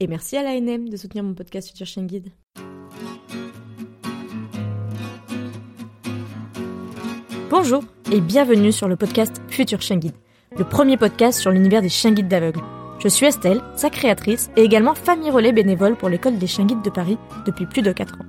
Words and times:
Et 0.00 0.08
merci 0.08 0.36
à 0.36 0.42
l'ANM 0.42 0.88
de 0.88 0.96
soutenir 0.96 1.22
mon 1.22 1.34
podcast 1.34 1.68
Futur 1.68 1.86
Chien 1.86 2.02
Guide. 2.02 2.26
Bonjour 7.48 7.84
et 8.10 8.20
bienvenue 8.20 8.72
sur 8.72 8.88
le 8.88 8.96
podcast 8.96 9.40
Futur 9.46 9.80
Chien 9.80 9.98
Guide, 9.98 10.16
le 10.58 10.64
premier 10.64 10.96
podcast 10.96 11.38
sur 11.38 11.52
l'univers 11.52 11.80
des 11.80 11.88
chiens 11.88 12.10
guides 12.10 12.26
d'aveugles. 12.26 12.60
Je 12.98 13.06
suis 13.06 13.26
Estelle, 13.26 13.62
sa 13.76 13.88
créatrice 13.88 14.50
et 14.56 14.62
également 14.62 14.96
famille 14.96 15.30
relais 15.30 15.52
bénévole 15.52 15.94
pour 15.94 16.08
l'école 16.08 16.38
des 16.38 16.48
chiens 16.48 16.66
guides 16.66 16.82
de 16.82 16.90
Paris 16.90 17.18
depuis 17.46 17.66
plus 17.66 17.82
de 17.82 17.92
4 17.92 18.14
ans. 18.14 18.26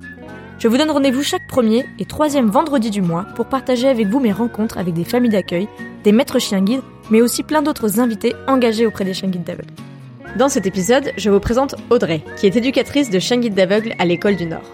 Je 0.60 0.68
vous 0.68 0.76
donne 0.76 0.92
rendez-vous 0.92 1.24
chaque 1.24 1.48
premier 1.48 1.84
et 1.98 2.04
troisième 2.04 2.48
vendredi 2.48 2.90
du 2.90 3.02
mois 3.02 3.24
pour 3.34 3.46
partager 3.46 3.88
avec 3.88 4.06
vous 4.06 4.20
mes 4.20 4.32
rencontres 4.32 4.78
avec 4.78 4.94
des 4.94 5.04
familles 5.04 5.30
d'accueil, 5.30 5.68
des 6.04 6.12
maîtres 6.12 6.38
chiens 6.38 6.62
guides, 6.62 6.82
mais 7.10 7.22
aussi 7.22 7.42
plein 7.42 7.62
d'autres 7.62 7.98
invités 7.98 8.34
engagés 8.46 8.86
auprès 8.86 9.04
des 9.04 9.14
chiens 9.14 9.30
guides 9.30 9.42
d'aveugles. 9.42 9.74
Dans 10.36 10.50
cet 10.50 10.66
épisode, 10.66 11.12
je 11.16 11.30
vous 11.30 11.40
présente 11.40 11.76
Audrey, 11.88 12.20
qui 12.36 12.44
est 12.44 12.56
éducatrice 12.56 13.08
de 13.08 13.18
chien 13.18 13.38
guide 13.38 13.54
d'aveugles 13.54 13.94
à 13.98 14.04
l'école 14.04 14.36
du 14.36 14.44
Nord. 14.44 14.70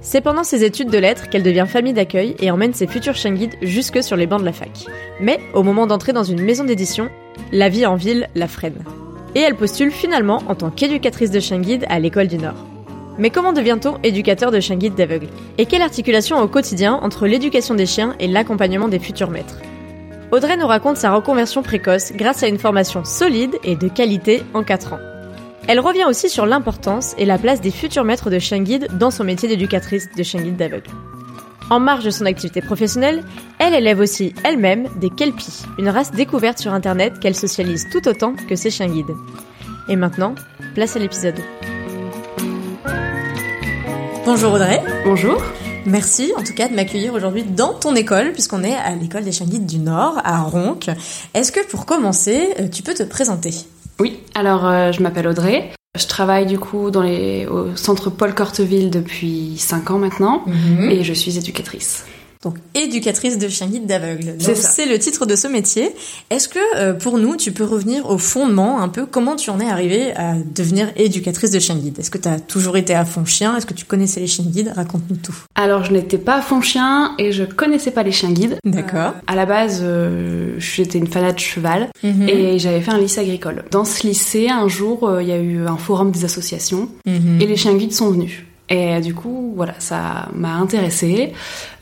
C'est 0.00 0.22
pendant 0.22 0.42
ses 0.42 0.64
études 0.64 0.88
de 0.88 0.96
lettres 0.96 1.28
qu'elle 1.28 1.42
devient 1.42 1.66
famille 1.68 1.92
d'accueil 1.92 2.34
et 2.38 2.50
emmène 2.50 2.72
ses 2.72 2.86
futurs 2.86 3.14
chiens 3.14 3.34
guides 3.34 3.56
jusque 3.60 4.02
sur 4.02 4.16
les 4.16 4.26
bancs 4.26 4.40
de 4.40 4.46
la 4.46 4.54
fac. 4.54 4.86
Mais 5.20 5.38
au 5.52 5.62
moment 5.62 5.86
d'entrer 5.86 6.14
dans 6.14 6.24
une 6.24 6.40
maison 6.40 6.64
d'édition, 6.64 7.10
la 7.52 7.68
vie 7.68 7.84
en 7.84 7.96
ville 7.96 8.26
la 8.34 8.48
freine. 8.48 8.82
Et 9.34 9.40
elle 9.40 9.56
postule 9.56 9.90
finalement 9.90 10.42
en 10.48 10.54
tant 10.54 10.70
qu'éducatrice 10.70 11.30
de 11.30 11.40
chien 11.40 11.58
guide 11.58 11.84
à 11.90 11.98
l'école 11.98 12.28
du 12.28 12.38
Nord. 12.38 12.64
Mais 13.18 13.28
comment 13.28 13.52
devient-on 13.52 13.98
éducateur 14.02 14.50
de 14.50 14.60
chien 14.60 14.76
guide 14.76 14.94
d'aveugles 14.94 15.28
Et 15.58 15.66
quelle 15.66 15.82
articulation 15.82 16.40
au 16.40 16.48
quotidien 16.48 16.94
entre 16.94 17.26
l'éducation 17.26 17.74
des 17.74 17.84
chiens 17.84 18.16
et 18.18 18.28
l'accompagnement 18.28 18.88
des 18.88 18.98
futurs 18.98 19.30
maîtres? 19.30 19.60
Audrey 20.32 20.56
nous 20.56 20.66
raconte 20.66 20.96
sa 20.96 21.14
reconversion 21.14 21.62
précoce 21.62 22.12
grâce 22.12 22.42
à 22.42 22.48
une 22.48 22.58
formation 22.58 23.04
solide 23.04 23.54
et 23.62 23.76
de 23.76 23.88
qualité 23.88 24.42
en 24.54 24.64
4 24.64 24.94
ans. 24.94 24.98
Elle 25.68 25.80
revient 25.80 26.04
aussi 26.04 26.28
sur 26.28 26.46
l'importance 26.46 27.14
et 27.18 27.24
la 27.24 27.38
place 27.38 27.60
des 27.60 27.70
futurs 27.70 28.04
maîtres 28.04 28.30
de 28.30 28.38
chien 28.38 28.60
guide 28.62 28.88
dans 28.98 29.10
son 29.10 29.24
métier 29.24 29.48
d'éducatrice 29.48 30.08
de 30.16 30.22
chien 30.22 30.40
guide 30.40 30.56
d'aveugle. 30.56 30.90
En 31.70 31.80
marge 31.80 32.04
de 32.04 32.10
son 32.10 32.26
activité 32.26 32.60
professionnelle, 32.60 33.24
elle 33.58 33.74
élève 33.74 33.98
aussi 33.98 34.34
elle-même 34.44 34.88
des 35.00 35.10
kelpies, 35.10 35.62
une 35.78 35.88
race 35.88 36.12
découverte 36.12 36.58
sur 36.58 36.72
internet 36.72 37.18
qu'elle 37.18 37.34
socialise 37.34 37.88
tout 37.90 38.06
autant 38.08 38.34
que 38.48 38.54
ses 38.54 38.70
chiens 38.70 38.88
guides. 38.88 39.14
Et 39.88 39.96
maintenant, 39.96 40.34
place 40.74 40.96
à 40.96 41.00
l'épisode. 41.00 41.38
Bonjour 44.24 44.54
Audrey. 44.54 44.82
Bonjour. 45.04 45.40
Merci 45.86 46.32
en 46.36 46.42
tout 46.42 46.52
cas 46.54 46.68
de 46.68 46.74
m'accueillir 46.74 47.14
aujourd'hui 47.14 47.44
dans 47.44 47.72
ton 47.74 47.94
école, 47.94 48.32
puisqu'on 48.32 48.62
est 48.64 48.74
à 48.74 48.94
l'école 48.94 49.24
des 49.24 49.32
chiens 49.32 49.46
guides 49.46 49.66
du 49.66 49.78
Nord, 49.78 50.20
à 50.24 50.40
Ronc. 50.42 50.80
Est-ce 51.34 51.52
que 51.52 51.64
pour 51.68 51.86
commencer, 51.86 52.48
euh, 52.60 52.68
tu 52.68 52.82
peux 52.82 52.94
te 52.94 53.02
présenter? 53.04 53.54
Oui, 54.00 54.18
alors 54.34 54.66
euh, 54.66 54.92
je 54.92 55.00
m'appelle 55.02 55.28
Audrey. 55.28 55.70
Je 55.98 56.06
travaille 56.06 56.44
du 56.46 56.58
coup 56.58 56.90
dans 56.90 57.00
les, 57.02 57.46
au 57.46 57.74
centre 57.76 58.10
Paul 58.10 58.34
Corteville 58.34 58.90
depuis 58.90 59.54
5 59.58 59.90
ans 59.92 59.98
maintenant 59.98 60.42
Mhm. 60.46 60.90
et 60.90 61.04
je 61.04 61.12
suis 61.14 61.38
éducatrice. 61.38 62.04
Donc 62.46 62.58
éducatrice 62.74 63.38
de 63.38 63.48
chien 63.48 63.66
guide 63.66 63.86
d'aveugle. 63.86 64.36
C'est 64.54 64.86
le 64.86 64.98
titre 65.00 65.26
de 65.26 65.34
ce 65.34 65.48
métier. 65.48 65.90
Est-ce 66.30 66.48
que 66.48 66.60
euh, 66.76 66.92
pour 66.94 67.18
nous, 67.18 67.34
tu 67.34 67.50
peux 67.50 67.64
revenir 67.64 68.08
au 68.08 68.18
fondement 68.18 68.80
un 68.80 68.88
peu? 68.88 69.04
Comment 69.04 69.34
tu 69.34 69.50
en 69.50 69.58
es 69.58 69.68
arrivée 69.68 70.14
à 70.14 70.34
devenir 70.54 70.92
éducatrice 70.94 71.50
de 71.50 71.58
chien 71.58 71.74
guide? 71.74 71.98
Est-ce 71.98 72.10
que 72.10 72.18
tu 72.18 72.28
as 72.28 72.38
toujours 72.38 72.76
été 72.76 72.94
à 72.94 73.04
fond 73.04 73.24
chien? 73.24 73.56
Est-ce 73.56 73.66
que 73.66 73.74
tu 73.74 73.84
connaissais 73.84 74.20
les 74.20 74.28
chiens 74.28 74.44
guides? 74.44 74.72
Raconte-nous 74.76 75.16
tout. 75.16 75.34
Alors 75.56 75.82
je 75.84 75.92
n'étais 75.92 76.18
pas 76.18 76.36
à 76.36 76.40
fond 76.40 76.60
chien 76.60 77.14
et 77.18 77.32
je 77.32 77.42
connaissais 77.42 77.90
pas 77.90 78.04
les 78.04 78.12
chiens 78.12 78.30
guides. 78.30 78.58
D'accord. 78.64 79.14
À 79.26 79.34
la 79.34 79.44
base, 79.44 79.80
euh, 79.82 80.54
j'étais 80.58 80.98
une 80.98 81.08
fanat 81.08 81.32
de 81.32 81.40
cheval 81.40 81.88
Mhm. 82.04 82.28
et 82.28 82.58
j'avais 82.60 82.80
fait 82.80 82.92
un 82.92 82.98
lycée 82.98 83.20
agricole. 83.22 83.64
Dans 83.72 83.84
ce 83.84 84.06
lycée, 84.06 84.48
un 84.50 84.68
jour, 84.68 85.08
euh, 85.08 85.20
il 85.22 85.28
y 85.28 85.32
a 85.32 85.38
eu 85.38 85.66
un 85.66 85.76
forum 85.78 86.12
des 86.12 86.24
associations 86.24 86.88
Mhm. 87.06 87.40
et 87.40 87.46
les 87.46 87.56
chiens 87.56 87.74
guides 87.74 87.92
sont 87.92 88.10
venus. 88.10 88.44
Et 88.68 89.00
du 89.00 89.14
coup, 89.14 89.52
voilà, 89.54 89.74
ça 89.78 90.28
m'a 90.34 90.54
intéressée. 90.54 91.32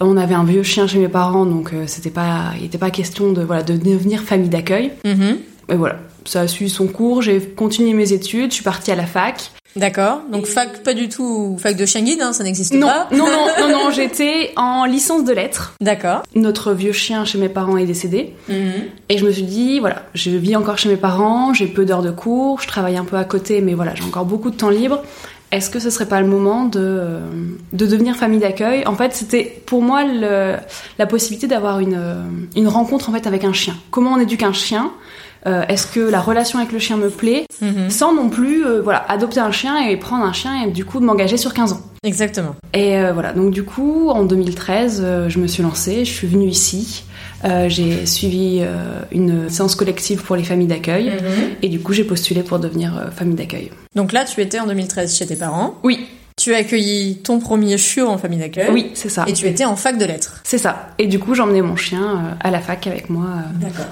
On 0.01 0.17
avait 0.17 0.35
un 0.35 0.45
vieux 0.45 0.63
chien 0.63 0.87
chez 0.87 0.99
mes 0.99 1.09
parents, 1.09 1.47
donc 1.47 1.73
euh, 1.73 1.85
c'était 1.87 2.11
pas, 2.11 2.53
il 2.57 2.63
n'était 2.63 2.79
pas 2.79 2.91
question 2.91 3.33
de 3.33 3.43
voilà 3.43 3.63
de 3.63 3.77
devenir 3.77 4.23
famille 4.23 4.51
d'accueil. 4.51 4.93
Mhm. 5.05 5.39
Et 5.71 5.75
voilà, 5.77 5.97
ça 6.27 6.43
a 6.43 6.47
suivi 6.47 6.71
son 6.71 6.87
cours, 6.87 7.23
j'ai 7.23 7.41
continué 7.41 7.95
mes 7.95 8.13
études, 8.13 8.51
je 8.51 8.57
suis 8.57 8.65
partie 8.65 8.93
à 8.93 8.97
la 8.97 9.07
fac. 9.07 9.51
D'accord. 9.77 10.21
Donc 10.31 10.47
fac, 10.47 10.85
pas 10.85 10.95
du 10.95 11.09
tout 11.09 11.57
fac 11.59 11.77
de 11.77 11.85
chien 11.85 12.03
guide, 12.03 12.21
hein, 12.23 12.33
ça 12.33 12.45
n'existe 12.45 12.79
pas. 12.79 13.09
non, 13.11 13.27
non, 13.27 13.47
non, 13.59 13.69
non, 13.69 13.91
j'étais 13.95 14.53
en 14.57 14.85
licence 14.85 15.25
de 15.25 15.33
lettres. 15.33 15.75
D'accord. 15.81 16.23
Notre 16.37 16.73
vieux 16.75 16.93
chien 16.93 17.25
chez 17.25 17.39
mes 17.39 17.49
parents 17.49 17.77
est 17.77 17.87
décédé. 17.87 18.35
Mhm. 18.49 18.73
Et 19.09 19.19
je 19.19 19.27
me 19.27 19.33
suis 19.33 19.43
dit, 19.43 19.81
voilà, 19.81 20.03
je 20.15 20.31
vis 20.31 20.55
encore 20.55 20.79
chez 20.79 20.89
mes 20.89 20.97
parents, 20.97 21.55
j'ai 21.55 21.67
peu 21.67 21.85
d'heures 21.85 22.03
de 22.03 22.13
cours, 22.13 22.61
je 22.61 22.69
travaille 22.69 22.97
un 22.97 23.05
peu 23.05 23.17
à 23.17 23.25
côté, 23.25 23.63
mais 23.63 23.75
voilà, 23.75 23.95
j'ai 23.97 24.05
encore 24.05 24.27
beaucoup 24.27 24.51
de 24.51 24.57
temps 24.57 24.71
libre. 24.71 25.03
Est-ce 25.53 25.71
que 25.71 25.79
ce 25.79 25.89
serait 25.91 26.07
pas 26.07 26.21
le 26.21 26.27
moment 26.27 26.65
de, 26.65 26.81
euh, 26.81 27.21
de 27.73 27.87
devenir 27.87 28.17
famille 28.17 28.41
d'accueil? 28.41 28.85
En 28.87 28.95
fait, 28.97 29.13
c'était 29.15 29.63
pour 29.67 29.83
moi 29.83 30.03
le- 30.05 30.57
la 30.99 31.07
possibilité 31.07 31.47
d'avoir 31.47 31.79
une, 31.81 31.95
euh, 31.97 32.15
une 32.57 32.67
rencontre 32.69 33.09
en 33.09 33.13
fait 33.13 33.27
avec 33.27 33.45
un 33.45 33.53
chien. 33.53 33.75
Comment 33.93 34.15
on 34.15 34.19
éduque 34.19 34.43
un 34.43 34.53
chien? 34.53 34.91
Euh, 35.47 35.63
Est-ce 35.69 35.87
que 35.87 36.01
la 36.01 36.21
relation 36.21 36.59
avec 36.59 36.73
le 36.73 36.79
chien 36.79 36.97
me 36.97 37.11
plaît? 37.11 37.45
Mhm. 37.61 37.91
Sans 37.91 38.15
non 38.15 38.31
plus 38.31 38.65
euh, 38.67 38.81
voilà, 38.83 39.05
adopter 39.09 39.41
un 39.41 39.53
chien 39.53 39.79
et 39.87 39.97
prendre 39.99 40.25
un 40.25 40.33
chien 40.33 40.65
et 40.65 40.71
du 40.71 40.85
coup 40.87 40.99
de 41.01 41.05
m'engager 41.05 41.37
sur 41.37 41.53
15 41.53 41.73
ans. 41.75 41.81
Exactement. 42.03 42.57
Et 42.73 42.97
euh, 42.99 43.13
voilà, 43.13 43.33
donc 43.35 43.51
du 43.53 43.63
coup, 43.63 44.09
en 44.09 44.25
2013, 44.25 45.03
euh, 45.05 45.29
je 45.29 45.39
me 45.39 45.47
suis 45.47 45.63
lancée, 45.63 46.05
je 46.07 46.11
suis 46.13 46.27
venue 46.27 46.47
ici, 46.49 47.05
euh, 47.45 47.69
j'ai 47.69 48.07
suivi 48.07 48.59
euh, 48.63 49.01
une 49.13 49.49
séance 49.51 49.75
collective 49.75 50.23
pour 50.23 50.37
les 50.37 50.45
familles 50.45 50.67
d'accueil, 50.69 51.11
Mhm. 51.11 51.51
et 51.63 51.69
du 51.69 51.81
coup, 51.81 51.93
j'ai 51.93 52.05
postulé 52.05 52.43
pour 52.43 52.59
devenir 52.59 52.97
euh, 52.99 53.11
famille 53.11 53.35
d'accueil. 53.37 53.71
Donc 53.95 54.13
là, 54.13 54.25
tu 54.25 54.41
étais 54.41 54.59
en 54.61 54.67
2013 54.67 55.17
chez 55.17 55.27
tes 55.27 55.37
parents. 55.37 55.75
Oui, 55.83 56.07
Tu 56.37 56.53
as 56.53 56.57
accueilli 56.59 57.19
ton 57.19 57.39
premier 57.39 57.79
chiot 57.79 58.09
en 58.09 58.19
famille 58.19 58.41
d'accueil. 58.41 58.67
oui, 58.73 58.91
c'est 58.95 59.09
ça. 59.09 59.25
Et 59.29 59.33
tu 59.35 59.47
étais 59.47 59.65
en 59.65 59.77
fac 59.77 59.97
de 59.99 60.05
lettres. 60.05 60.41
C'est 60.43 60.59
ça. 60.59 60.89
Et 60.99 61.07
du 61.07 61.21
coup, 61.21 61.35
j'emmenais 61.37 61.63
mon 61.63 61.77
chien 61.77 62.03
euh, 62.03 62.35
à 62.41 62.51
la 62.51 62.59
fac 62.61 62.89
avec 62.89 63.09
moi 63.09 63.27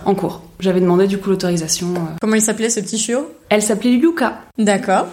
en 0.04 0.14
cours. 0.16 0.42
J'avais 0.58 0.80
demandé 0.80 1.06
du 1.06 1.18
coup 1.18 1.30
l'autorisation. 1.30 1.94
Comment 2.20 2.34
il 2.34 2.42
s'appelait 2.42 2.68
ce 2.68 2.80
petit 2.80 2.98
chiot? 2.98 3.30
Elle 3.48 3.62
s'appelait 3.62 3.92
Luca. 3.92 4.40
D'accord. 4.58 5.06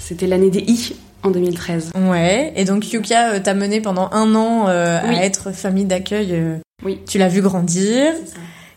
C'était 0.00 0.26
l'année 0.26 0.50
des 0.50 0.58
I 0.66 0.96
en 1.22 1.30
2013. 1.30 1.90
Ouais. 2.10 2.52
Et 2.56 2.64
donc 2.64 2.92
Yuka 2.92 3.34
euh, 3.34 3.40
t'a 3.40 3.54
mené 3.54 3.80
pendant 3.80 4.08
un 4.12 4.34
an 4.34 4.66
euh, 4.68 4.98
Oui. 5.08 5.16
à 5.16 5.24
être 5.24 5.52
famille 5.52 5.84
d'accueil. 5.84 6.28
euh, 6.32 6.56
Oui. 6.84 7.00
Tu 7.06 7.18
l'as 7.18 7.28
vu 7.28 7.40
grandir. 7.40 8.12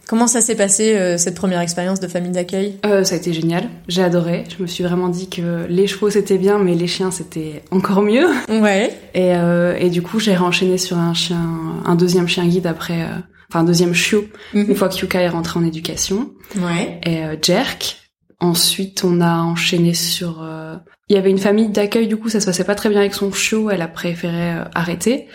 Comment 0.08 0.26
ça 0.26 0.42
s'est 0.42 0.56
passé 0.56 0.96
euh, 0.96 1.18
cette 1.20 1.36
première 1.36 1.60
expérience 1.62 2.00
de 2.00 2.08
famille 2.08 2.32
d'accueil? 2.32 2.80
Euh, 2.84 3.04
ça 3.04 3.14
a 3.14 3.18
été 3.20 3.32
génial, 3.32 3.70
j'ai 3.88 4.02
adoré. 4.04 4.44
Je 4.58 4.62
me 4.64 4.68
suis 4.68 4.84
vraiment 4.84 5.08
dit 5.08 5.30
que 5.30 5.68
les 5.70 5.86
chevaux 5.86 6.10
c'était 6.10 6.40
bien, 6.40 6.58
mais 6.58 6.74
les 6.74 6.88
chiens 6.88 7.12
c'était 7.12 7.62
encore 7.70 8.02
mieux. 8.02 8.26
Ouais. 8.50 8.90
Et, 9.14 9.36
euh, 9.36 9.76
et 9.78 9.92
du 9.92 10.02
coup, 10.02 10.20
j'ai 10.20 10.36
renchaîné 10.36 10.80
sur 10.80 10.98
un 10.98 11.14
chien, 11.14 11.46
un 11.86 11.94
deuxième 11.96 12.28
chien 12.28 12.48
guide 12.48 12.66
après, 12.66 13.04
euh, 13.04 13.20
enfin 13.50 13.60
un 13.60 13.64
deuxième 13.64 13.94
chiot, 13.94 14.26
une 14.56 14.74
fois 14.76 14.90
que 14.90 14.98
Yuka 14.98 15.22
est 15.22 15.30
rentré 15.30 15.60
en 15.60 15.64
éducation. 15.66 16.31
Ouais. 16.58 17.00
Et 17.06 17.24
euh, 17.24 17.36
Jerk. 17.40 17.98
Ensuite, 18.42 19.04
on 19.04 19.20
a 19.20 19.36
enchaîné 19.42 19.94
sur. 19.94 20.42
euh, 20.42 20.78
Il 21.10 21.16
y 21.18 21.20
avait 21.20 21.30
une 21.30 21.38
famille 21.40 21.68
d'accueil, 21.68 22.08
du 22.08 22.16
coup, 22.16 22.30
ça 22.30 22.40
se 22.40 22.46
passait 22.46 22.63
pas 22.63 22.74
très 22.74 22.88
bien 22.88 23.01
avec 23.01 23.13
son 23.13 23.34
chiot. 23.34 23.69
Elle 23.69 23.81
a 23.81 23.90
préféré 23.90 24.54
euh, 24.54 24.63
arrêter. 24.74 25.28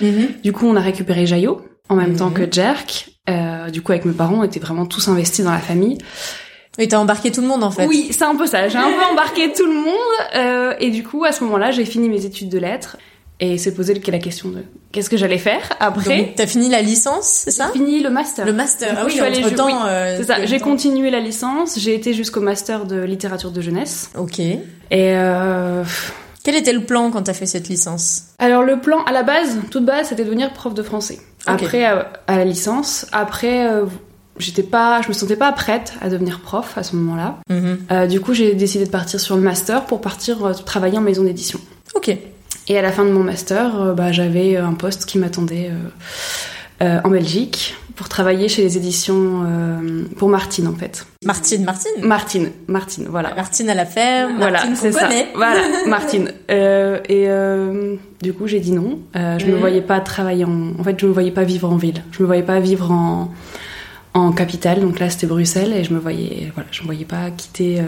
Du 0.43 0.53
coup, 0.53 0.67
on 0.67 0.75
a 0.75 0.81
récupéré 0.81 1.27
Jayo 1.27 1.61
en 1.89 1.97
même 1.97 2.11
Mhm. 2.13 2.17
temps 2.19 2.31
que 2.31 2.51
Jerk. 2.51 3.11
Euh, 3.29 3.71
du 3.71 3.83
coup, 3.83 3.93
avec 3.93 4.05
mes 4.05 4.13
parents, 4.13 4.37
on 4.41 4.45
était 4.45 4.61
vraiment 4.61 4.87
tous 4.87 5.09
investis 5.09 5.45
dans 5.45 5.53
la 5.53 5.59
famille. 5.59 5.99
Et 6.79 6.89
t'as 6.89 6.99
embarqué 6.99 7.31
tout 7.31 7.41
le 7.41 7.47
monde 7.47 7.63
en 7.63 7.71
fait. 7.71 7.87
Oui, 7.87 8.09
c'est 8.11 8.25
un 8.25 8.35
peu 8.35 8.47
ça. 8.47 8.69
J'ai 8.69 8.79
un 8.79 8.91
peu 8.91 9.05
embarqué 9.13 9.53
tout 9.57 9.65
le 9.67 9.73
monde. 9.75 9.95
euh, 10.35 10.75
et 10.81 10.91
du 10.91 11.05
coup, 11.05 11.25
à 11.25 11.33
ce 11.33 11.45
moment-là, 11.45 11.71
j'ai 11.71 11.85
fini 11.85 12.09
mes 12.09 12.25
études 12.27 12.49
de 12.49 12.59
lettres. 12.59 12.97
Et 13.41 13.59
s'est 13.59 13.75
posé 13.75 13.95
la 14.07 14.19
question 14.21 14.49
de 14.51 14.63
qu'est-ce 14.93 15.11
que 15.11 15.17
j'allais 15.17 15.39
faire 15.39 15.61
après. 15.81 16.33
T'as 16.37 16.47
fini 16.47 16.69
la 16.69 16.81
licence, 16.83 17.25
c'est 17.45 17.51
ça? 17.51 17.67
J'ai 17.75 17.81
fini 17.81 18.01
le 18.01 18.09
master. 18.09 18.47
Le 18.47 18.53
master. 18.53 18.95
Ah 18.97 19.03
oui, 19.05 19.11
je 19.11 19.15
suis 19.17 19.25
allée- 19.25 19.45
entre 19.45 19.55
temps. 19.57 19.67
oui, 19.67 20.15
C'est 20.19 20.23
ça, 20.25 20.47
j'ai 20.47 20.61
continué 20.61 21.11
la 21.11 21.19
licence, 21.19 21.77
j'ai 21.81 21.95
été 21.97 22.15
jusqu'au 22.15 22.41
master 22.41 22.85
de 22.87 23.03
littérature 23.03 23.51
de 23.51 23.61
jeunesse. 23.61 24.11
Ok. 24.17 24.39
Et 24.39 24.61
euh... 24.93 25.83
Quel 26.45 26.55
était 26.55 26.73
le 26.73 26.85
plan 26.85 27.11
quand 27.11 27.23
t'as 27.23 27.33
fait 27.33 27.47
cette 27.47 27.69
licence 27.69 28.25
alors 28.39 28.63
le 28.63 28.79
plan, 28.79 29.03
à 29.05 29.13
la 29.13 29.23
base, 29.23 29.59
toute 29.71 29.87
base, 29.87 30.09
c'était 30.09 30.23
de 30.23 30.29
devenir 30.29 30.53
prof 30.53 30.75
de 30.75 30.83
français. 30.83 31.19
Après, 31.47 31.91
euh, 31.91 32.03
à 32.27 32.37
la 32.37 32.45
licence, 32.45 33.07
après, 33.11 33.71
euh, 33.71 33.87
j'étais 34.39 34.63
pas, 34.63 35.01
je 35.01 35.09
me 35.09 35.15
sentais 35.15 35.37
pas 35.37 35.51
prête 35.53 35.95
à 36.03 36.11
devenir 36.11 36.41
prof 36.41 36.77
à 36.77 36.83
ce 36.83 36.95
moment-là. 36.97 37.39
Mhm. 37.49 37.79
Euh, 37.91 38.07
du 38.07 38.21
coup, 38.21 38.35
j'ai 38.35 38.55
décidé 38.55 38.85
de 38.85 38.91
partir 38.91 39.19
sur 39.19 39.37
le 39.37 39.41
master 39.41 39.87
pour 39.87 40.03
partir 40.03 40.45
euh, 40.45 40.53
travailler 40.53 40.99
en 40.99 41.01
maison 41.01 41.25
d'édition. 41.25 41.59
Ok. 41.95 42.15
Et 42.69 42.79
à 42.79 42.83
la 42.83 42.93
fin 42.93 43.05
de 43.07 43.11
mon 43.11 43.23
master, 43.23 43.95
bah, 43.95 44.13
j'avais 44.13 44.57
un 44.57 44.75
poste 44.75 45.05
qui 45.05 45.19
m'attendait 45.19 45.71
en 46.81 47.11
Belgique 47.11 47.77
pour 47.97 48.09
travailler 48.09 48.49
chez 48.49 48.63
les 48.63 48.77
éditions 48.77 49.45
euh, 49.47 50.03
pour 50.17 50.29
Martine 50.29 50.67
en 50.67 50.75
fait. 50.75 51.07
Martine, 51.25 51.65
Martine. 51.65 51.93
Martine, 52.03 52.51
Martine, 52.67 53.07
voilà. 53.09 53.35
Martine 53.35 53.71
à 53.71 53.75
la 53.75 53.87
ferme. 53.87 54.37
Voilà, 54.39 54.63
c'est 54.75 54.93
ça. 54.93 55.09
Voilà, 55.35 55.61
Martine. 55.87 56.33
Euh, 56.51 56.99
et 57.09 57.29
euh, 57.29 57.95
du 58.23 58.33
coup, 58.33 58.47
j'ai 58.47 58.61
dit 58.61 58.73
non. 58.73 58.99
Je 59.15 59.47
me 59.47 59.53
Mhm. 59.53 59.59
voyais 59.61 59.81
pas 59.83 60.01
travailler 60.01 60.45
en. 60.45 60.73
En 60.79 60.83
fait, 60.85 60.99
je 61.01 61.07
me 61.07 61.13
voyais 61.13 61.31
pas 61.31 61.45
vivre 61.45 61.71
en 61.71 61.77
ville. 61.77 62.03
Je 62.13 62.21
me 62.23 62.27
voyais 62.27 62.43
pas 62.43 62.61
vivre 62.61 62.91
en 62.91 63.33
en 64.15 64.33
capitale. 64.33 64.81
Donc 64.81 64.99
là, 65.01 65.11
c'était 65.11 65.27
Bruxelles, 65.27 65.73
et 65.73 65.83
je 65.85 65.93
me 65.95 65.99
voyais. 65.99 66.51
Voilà, 66.55 66.69
je 66.73 66.81
me 66.83 66.87
voyais 66.87 67.05
pas 67.05 67.31
quitter. 67.37 67.81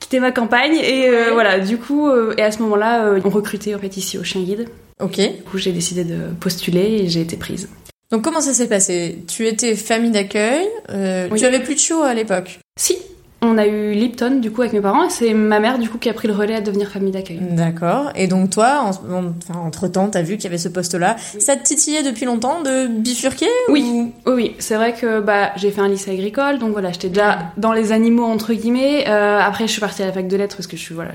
quitter 0.00 0.20
ma 0.20 0.30
campagne 0.32 0.76
et 0.76 1.08
euh, 1.08 1.30
voilà 1.32 1.58
du 1.58 1.76
coup 1.76 2.08
euh, 2.08 2.32
et 2.38 2.42
à 2.42 2.52
ce 2.52 2.60
moment-là 2.62 3.04
euh, 3.06 3.20
on 3.24 3.30
recrutait 3.30 3.74
en 3.74 3.78
fait 3.80 3.96
ici 3.96 4.16
au 4.16 4.22
Chien 4.22 4.42
Guide 4.42 4.68
Ok. 5.00 5.16
du 5.16 5.42
coup 5.42 5.58
j'ai 5.58 5.72
décidé 5.72 6.04
de 6.04 6.18
postuler 6.38 7.00
et 7.02 7.08
j'ai 7.08 7.20
été 7.20 7.36
prise 7.36 7.68
Donc 8.10 8.22
comment 8.22 8.40
ça 8.40 8.54
s'est 8.54 8.68
passé? 8.68 9.18
Tu 9.28 9.46
étais 9.46 9.76
famille 9.76 10.10
d'accueil. 10.10 10.66
euh, 10.90 11.28
Oui. 11.30 11.38
Tu 11.38 11.44
avais 11.44 11.60
plus 11.60 11.74
de 11.74 11.80
chiots 11.80 12.02
à 12.02 12.14
l'époque? 12.14 12.58
si 12.78 12.96
on 13.40 13.56
a 13.56 13.66
eu 13.68 13.92
Lipton 13.92 14.40
du 14.40 14.50
coup 14.50 14.62
avec 14.62 14.72
mes 14.72 14.80
parents 14.80 15.04
et 15.04 15.10
c'est 15.10 15.32
ma 15.32 15.60
mère 15.60 15.78
du 15.78 15.88
coup 15.88 15.98
qui 15.98 16.08
a 16.08 16.12
pris 16.12 16.26
le 16.26 16.34
relais 16.34 16.56
à 16.56 16.60
devenir 16.60 16.88
famille 16.90 17.12
d'accueil 17.12 17.38
D'accord. 17.52 18.10
Et 18.16 18.26
donc 18.26 18.50
toi, 18.50 18.80
en, 18.82 18.90
en- 19.14 19.32
enfin, 19.48 19.60
entre-temps, 19.60 20.08
t'as 20.08 20.22
vu 20.22 20.34
qu'il 20.36 20.44
y 20.44 20.46
avait 20.48 20.58
ce 20.58 20.68
poste-là. 20.68 21.14
Ça 21.38 21.54
te 21.54 21.62
titillait 21.62 22.02
depuis 22.02 22.24
longtemps 22.24 22.62
de 22.62 22.88
bifurquer 22.88 23.46
Oui. 23.68 23.82
ou- 23.84 24.12
Oui, 24.26 24.32
oui, 24.34 24.56
c'est 24.58 24.74
vrai 24.74 24.92
que 24.92 25.20
bah, 25.20 25.52
j'ai 25.56 25.70
fait 25.70 25.80
un 25.80 25.88
lycée 25.88 26.10
agricole, 26.10 26.58
donc 26.58 26.72
voilà, 26.72 26.90
j'étais 26.90 27.08
déjà 27.10 27.52
dans 27.56 27.72
les 27.72 27.92
animaux 27.92 28.24
entre 28.24 28.54
guillemets. 28.54 29.04
Euh, 29.08 29.38
après, 29.38 29.68
je 29.68 29.72
suis 29.72 29.80
partie 29.80 30.02
à 30.02 30.06
la 30.06 30.12
fac 30.12 30.26
de 30.26 30.36
lettres 30.36 30.56
parce 30.56 30.66
que 30.66 30.76
je 30.76 30.82
suis 30.82 30.94
voilà, 30.96 31.12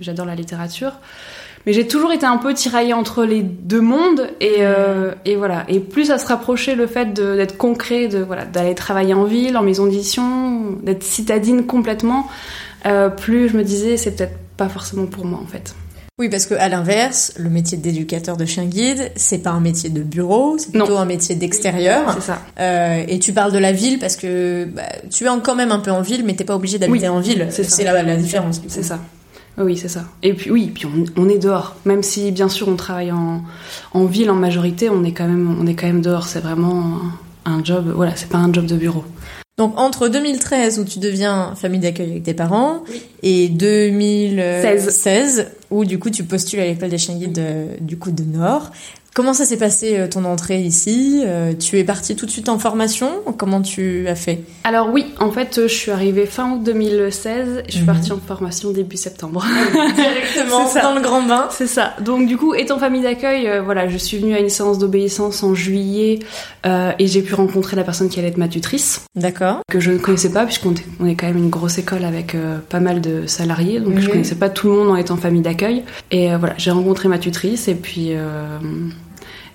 j'adore 0.00 0.24
la 0.24 0.34
littérature. 0.36 0.92
Mais 1.68 1.74
j'ai 1.74 1.86
toujours 1.86 2.12
été 2.12 2.24
un 2.24 2.38
peu 2.38 2.54
tiraillée 2.54 2.94
entre 2.94 3.24
les 3.24 3.42
deux 3.42 3.82
mondes 3.82 4.30
et, 4.40 4.60
euh, 4.60 5.12
et 5.26 5.36
voilà. 5.36 5.66
Et 5.68 5.80
plus 5.80 6.06
ça 6.06 6.16
se 6.16 6.26
rapprochait 6.26 6.74
le 6.74 6.86
fait 6.86 7.12
d'être 7.12 7.58
concret, 7.58 8.08
de 8.08 8.20
voilà, 8.20 8.46
d'aller 8.46 8.74
travailler 8.74 9.12
en 9.12 9.24
ville, 9.24 9.54
en 9.54 9.62
maison 9.62 9.84
d'édition, 9.84 10.78
d'être 10.82 11.02
citadine 11.02 11.66
complètement, 11.66 12.26
euh, 12.86 13.10
plus 13.10 13.50
je 13.50 13.56
me 13.58 13.64
disais 13.64 13.98
c'est 13.98 14.12
peut-être 14.12 14.38
pas 14.56 14.70
forcément 14.70 15.04
pour 15.04 15.26
moi 15.26 15.40
en 15.42 15.46
fait. 15.46 15.74
Oui, 16.18 16.30
parce 16.30 16.46
que 16.46 16.54
à 16.54 16.70
l'inverse, 16.70 17.34
le 17.36 17.50
métier 17.50 17.76
d'éducateur 17.76 18.38
de 18.38 18.46
chien 18.46 18.64
guide, 18.64 19.12
c'est 19.14 19.42
pas 19.42 19.50
un 19.50 19.60
métier 19.60 19.90
de 19.90 20.02
bureau, 20.02 20.56
c'est 20.56 20.70
plutôt 20.72 20.96
un 20.96 21.04
métier 21.04 21.34
d'extérieur. 21.34 22.14
C'est 22.14 22.22
ça. 22.28 22.38
Euh, 22.60 23.04
et 23.06 23.18
tu 23.18 23.34
parles 23.34 23.52
de 23.52 23.58
la 23.58 23.72
ville 23.72 23.98
parce 23.98 24.16
que 24.16 24.64
bah, 24.64 24.84
tu 25.10 25.26
es 25.26 25.28
quand 25.44 25.54
même 25.54 25.70
un 25.70 25.80
peu 25.80 25.90
en 25.90 26.00
ville, 26.00 26.24
mais 26.24 26.32
t'es 26.32 26.44
pas 26.44 26.56
obligé 26.56 26.78
d'habiter 26.78 27.08
Oui, 27.10 27.14
en 27.14 27.20
ville. 27.20 27.46
c'est 27.50 27.84
la, 27.84 28.02
la 28.02 28.16
différence. 28.16 28.62
C'est 28.68 28.82
ça. 28.82 28.98
Oui, 29.58 29.76
c'est 29.76 29.88
ça. 29.88 30.04
Et 30.22 30.34
puis 30.34 30.50
oui, 30.50 30.70
puis 30.72 30.86
on, 30.86 31.04
on 31.16 31.28
est 31.28 31.38
dehors. 31.38 31.76
Même 31.84 32.02
si 32.02 32.30
bien 32.30 32.48
sûr 32.48 32.68
on 32.68 32.76
travaille 32.76 33.12
en, 33.12 33.42
en 33.92 34.04
ville 34.04 34.30
en 34.30 34.36
majorité, 34.36 34.88
on 34.88 35.04
est 35.04 35.12
quand 35.12 35.26
même, 35.26 35.56
on 35.60 35.66
est 35.66 35.74
quand 35.74 35.86
même 35.86 36.02
dehors. 36.02 36.28
C'est 36.28 36.40
vraiment 36.40 37.00
un, 37.44 37.64
job. 37.64 37.92
Voilà, 37.94 38.14
c'est 38.14 38.28
pas 38.28 38.38
un 38.38 38.52
job 38.52 38.66
de 38.66 38.76
bureau. 38.76 39.04
Donc 39.56 39.76
entre 39.76 40.08
2013 40.08 40.78
où 40.78 40.84
tu 40.84 41.00
deviens 41.00 41.54
famille 41.56 41.80
d'accueil 41.80 42.12
avec 42.12 42.22
tes 42.22 42.34
parents 42.34 42.84
et 43.24 43.48
2016 43.48 45.48
où 45.70 45.84
du 45.84 45.98
coup 45.98 46.10
tu 46.10 46.22
postules 46.22 46.60
à 46.60 46.64
l'école 46.64 46.90
des 46.90 46.98
chiens 46.98 47.16
guides 47.16 47.42
du 47.80 47.98
coup 47.98 48.12
de 48.12 48.22
Nord. 48.22 48.70
Comment 49.14 49.34
ça 49.34 49.44
s'est 49.46 49.56
passé 49.56 49.98
euh, 49.98 50.06
ton 50.06 50.24
entrée 50.24 50.60
ici 50.60 51.22
Euh, 51.26 51.52
Tu 51.58 51.78
es 51.78 51.84
partie 51.84 52.14
tout 52.14 52.24
de 52.24 52.30
suite 52.30 52.48
en 52.48 52.58
formation 52.58 53.10
Comment 53.36 53.62
tu 53.62 54.06
as 54.06 54.14
fait? 54.14 54.40
Alors 54.62 54.90
oui, 54.92 55.06
en 55.18 55.32
fait, 55.32 55.62
je 55.62 55.66
suis 55.74 55.90
arrivée 55.90 56.24
fin 56.26 56.52
août 56.52 56.62
2016. 56.62 57.64
Je 57.66 57.72
suis 57.72 57.80
Mhm. 57.80 57.86
partie 57.86 58.12
en 58.12 58.18
formation 58.18 58.70
début 58.70 58.96
septembre. 58.96 59.44
Directement 59.96 60.66
C'est 60.68 60.74
ça. 60.78 60.82
dans 60.82 60.94
le 60.94 61.00
grand 61.00 61.22
bain. 61.22 61.48
C'est 61.50 61.66
ça. 61.66 61.94
Donc 62.00 62.28
du 62.28 62.36
coup, 62.36 62.54
étant 62.54 62.78
famille 62.78 63.02
d'accueil, 63.02 63.48
euh, 63.48 63.60
voilà, 63.62 63.88
je 63.88 63.96
suis 63.96 64.18
venue 64.18 64.34
à 64.34 64.38
une 64.38 64.50
séance 64.50 64.78
d'obéissance 64.78 65.42
en 65.42 65.52
juillet 65.54 66.20
euh, 66.66 66.92
et 67.00 67.06
j'ai 67.08 67.22
pu 67.22 67.34
rencontrer 67.34 67.74
la 67.76 67.82
personne 67.84 68.08
qui 68.08 68.20
allait 68.20 68.28
être 68.28 68.36
ma 68.38 68.48
tutrice. 68.48 69.00
D'accord. 69.16 69.62
que 69.68 69.80
je 69.80 69.90
ne 69.90 69.98
connaissais 69.98 70.30
pas 70.30 70.44
puisqu'on 70.46 70.74
est, 71.06 71.14
quand 71.16 71.26
même 71.26 71.38
une 71.38 71.50
grosse 71.50 71.78
école 71.78 72.04
avec 72.04 72.34
euh, 72.36 72.58
pas 72.68 72.78
mal 72.80 73.00
de 73.00 73.26
salariés 73.26 73.80
donc 73.80 73.98
je 73.98 74.04
Mhm. 74.06 74.12
connaissais 74.12 74.34
pas 74.36 74.48
tout 74.48 74.68
le 74.68 74.74
monde 74.76 74.90
en 74.90 74.96
étant 74.96 75.16
famille 75.16 75.42
d'accueil 75.42 75.82
et 76.12 76.32
euh, 76.32 76.38
voilà 76.38 76.54
j'ai 76.56 76.70
rencontré 76.70 77.08
ma 77.08 77.18
tutrice 77.18 77.66
et 77.68 77.74
puis 77.74 78.10
euh, 78.12 78.58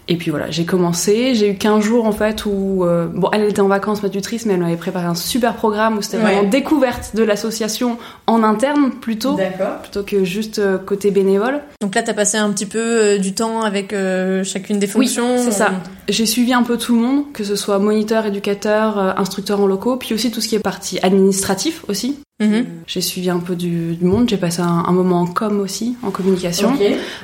et 0.08 0.18
puis 0.18 0.32
voilà 0.32 0.52
j'ai 0.52 0.66
commencé 0.66 1.34
j'ai 1.36 1.52
eu 1.52 1.56
15 1.56 1.82
jours 1.84 2.06
en 2.06 2.12
fait 2.12 2.46
où 2.46 2.84
euh, 2.84 3.08
bon 3.08 3.30
elle 3.32 3.44
était 3.44 3.62
en 3.62 3.68
vacances 3.70 4.04
ma 4.04 4.10
tutrice 4.10 4.46
mais 4.46 4.54
elle 4.54 4.60
m'avait 4.60 4.76
préparé 4.76 5.06
un 5.06 5.16
super 5.16 5.54
programme 5.56 5.98
où 5.98 6.02
c'était 6.02 6.18
Ouais. 6.18 6.24
vraiment 6.24 6.44
découverte 6.50 7.16
de 7.16 7.24
l'association 7.24 7.98
en 8.28 8.44
interne 8.44 8.92
plutôt 8.92 9.36
D'accord. 9.36 9.78
plutôt 9.82 10.04
que 10.04 10.24
juste 10.26 10.60
euh, 10.60 10.78
côté 10.78 11.10
bénévole 11.12 11.62
Donc 11.82 11.96
là, 11.96 12.04
t'as 12.04 12.14
passé 12.14 12.38
un 12.38 12.50
petit 12.52 12.66
peu 12.66 12.80
euh, 12.80 13.18
du 13.18 13.34
temps 13.34 13.62
avec 13.62 13.94
euh, 13.94 14.44
chacune 14.44 14.78
des 14.80 14.88
Oui, 14.96 15.08
fonctions. 15.08 15.38
c'est 15.38 15.52
ça. 15.52 15.72
J'ai 16.10 16.26
suivi 16.26 16.54
un 16.54 16.64
peu 16.64 16.78
tout 16.78 16.96
le 16.96 17.02
monde, 17.02 17.32
que 17.34 17.44
ce 17.44 17.56
soit 17.56 17.80
moniteur, 17.80 18.26
éducateur, 18.26 18.98
euh, 18.98 19.12
instructeur 19.18 19.60
en 19.60 19.68
locaux, 19.68 19.98
puis 19.98 20.14
aussi 20.14 20.32
tout 20.32 20.42
ce 20.42 20.48
qui 20.48 20.56
est 20.56 20.60
partie 20.60 21.00
administratif 21.02 21.84
aussi. 21.88 22.18
Mhm. 22.42 22.66
J'ai 22.88 23.02
suivi 23.02 23.30
un 23.30 23.40
peu 23.40 23.56
du, 23.56 23.96
du 23.96 24.06
monde, 24.06 24.28
j'ai 24.28 24.38
passé 24.38 24.62
un, 24.62 24.86
un 24.88 24.92
moment 24.92 25.22
en 25.22 25.28
com 25.28 25.60
aussi, 25.60 25.96
en 26.02 26.10
communication. 26.10 26.74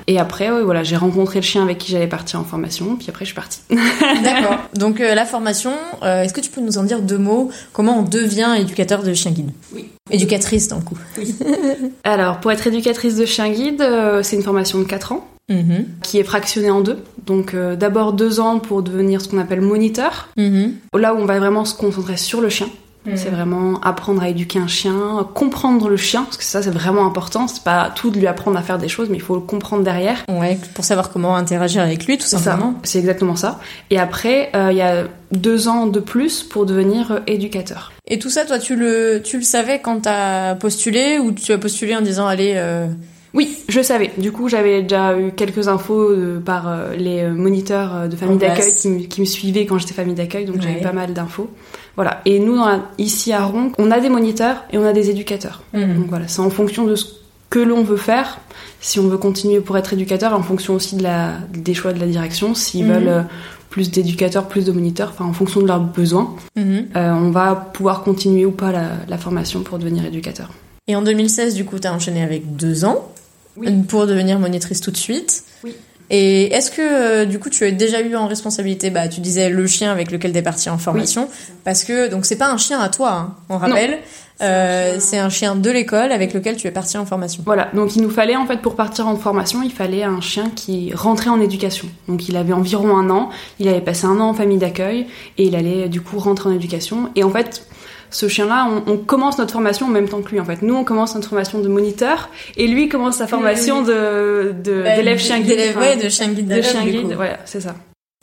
Et 0.07 0.19
après, 0.19 0.51
ouais, 0.51 0.61
voilà, 0.61 0.83
j'ai 0.83 0.95
rencontré 0.95 1.39
le 1.39 1.45
chien 1.45 1.63
avec 1.63 1.79
qui 1.79 1.91
j'allais 1.91 2.07
partir 2.07 2.39
en 2.39 2.43
formation, 2.43 2.95
puis 2.95 3.07
après 3.09 3.25
je 3.25 3.29
suis 3.29 3.35
partie. 3.35 3.61
D'accord. 4.23 4.57
Donc 4.75 5.01
euh, 5.01 5.15
la 5.15 5.25
formation, 5.25 5.73
euh, 6.03 6.23
est-ce 6.23 6.33
que 6.33 6.41
tu 6.41 6.51
peux 6.51 6.61
nous 6.61 6.77
en 6.77 6.83
dire 6.83 7.01
deux 7.01 7.17
mots 7.17 7.49
Comment 7.73 7.99
on 7.99 8.03
devient 8.03 8.55
éducateur 8.59 9.03
de 9.03 9.13
chien 9.13 9.31
guide? 9.31 9.51
Oui. 9.73 9.89
Éducatrice, 10.11 10.67
dans 10.67 10.77
le 10.77 10.83
coup. 10.83 10.97
Alors, 12.03 12.39
pour 12.39 12.51
être 12.51 12.67
éducatrice 12.67 13.15
de 13.15 13.25
chien 13.25 13.49
guide, 13.49 13.81
euh, 13.81 14.23
c'est 14.23 14.35
une 14.35 14.43
formation 14.43 14.79
de 14.79 14.83
4 14.83 15.11
ans, 15.11 15.27
Mhm. 15.49 15.85
qui 16.03 16.19
est 16.19 16.23
fractionnée 16.23 16.69
en 16.71 16.81
deux. 16.81 16.97
Donc 17.25 17.53
euh, 17.53 17.75
d'abord 17.75 18.13
deux 18.13 18.39
ans 18.39 18.59
pour 18.59 18.81
devenir 18.83 19.21
ce 19.21 19.27
qu'on 19.27 19.39
appelle 19.39 19.61
moniteur, 19.61 20.29
Mhm. 20.37 20.73
là 20.97 21.13
où 21.13 21.17
on 21.17 21.25
va 21.25 21.39
vraiment 21.39 21.65
se 21.65 21.73
concentrer 21.75 22.17
sur 22.17 22.39
le 22.41 22.49
chien. 22.49 22.67
Mhm. 23.05 23.15
C'est 23.17 23.29
vraiment 23.29 23.79
apprendre 23.81 24.21
à 24.21 24.27
éduquer 24.29 24.59
un 24.59 24.67
chien, 24.67 25.25
comprendre 25.33 25.87
le 25.87 25.95
chien, 25.95 26.23
parce 26.23 26.35
que 26.37 26.43
ça 26.43 26.61
c'est 26.61 26.69
vraiment 26.69 27.05
important. 27.05 27.47
C'est 27.47 27.63
pas 27.63 27.91
tout 27.95 28.09
de 28.09 28.19
lui 28.19 28.27
apprendre 28.27 28.57
à 28.57 28.61
faire 28.61 28.77
des 28.77 28.89
choses, 28.89 29.07
mais 29.09 29.15
il 29.17 29.21
faut 29.21 29.35
le 29.35 29.41
comprendre 29.41 29.83
derrière. 29.83 30.17
Ouais, 30.27 30.59
pour 30.75 30.83
savoir 30.83 31.09
comment 31.09 31.35
interagir 31.37 31.81
avec 31.81 32.05
lui, 32.05 32.17
tout 32.17 32.27
simplement. 32.27 32.73
c'est 32.83 32.99
exactement 32.99 33.37
ça. 33.37 33.59
Et 33.89 33.97
après, 33.99 34.49
euh, 34.53 34.67
il 34.71 34.77
y 34.77 34.81
a 34.81 35.05
deux 35.31 35.67
ans 35.69 35.87
de 35.87 35.99
plus 36.01 36.43
pour 36.43 36.65
devenir 36.65 37.11
euh, 37.11 37.19
éducateur. 37.25 37.93
Et 38.05 38.19
tout 38.19 38.29
ça, 38.29 38.43
toi, 38.43 38.59
tu 38.59 38.75
le, 38.75 39.21
tu 39.23 39.37
le 39.37 39.43
savais 39.43 39.79
quand 39.79 40.01
t'as 40.01 40.55
postulé 40.55 41.19
ou 41.19 41.31
tu 41.31 41.51
as 41.53 41.57
postulé 41.57 41.95
en 41.95 42.01
disant 42.01 42.27
allez. 42.27 42.53
euh, 42.57 42.87
Oui, 43.33 43.57
je 43.67 43.81
savais. 43.81 44.11
Du 44.17 44.31
coup, 44.31 44.49
j'avais 44.49 44.81
déjà 44.81 45.17
eu 45.19 45.31
quelques 45.33 45.67
infos 45.67 46.09
euh, 46.09 46.39
par 46.39 46.67
euh, 46.67 46.95
les 46.95 47.21
euh, 47.23 47.31
moniteurs 47.33 48.09
de 48.09 48.15
famille 48.15 48.37
d'accueil 48.39 48.71
qui, 48.75 48.87
me- 48.87 48.99
qui 49.03 49.21
me 49.21 49.25
suivaient 49.25 49.65
quand 49.67 49.77
j'étais 49.77 49.93
famille 49.93 50.15
d'accueil, 50.15 50.45
donc 50.45 50.55
Ouais. 50.55 50.61
j'avais 50.63 50.81
pas 50.81 50.93
mal 50.93 51.13
d'infos. 51.13 51.47
Voilà. 51.95 52.21
Et 52.25 52.39
nous, 52.39 52.55
la- 52.55 52.81
ici 52.97 53.31
à 53.31 53.43
Ronc, 53.45 53.73
on 53.77 53.91
a 53.91 53.99
des 53.99 54.09
moniteurs 54.09 54.63
et 54.73 54.77
on 54.79 54.85
a 54.85 54.93
des 54.93 55.09
éducateurs. 55.11 55.61
Donc 55.73 56.07
voilà, 56.07 56.27
c'est 56.27 56.41
en 56.41 56.49
fonction 56.49 56.85
de 56.85 56.95
ce 56.95 57.05
que 57.51 57.59
l'on 57.59 57.83
veut 57.83 57.97
faire. 57.97 58.39
Si 58.81 58.99
on 58.99 59.07
veut 59.07 59.17
continuer 59.17 59.59
pour 59.59 59.77
être 59.77 59.93
éducateur, 59.93 60.33
en 60.33 60.41
fonction 60.41 60.73
aussi 60.73 60.95
de 60.95 61.03
la, 61.03 61.33
des 61.53 61.73
choix 61.73 61.93
de 61.93 61.99
la 61.99 62.07
direction, 62.07 62.55
s'ils 62.55 62.85
Mhm. 62.85 62.93
veulent 62.93 63.07
euh, 63.09 63.21
plus 63.69 63.91
d'éducateurs, 63.91 64.47
plus 64.47 64.65
de 64.65 64.71
moniteurs, 64.71 65.09
enfin 65.13 65.25
en 65.25 65.33
fonction 65.33 65.61
de 65.61 65.67
leurs 65.67 65.79
besoins, 65.81 66.35
Mhm. 66.55 66.87
on 66.95 67.29
va 67.29 67.53
pouvoir 67.55 68.01
continuer 68.03 68.45
ou 68.45 68.51
pas 68.51 68.71
la, 68.71 68.87
la 69.07 69.17
formation 69.19 69.61
pour 69.61 69.77
devenir 69.77 70.03
éducateur. 70.05 70.49
Et 70.87 70.95
en 70.95 71.03
2016, 71.03 71.53
du 71.53 71.65
coup, 71.65 71.77
t'as 71.77 71.91
enchaîné 71.93 72.23
avec 72.23 72.55
deux 72.55 72.83
ans 72.85 73.07
Oui. 73.57 73.69
pour 73.87 74.07
devenir 74.07 74.39
monitrice 74.39 74.81
tout 74.81 74.91
de 74.91 74.97
suite. 74.97 75.43
Oui. 75.63 75.75
Et 76.11 76.53
est-ce 76.53 76.71
que 76.71 76.81
euh, 76.81 77.25
du 77.25 77.37
coup 77.39 77.49
tu 77.49 77.63
as 77.65 77.71
déjà 77.71 78.01
eu 78.01 78.15
en 78.15 78.27
responsabilité, 78.27 78.89
bah 78.89 79.07
tu 79.07 79.21
disais 79.21 79.49
le 79.49 79.67
chien 79.67 79.91
avec 79.91 80.11
lequel 80.11 80.31
t'es 80.31 80.41
parti 80.41 80.69
en 80.69 80.77
formation, 80.77 81.29
parce 81.63 81.83
que 81.83 82.09
donc 82.09 82.25
c'est 82.25 82.37
pas 82.37 82.49
un 82.49 82.57
chien 82.57 82.79
à 82.79 82.89
toi, 82.89 83.11
hein, 83.11 83.35
on 83.49 83.57
rappelle, 83.57 83.99
Euh, 84.41 84.95
c'est 84.99 85.17
un 85.17 85.27
chien 85.29 85.57
de 85.57 85.69
l'école 85.69 86.13
avec 86.13 86.33
lequel 86.33 86.55
tu 86.55 86.65
es 86.65 86.71
parti 86.71 86.97
en 86.97 87.05
formation. 87.05 87.43
Voilà, 87.45 87.69
donc 87.73 87.97
il 87.97 88.01
nous 88.01 88.09
fallait 88.09 88.37
en 88.37 88.45
fait 88.45 88.61
pour 88.61 88.75
partir 88.77 89.05
en 89.05 89.17
formation, 89.17 89.61
il 89.61 89.71
fallait 89.71 90.03
un 90.03 90.21
chien 90.21 90.49
qui 90.55 90.93
rentrait 90.93 91.29
en 91.29 91.41
éducation. 91.41 91.89
Donc 92.07 92.29
il 92.29 92.37
avait 92.37 92.53
environ 92.53 92.95
un 92.95 93.09
an, 93.09 93.31
il 93.59 93.67
avait 93.67 93.81
passé 93.81 94.05
un 94.05 94.17
an 94.21 94.29
en 94.29 94.33
famille 94.33 94.57
d'accueil 94.57 95.07
et 95.37 95.43
il 95.43 95.55
allait 95.57 95.89
du 95.89 95.99
coup 95.99 96.19
rentrer 96.19 96.47
en 96.49 96.53
éducation. 96.53 97.09
Et 97.17 97.23
en 97.25 97.31
fait, 97.31 97.65
ce 98.11 98.27
chien-là, 98.27 98.67
on, 98.87 98.91
on 98.93 98.97
commence 98.97 99.37
notre 99.37 99.53
formation 99.53 99.85
en 99.85 99.89
même 99.89 100.09
temps 100.09 100.21
que 100.21 100.31
lui 100.31 100.39
en 100.39 100.45
fait. 100.45 100.61
Nous, 100.61 100.73
on 100.75 100.83
commence 100.83 101.15
notre 101.15 101.29
formation 101.29 101.59
de 101.59 101.67
moniteur 101.67 102.29
et 102.57 102.67
lui 102.67 102.89
commence 102.89 103.17
sa 103.17 103.27
formation 103.27 103.81
de 103.83 104.53
de- 104.63 104.83
d'élève 104.83 105.19
chien 105.19 105.39
guide. 105.39 105.47
D'élève, 105.47 105.75
enfin, 105.77 105.87
ouais, 105.87 105.95
de 105.97 106.09
chien 106.09 106.27
guide 106.29 106.47
de 106.47 106.61
chien 106.61 106.85
guide, 106.85 107.13
voilà, 107.13 107.37
c'est 107.45 107.61
ça. 107.61 107.75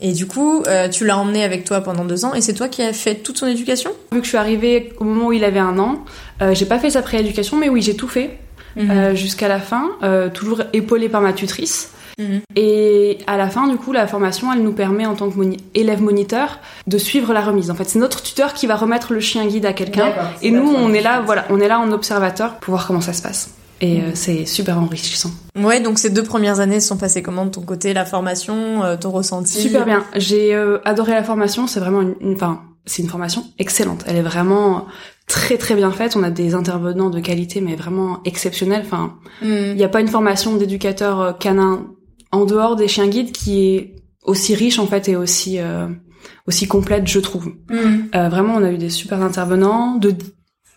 Et 0.03 0.13
du 0.13 0.27
coup, 0.27 0.63
euh, 0.67 0.89
tu 0.91 1.07
l'as 1.07 1.17
emmené 1.17 1.43
avec 1.43 1.65
toi 1.65 1.81
pendant 1.81 2.05
deux 2.05 2.25
ans, 2.27 2.35
et 2.35 2.43
c'est 2.43 2.53
toi 2.53 2.69
qui 2.69 2.83
as 2.83 2.93
fait 2.93 3.15
toute 3.15 3.39
son 3.39 3.47
éducation? 3.47 3.93
Vu 4.13 4.19
que 4.19 4.25
je 4.25 4.29
suis 4.29 4.37
arrivée 4.39 4.93
au 4.99 5.05
moment 5.05 5.29
où 5.29 5.33
il 5.33 5.43
avait 5.45 5.59
un 5.59 5.79
an, 5.79 6.05
euh, 6.43 6.55
j'ai 6.55 6.67
pas 6.67 6.79
fait 6.79 6.91
sa 6.91 7.01
prééducation, 7.01 7.57
mais 7.57 7.69
oui, 7.71 7.81
j'ai 7.81 7.97
tout 7.97 8.09
fait. 8.09 8.39
Mhm. 8.79 8.91
euh, 8.91 9.15
jusqu'à 9.15 9.49
la 9.49 9.59
fin, 9.59 9.93
euh, 10.03 10.29
toujours 10.29 10.61
épaulée 10.75 11.09
par 11.09 11.23
ma 11.23 11.33
tutrice. 11.33 11.93
Mhm. 12.19 12.41
Et 12.55 13.19
à 13.27 13.37
la 13.37 13.49
fin, 13.49 13.69
du 13.69 13.77
coup, 13.77 13.93
la 13.93 14.07
formation, 14.07 14.53
elle 14.53 14.63
nous 14.63 14.73
permet 14.73 15.07
en 15.07 15.15
tant 15.15 15.31
qu'élève 15.31 16.03
moniteur 16.03 16.61
de 16.87 16.99
suivre 16.99 17.33
la 17.33 17.43
remise. 17.43 17.71
En 17.71 17.75
fait, 17.75 17.85
c'est 17.85 17.99
notre 17.99 18.23
tuteur 18.23 18.55
qui 18.55 18.67
va 18.67 18.77
remettre 18.77 19.13
le 19.13 19.21
chien 19.21 19.47
guide 19.47 19.67
à 19.67 19.73
quelqu'un. 19.73 20.13
Et 20.43 20.51
nous, 20.51 20.69
on 20.69 20.93
est 20.93 21.03
là, 21.03 21.21
voilà, 21.21 21.45
on 21.51 21.61
est 21.61 21.69
là 21.69 21.79
en 21.79 21.93
observateur 21.93 22.57
pour 22.57 22.73
voir 22.73 22.87
comment 22.87 23.01
ça 23.01 23.13
se 23.13 23.23
passe. 23.23 23.51
Et 23.81 24.01
euh, 24.01 24.11
c'est 24.15 24.47
super 24.47 24.79
enrichissant. 24.79 25.31
Ouais, 25.55 25.81
donc 25.81 25.99
ces 25.99 26.09
deux 26.09 26.23
premières 26.23 26.61
années 26.61 26.81
se 26.81 26.89
sont 26.89 26.97
passées 26.97 27.23
comment 27.23 27.45
de 27.45 27.51
ton 27.51 27.61
côté, 27.61 27.93
la 27.93 28.07
formation, 28.07 28.83
euh, 28.83 28.97
ton 28.97 29.11
ressenti? 29.11 29.61
Super 29.61 29.85
bien. 29.85 30.05
J'ai 30.15 30.55
euh, 30.55 30.79
adoré 30.85 31.13
la 31.13 31.23
formation. 31.23 31.67
C'est 31.67 31.81
vraiment 31.81 32.01
une, 32.01 32.15
enfin, 32.33 32.63
c'est 32.87 33.03
une 33.03 33.09
formation 33.09 33.45
excellente. 33.59 34.03
Elle 34.07 34.17
est 34.17 34.23
vraiment 34.23 34.87
très 35.27 35.59
très 35.59 35.75
bien 35.75 35.91
faite. 35.91 36.17
On 36.17 36.23
a 36.23 36.31
des 36.31 36.55
intervenants 36.55 37.11
de 37.11 37.21
qualité, 37.21 37.61
mais 37.61 37.77
vraiment 37.77 38.21
exceptionnels. 38.25 38.83
Enfin, 38.87 39.15
hmm. 39.43 39.73
il 39.73 39.77
n'y 39.77 39.85
a 39.85 39.89
pas 39.89 40.01
une 40.01 40.09
formation 40.09 40.57
d'éducateur 40.57 41.37
canin 41.37 41.85
en 42.33 42.45
dehors 42.45 42.77
des 42.77 42.89
chiens 42.89 43.09
guides 43.09 43.33
qui 43.33 43.69
est 43.69 43.95
aussi 44.23 44.55
riche 44.55 44.79
en 44.79 44.87
fait 44.87 45.09
et 45.09 45.17
aussi 45.17 45.59
aussi 46.47 46.67
complète, 46.67 47.07
je 47.07 47.21
trouve. 47.21 47.53
Hmm. 47.69 48.09
vraiment, 48.13 48.55
on 48.57 48.63
a 48.63 48.73
eu 48.73 48.79
des 48.79 48.91
super 48.91 49.23
intervenants 49.23 49.97
de 49.97 50.15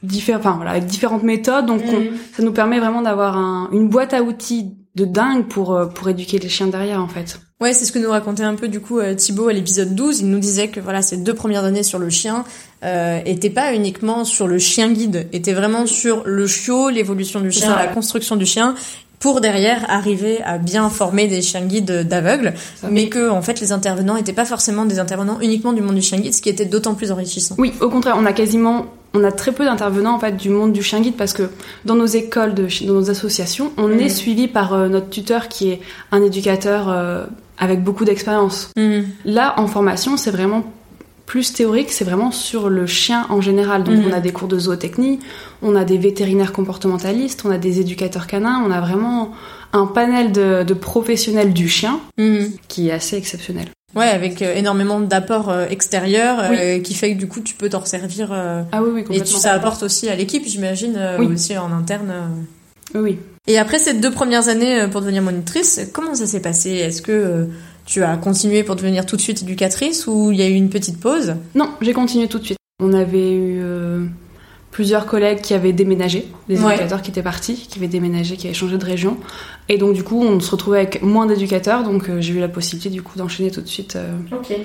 différents, 0.03 0.39
enfin 0.39 0.55
voilà, 0.55 0.71
avec 0.71 0.85
différentes 0.85 1.23
méthodes. 1.23 1.65
Donc, 1.65 1.83
mm. 1.83 2.15
ça 2.35 2.43
nous 2.43 2.51
permet 2.51 2.79
vraiment 2.79 3.01
d'avoir 3.01 3.37
un, 3.37 3.69
une 3.71 3.89
boîte 3.89 4.13
à 4.13 4.23
outils 4.23 4.75
de 4.95 5.05
dingue 5.05 5.47
pour 5.47 5.75
euh, 5.75 5.85
pour 5.85 6.09
éduquer 6.09 6.39
les 6.39 6.49
chiens 6.49 6.67
derrière, 6.67 7.01
en 7.01 7.07
fait. 7.07 7.39
Ouais, 7.61 7.73
c'est 7.73 7.85
ce 7.85 7.91
que 7.91 7.99
nous 7.99 8.09
racontait 8.09 8.43
un 8.43 8.55
peu 8.55 8.69
du 8.69 8.79
coup 8.79 8.99
euh, 8.99 9.13
Thibaut 9.13 9.49
à 9.49 9.53
l'épisode 9.53 9.93
12. 9.93 10.21
Il 10.21 10.29
nous 10.29 10.39
disait 10.39 10.69
que 10.69 10.79
voilà, 10.79 11.01
ces 11.01 11.17
deux 11.17 11.33
premières 11.33 11.65
années 11.65 11.83
sur 11.83 11.99
le 11.99 12.09
chien 12.09 12.45
euh, 12.83 13.19
étaient 13.25 13.49
pas 13.49 13.73
uniquement 13.75 14.23
sur 14.23 14.47
le 14.47 14.59
chien 14.59 14.91
guide, 14.91 15.27
étaient 15.33 15.53
vraiment 15.53 15.85
sur 15.85 16.23
le 16.25 16.47
chiot, 16.47 16.89
l'évolution 16.89 17.41
du 17.41 17.51
chien, 17.51 17.75
la 17.75 17.87
construction 17.87 18.37
du 18.37 18.45
chien 18.45 18.75
pour 19.19 19.41
derrière 19.41 19.85
arriver 19.89 20.41
à 20.43 20.57
bien 20.57 20.89
former 20.89 21.27
des 21.27 21.41
chiens 21.41 21.65
guides 21.65 22.07
d'aveugles, 22.07 22.53
mais 22.89 23.09
que 23.09 23.29
en 23.29 23.41
fait 23.41 23.59
les 23.59 23.71
intervenants 23.71 24.15
n'étaient 24.15 24.33
pas 24.33 24.45
forcément 24.45 24.85
des 24.85 24.99
intervenants 24.99 25.39
uniquement 25.41 25.73
du 25.73 25.81
monde 25.81 25.95
du 25.95 26.01
chien 26.01 26.19
guide, 26.19 26.33
ce 26.33 26.41
qui 26.41 26.49
était 26.49 26.65
d'autant 26.65 26.95
plus 26.95 27.11
enrichissant. 27.11 27.55
Oui, 27.57 27.73
au 27.81 27.89
contraire, 27.89 28.15
on 28.17 28.25
a 28.25 28.33
quasiment 28.33 28.85
on 29.13 29.23
a 29.23 29.31
très 29.31 29.51
peu 29.51 29.65
d'intervenants 29.65 30.15
en 30.15 30.19
fait 30.19 30.37
du 30.37 30.49
monde 30.49 30.71
du 30.71 30.83
chien 30.83 31.01
guide 31.01 31.15
parce 31.17 31.33
que 31.33 31.49
dans 31.85 31.95
nos 31.95 32.05
écoles, 32.05 32.53
de, 32.53 32.67
dans 32.85 32.93
nos 32.93 33.09
associations, 33.09 33.71
on 33.77 33.87
mm. 33.87 33.99
est 33.99 34.09
suivi 34.09 34.47
par 34.47 34.73
euh, 34.73 34.87
notre 34.87 35.09
tuteur 35.09 35.47
qui 35.47 35.69
est 35.69 35.79
un 36.11 36.21
éducateur 36.21 36.89
euh, 36.89 37.25
avec 37.57 37.83
beaucoup 37.83 38.05
d'expérience. 38.05 38.69
Mm. 38.77 39.01
Là, 39.25 39.55
en 39.57 39.67
formation, 39.67 40.15
c'est 40.15 40.31
vraiment 40.31 40.63
plus 41.29 41.53
théorique, 41.53 41.91
c'est 41.91 42.05
vraiment 42.05 42.31
sur 42.31 42.69
le 42.69 42.87
chien 42.87 43.27
en 43.29 43.39
général. 43.39 43.83
Donc 43.83 43.97
mm. 43.97 44.05
on 44.09 44.11
a 44.11 44.19
des 44.19 44.31
cours 44.31 44.47
de 44.47 44.57
zootechnie, 44.57 45.19
on 45.61 45.75
a 45.75 45.85
des 45.85 45.99
vétérinaires 45.99 46.51
comportementalistes, 46.51 47.43
on 47.45 47.51
a 47.51 47.59
des 47.59 47.79
éducateurs 47.79 48.25
canins, 48.25 48.63
on 48.65 48.71
a 48.71 48.81
vraiment 48.81 49.31
un 49.71 49.85
panel 49.85 50.31
de, 50.31 50.63
de 50.63 50.73
professionnels 50.73 51.53
du 51.53 51.69
chien 51.69 51.99
qui 52.67 52.89
est 52.89 52.91
assez 52.91 53.15
exceptionnel. 53.15 53.67
Ouais, 53.95 54.07
avec 54.07 54.41
euh, 54.41 54.55
énormément 54.55 54.99
d'apports 54.99 55.49
euh, 55.49 55.67
extérieurs 55.67 56.39
euh, 56.39 56.79
qui 56.79 56.95
fait 56.95 57.13
que 57.13 57.19
du 57.19 57.27
coup 57.27 57.41
tu 57.41 57.53
peux 57.53 57.69
t'en 57.69 57.85
servir. 57.85 58.31
ah 58.31 58.65
oui, 58.81 58.89
oui, 58.91 59.03
complètement. 59.03 59.37
Et 59.37 59.39
ça 59.39 59.53
apporte 59.53 59.83
aussi 59.83 60.09
à 60.09 60.15
l'équipe, 60.15 60.43
j'imagine, 60.47 60.99
aussi 61.31 61.55
en 61.59 61.71
interne. 61.71 62.11
Oui. 62.95 63.19
Et 63.45 63.59
après 63.59 63.77
ces 63.77 63.93
deux 63.93 64.11
premières 64.11 64.47
années 64.47 64.87
pour 64.91 65.01
devenir 65.01 65.21
monitrice, 65.21 65.79
comment 65.93 66.15
ça 66.15 66.25
s'est 66.25 66.41
passé? 66.41 66.71
Est-ce 66.71 67.03
que 67.03 67.47
tu 67.89 68.03
as 68.03 68.17
continué 68.17 68.63
pour 68.63 68.75
devenir 68.75 69.05
tout 69.05 69.15
de 69.15 69.21
suite 69.21 69.41
éducatrice 69.41 70.05
ou 70.07 70.31
il 70.31 70.37
y 70.37 70.41
a 70.41 70.47
eu 70.47 70.53
une 70.53 70.69
petite 70.69 70.99
pause? 70.99 71.35
Non, 71.55 71.69
j'ai 71.81 71.93
continué 71.93 72.27
tout 72.27 72.39
de 72.39 72.45
suite. 72.45 72.57
On 72.81 72.93
avait 72.93 73.33
eu 73.33 73.61
plusieurs 74.71 75.05
collègues 75.05 75.41
qui 75.41 75.53
avaient 75.53 75.73
déménagé, 75.73 76.27
des 76.47 76.55
éducateurs 76.55 77.01
qui 77.01 77.11
étaient 77.11 77.23
partis, 77.23 77.55
qui 77.55 77.79
avaient 77.79 77.87
déménagé, 77.87 78.37
qui 78.37 78.47
avaient 78.47 78.53
changé 78.53 78.77
de 78.77 78.85
région. 78.85 79.17
Et 79.67 79.77
donc 79.77 79.93
du 79.93 80.03
coup, 80.03 80.21
on 80.23 80.39
se 80.39 80.51
retrouvait 80.51 80.77
avec 80.77 81.01
moins 81.01 81.25
d'éducateurs, 81.25 81.83
donc 81.83 82.09
euh, 82.09 82.21
j'ai 82.21 82.33
eu 82.33 82.39
la 82.39 82.47
possibilité 82.47 82.89
du 82.89 83.01
coup 83.01 83.17
d'enchaîner 83.17 83.51
tout 83.51 83.61
de 83.61 83.67
suite. 83.67 83.95
Euh. 83.95 84.17
Ok. 84.31 84.55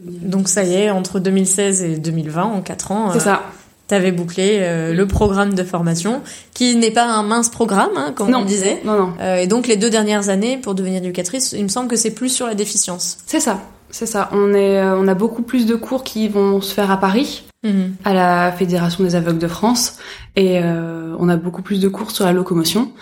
Donc 0.00 0.48
ça 0.48 0.64
y 0.64 0.74
est, 0.74 0.90
entre 0.90 1.18
2016 1.18 1.82
et 1.82 1.96
2020, 1.96 2.42
en 2.44 2.60
4 2.60 2.92
ans. 2.92 3.12
C'est 3.12 3.20
ça. 3.20 3.42
Euh, 3.84 3.88
t'avais 3.88 4.12
bouclé 4.12 4.60
le 4.92 5.06
programme 5.06 5.54
de 5.54 5.62
formation, 5.62 6.22
qui 6.54 6.74
n'est 6.76 6.90
pas 6.90 7.04
un 7.04 7.22
mince 7.22 7.50
programme, 7.50 7.90
hein, 7.96 8.12
comme 8.14 8.34
on 8.34 8.44
disait. 8.44 8.80
Non, 8.84 8.98
non. 8.98 9.36
et 9.36 9.46
donc 9.46 9.66
les 9.66 9.76
deux 9.76 9.90
dernières 9.90 10.30
années 10.30 10.56
pour 10.56 10.74
devenir 10.74 10.98
éducatrice, 10.98 11.52
il 11.52 11.64
me 11.64 11.68
semble 11.68 11.88
que 11.88 11.96
c'est 11.96 12.12
plus 12.12 12.30
sur 12.30 12.46
la 12.46 12.54
déficience. 12.54 13.18
C'est 13.26 13.40
ça. 13.40 13.60
C'est 13.90 14.06
ça. 14.06 14.30
On 14.32 14.54
est, 14.54 14.82
on 14.82 15.06
a 15.06 15.14
beaucoup 15.14 15.42
plus 15.42 15.66
de 15.66 15.74
cours 15.74 16.02
qui 16.02 16.28
vont 16.28 16.60
se 16.60 16.72
faire 16.74 16.90
à 16.90 16.96
Paris. 16.98 17.44
Mhm. 17.64 17.96
à 18.04 18.12
la 18.12 18.52
Fédération 18.52 19.02
des 19.04 19.14
aveugles 19.14 19.38
de 19.38 19.48
France 19.48 19.96
et 20.36 20.60
euh, 20.62 21.16
on 21.18 21.30
a 21.30 21.36
beaucoup 21.36 21.62
plus 21.62 21.80
de 21.80 21.88
cours 21.88 22.10
sur 22.10 22.26
la 22.26 22.32
locomotion 22.34 22.92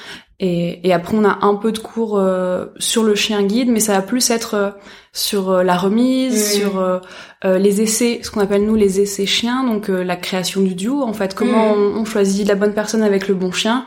et, 0.42 0.86
et 0.86 0.92
après 0.92 1.16
on 1.16 1.24
a 1.24 1.38
un 1.40 1.54
peu 1.54 1.72
de 1.72 1.78
cours 1.78 2.18
euh, 2.18 2.66
sur 2.78 3.02
le 3.02 3.14
chien 3.14 3.42
guide 3.42 3.70
mais 3.70 3.80
ça 3.80 3.94
va 3.94 4.02
plus 4.02 4.30
être 4.30 4.54
euh, 4.54 4.70
sur 5.14 5.62
la 5.62 5.76
remise 5.76 6.54
sur 6.54 7.00
les 7.44 7.82
essais 7.82 8.20
ce 8.22 8.30
qu'on 8.30 8.40
appelle 8.40 8.64
nous 8.64 8.74
les 8.74 9.00
essais 9.00 9.26
chiens 9.26 9.62
donc 9.62 9.88
la 9.88 10.16
création 10.16 10.62
du 10.62 10.74
duo 10.74 11.02
en 11.02 11.12
fait. 11.12 11.34
Comment 11.34 11.72
on, 11.72 12.00
on, 12.00 12.04
choisit 12.06 12.48
la 12.48 12.54
bonne 12.54 12.72
personne 12.72 13.02
avec 13.02 13.28
le 13.28 13.34
bon 13.34 13.52
chien 13.52 13.84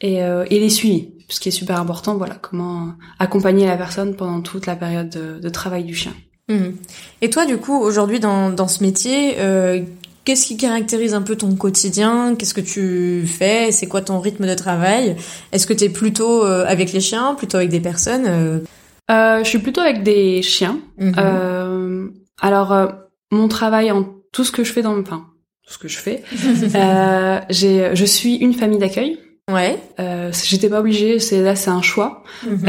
et, 0.00 0.16
et 0.16 0.58
les 0.58 0.70
suivis. 0.70 1.12
Ce 1.28 1.38
qui 1.38 1.50
est 1.50 1.52
super 1.52 1.78
important 1.78 2.16
voilà 2.16 2.34
comment 2.34 2.88
accompagner 3.20 3.66
la 3.66 3.76
personne 3.76 4.16
pendant 4.16 4.40
toute 4.40 4.66
la 4.66 4.74
période 4.74 5.10
de, 5.10 5.38
de 5.38 5.48
travail 5.48 5.84
du 5.84 5.94
chien. 5.94 6.12
Mhm. 6.48 6.76
Et 7.22 7.30
toi, 7.30 7.46
du 7.46 7.56
coup, 7.56 7.78
aujourd'hui 7.78 8.20
dans, 8.20 8.50
dans 8.50 8.68
ce 8.68 8.82
métier, 8.82 9.36
euh, 9.38 9.80
Qu'est-ce 10.24 10.46
qui 10.46 10.56
caractérise 10.56 11.12
un 11.14 11.22
peu 11.22 11.36
ton 11.36 11.54
quotidien? 11.54 12.34
Qu'est-ce 12.34 12.54
que 12.54 12.60
tu 12.60 13.26
fais? 13.26 13.70
C'est 13.72 13.86
quoi 13.86 14.00
ton 14.00 14.20
rythme 14.20 14.46
de 14.46 14.54
travail? 14.54 15.16
Est-ce 15.52 15.66
que 15.66 15.74
tu 15.74 15.84
es 15.84 15.88
plutôt 15.90 16.44
euh, 16.44 16.64
avec 16.66 16.92
les 16.92 17.00
chiens, 17.00 17.34
plutôt 17.34 17.58
avec 17.58 17.68
des 17.68 17.80
personnes 17.80 18.24
euh? 18.26 18.58
euh, 19.10 19.44
Je 19.44 19.48
suis 19.48 19.58
plutôt 19.58 19.82
avec 19.82 20.02
des 20.02 20.40
chiens. 20.42 20.78
Mhm. 20.98 22.12
alors, 22.40 22.92
mon 23.30 23.48
travail 23.48 23.90
en 23.90 24.06
tout 24.32 24.44
ce 24.44 24.52
que 24.52 24.64
je 24.64 24.72
fais 24.72 24.82
dans... 24.82 24.98
Enfin, 24.98 25.26
tout 25.66 25.72
ce 25.74 25.78
que 25.78 25.88
je 25.88 25.98
fais, 25.98 26.22
j'ai, 27.50 27.90
je 27.94 28.04
suis 28.04 28.36
une 28.36 28.54
famille 28.54 28.78
d'accueil. 28.78 29.18
Ouais. 29.50 29.78
Euh, 30.00 30.32
J'étais 30.44 30.68
pas 30.70 30.80
obligée, 30.80 31.18
c'est 31.18 31.42
là 31.42 31.54
c'est 31.54 31.70
un 31.70 31.82
choix. 31.82 32.22
Mhm. 32.46 32.62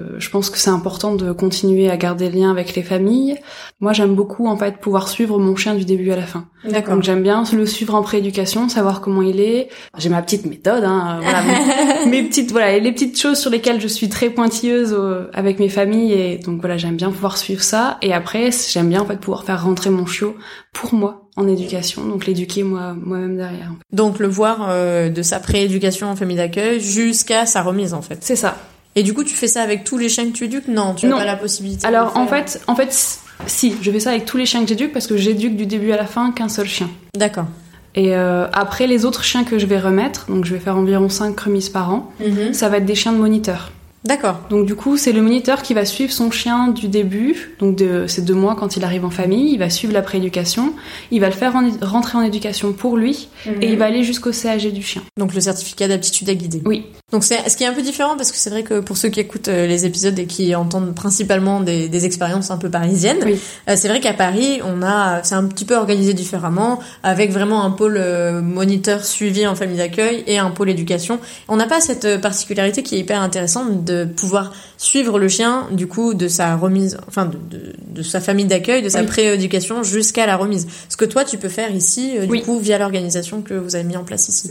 Euh, 0.00 0.16
je 0.18 0.30
pense 0.30 0.50
que 0.50 0.58
c'est 0.58 0.70
important 0.70 1.14
de 1.14 1.32
continuer 1.32 1.90
à 1.90 1.96
garder 1.96 2.30
le 2.30 2.38
lien 2.38 2.50
avec 2.50 2.74
les 2.74 2.82
familles. 2.82 3.36
Moi 3.80 3.92
j'aime 3.92 4.14
beaucoup 4.14 4.46
en 4.46 4.56
fait 4.56 4.78
pouvoir 4.78 5.08
suivre 5.08 5.38
mon 5.38 5.56
chien 5.56 5.74
du 5.74 5.84
début 5.84 6.10
à 6.10 6.16
la 6.16 6.22
fin. 6.22 6.46
D'accord. 6.64 6.94
Donc 6.94 7.02
j'aime 7.02 7.22
bien 7.22 7.44
le 7.52 7.66
suivre 7.66 7.94
en 7.94 8.02
prééducation, 8.02 8.68
savoir 8.68 9.00
comment 9.00 9.22
il 9.22 9.40
est. 9.40 9.68
J'ai 9.98 10.08
ma 10.08 10.22
petite 10.22 10.46
méthode, 10.46 10.84
hein, 10.84 11.20
voilà, 11.22 11.42
mes, 12.06 12.22
petites 12.22 12.50
voilà 12.50 12.78
les 12.78 12.92
petites 12.92 13.18
choses 13.18 13.38
sur 13.38 13.50
lesquelles 13.50 13.80
je 13.80 13.88
suis 13.88 14.08
très 14.08 14.30
pointilleuse 14.30 14.96
avec 15.32 15.58
mes 15.58 15.68
familles 15.68 16.12
et 16.12 16.38
donc 16.38 16.60
voilà 16.60 16.76
j'aime 16.76 16.96
bien 16.96 17.10
pouvoir 17.10 17.36
suivre 17.36 17.62
ça. 17.62 17.98
Et 18.02 18.12
après 18.12 18.50
j'aime 18.72 18.88
bien 18.88 19.02
en 19.02 19.06
fait 19.06 19.18
pouvoir 19.18 19.44
faire 19.44 19.64
rentrer 19.64 19.90
mon 19.90 20.06
chiot 20.06 20.36
pour 20.72 20.94
moi 20.94 21.28
en 21.36 21.48
éducation, 21.48 22.04
donc 22.04 22.26
l'éduquer 22.26 22.62
moi 22.62 22.94
moi-même 22.94 23.36
derrière. 23.36 23.72
Donc 23.92 24.18
le 24.18 24.28
voir 24.28 24.66
euh, 24.68 25.08
de 25.08 25.22
sa 25.22 25.40
prééducation 25.40 26.08
en 26.08 26.16
famille 26.16 26.36
d'accueil 26.36 26.80
jusqu'à 26.80 27.46
sa 27.46 27.62
remise 27.62 27.94
en 27.94 28.02
fait. 28.02 28.18
C'est 28.20 28.36
ça. 28.36 28.56
Et 28.96 29.02
du 29.02 29.14
coup, 29.14 29.24
tu 29.24 29.34
fais 29.34 29.46
ça 29.46 29.62
avec 29.62 29.84
tous 29.84 29.98
les 29.98 30.08
chiens 30.08 30.26
que 30.26 30.32
tu 30.32 30.44
éduques? 30.44 30.68
Non, 30.68 30.94
tu 30.94 31.06
n'as 31.06 31.16
pas 31.16 31.24
la 31.24 31.36
possibilité. 31.36 31.86
Alors 31.86 32.16
en 32.16 32.26
fait, 32.26 32.60
en 32.66 32.74
fait, 32.74 33.18
si, 33.46 33.74
je 33.80 33.90
fais 33.90 34.00
ça 34.00 34.10
avec 34.10 34.24
tous 34.24 34.36
les 34.36 34.46
chiens 34.46 34.62
que 34.62 34.68
j'éduque 34.68 34.92
parce 34.92 35.06
que 35.06 35.16
j'éduque 35.16 35.56
du 35.56 35.66
début 35.66 35.92
à 35.92 35.96
la 35.96 36.06
fin 36.06 36.32
qu'un 36.32 36.48
seul 36.48 36.66
chien. 36.66 36.90
D'accord. 37.14 37.46
Et 37.94 38.14
euh, 38.14 38.46
après 38.52 38.86
les 38.86 39.04
autres 39.04 39.24
chiens 39.24 39.44
que 39.44 39.58
je 39.58 39.66
vais 39.66 39.78
remettre, 39.78 40.30
donc 40.30 40.44
je 40.44 40.54
vais 40.54 40.60
faire 40.60 40.76
environ 40.76 41.08
5 41.08 41.38
remises 41.38 41.68
par 41.68 41.92
an, 41.92 42.12
mhm. 42.20 42.52
ça 42.52 42.68
va 42.68 42.76
être 42.76 42.84
des 42.84 42.94
chiens 42.94 43.12
de 43.12 43.18
moniteur. 43.18 43.72
D'accord. 44.04 44.40
Donc 44.48 44.64
du 44.64 44.74
coup, 44.74 44.96
c'est 44.96 45.12
le 45.12 45.20
moniteur 45.20 45.62
qui 45.62 45.74
va 45.74 45.84
suivre 45.84 46.10
son 46.10 46.30
chien 46.30 46.68
du 46.68 46.88
début, 46.88 47.54
donc 47.58 47.76
de 47.76 48.06
ces 48.06 48.22
deux 48.22 48.34
mois 48.34 48.56
quand 48.58 48.76
il 48.76 48.84
arrive 48.84 49.04
en 49.04 49.10
famille, 49.10 49.52
il 49.52 49.58
va 49.58 49.68
suivre 49.68 49.92
la 49.92 50.00
prééducation, 50.00 50.72
il 51.10 51.20
va 51.20 51.26
le 51.26 51.34
faire 51.34 51.52
rentrer 51.82 52.16
en 52.16 52.22
éducation 52.22 52.72
pour 52.72 52.96
lui, 52.96 53.28
et 53.46 53.66
il 53.66 53.72
mhm. 53.72 53.78
va 53.78 53.84
aller 53.84 54.02
jusqu'au 54.02 54.32
CAG 54.32 54.72
du 54.72 54.82
chien. 54.82 55.02
Donc 55.18 55.34
le 55.34 55.40
certificat 55.40 55.86
d'aptitude 55.86 56.30
à 56.30 56.34
guider. 56.34 56.62
Oui. 56.64 56.86
Donc 57.12 57.24
c'est 57.24 57.48
ce 57.48 57.56
qui 57.56 57.64
est 57.64 57.66
un 57.66 57.72
peu 57.72 57.82
différent 57.82 58.16
parce 58.16 58.30
que 58.30 58.38
c'est 58.38 58.50
vrai 58.50 58.62
que 58.62 58.80
pour 58.80 58.96
ceux 58.96 59.08
qui 59.08 59.20
écoutent 59.20 59.48
euh, 59.48 59.66
les 59.66 59.84
épisodes 59.84 60.16
et 60.18 60.26
qui 60.26 60.54
entendent 60.54 60.94
principalement 60.94 61.60
des, 61.60 61.88
des 61.88 62.04
expériences 62.06 62.50
un 62.50 62.56
peu 62.56 62.70
parisiennes, 62.70 63.18
euh, 63.22 63.74
c'est 63.76 63.88
vrai 63.88 64.00
qu'à 64.00 64.14
Paris 64.14 64.60
on 64.64 64.82
a 64.82 65.22
c'est 65.24 65.34
un 65.34 65.44
petit 65.44 65.64
peu 65.64 65.76
organisé 65.76 66.14
différemment 66.14 66.78
avec 67.02 67.32
vraiment 67.32 67.64
un 67.64 67.70
pôle 67.70 67.96
euh, 67.98 68.40
moniteur 68.40 69.04
suivi 69.04 69.46
en 69.46 69.56
famille 69.56 69.78
d'accueil 69.78 70.22
et 70.26 70.38
un 70.38 70.50
pôle 70.50 70.70
éducation. 70.70 71.18
On 71.48 71.56
n'a 71.56 71.66
pas 71.66 71.80
cette 71.80 72.20
particularité 72.20 72.82
qui 72.82 72.94
est 72.94 73.00
hyper 73.00 73.20
intéressante 73.20 73.84
de 73.84 73.89
pouvoir 74.04 74.52
suivre 74.76 75.18
le 75.18 75.28
chien 75.28 75.66
du 75.72 75.86
coup 75.86 76.14
de 76.14 76.28
sa 76.28 76.56
remise, 76.56 76.98
enfin 77.08 77.26
de, 77.26 77.38
de, 77.50 77.72
de 77.94 78.02
sa 78.02 78.20
famille 78.20 78.46
d'accueil, 78.46 78.82
de 78.82 78.88
sa 78.88 79.02
prééducation 79.04 79.82
jusqu'à 79.82 80.26
la 80.26 80.36
remise. 80.36 80.66
Ce 80.88 80.96
que 80.96 81.04
toi 81.04 81.24
tu 81.24 81.38
peux 81.38 81.48
faire 81.48 81.74
ici 81.74 82.18
du 82.26 82.42
coup 82.42 82.58
via 82.58 82.78
l'organisation 82.78 83.42
que 83.42 83.54
vous 83.54 83.74
avez 83.74 83.84
mis 83.84 83.96
en 83.96 84.04
place 84.04 84.28
ici. 84.28 84.50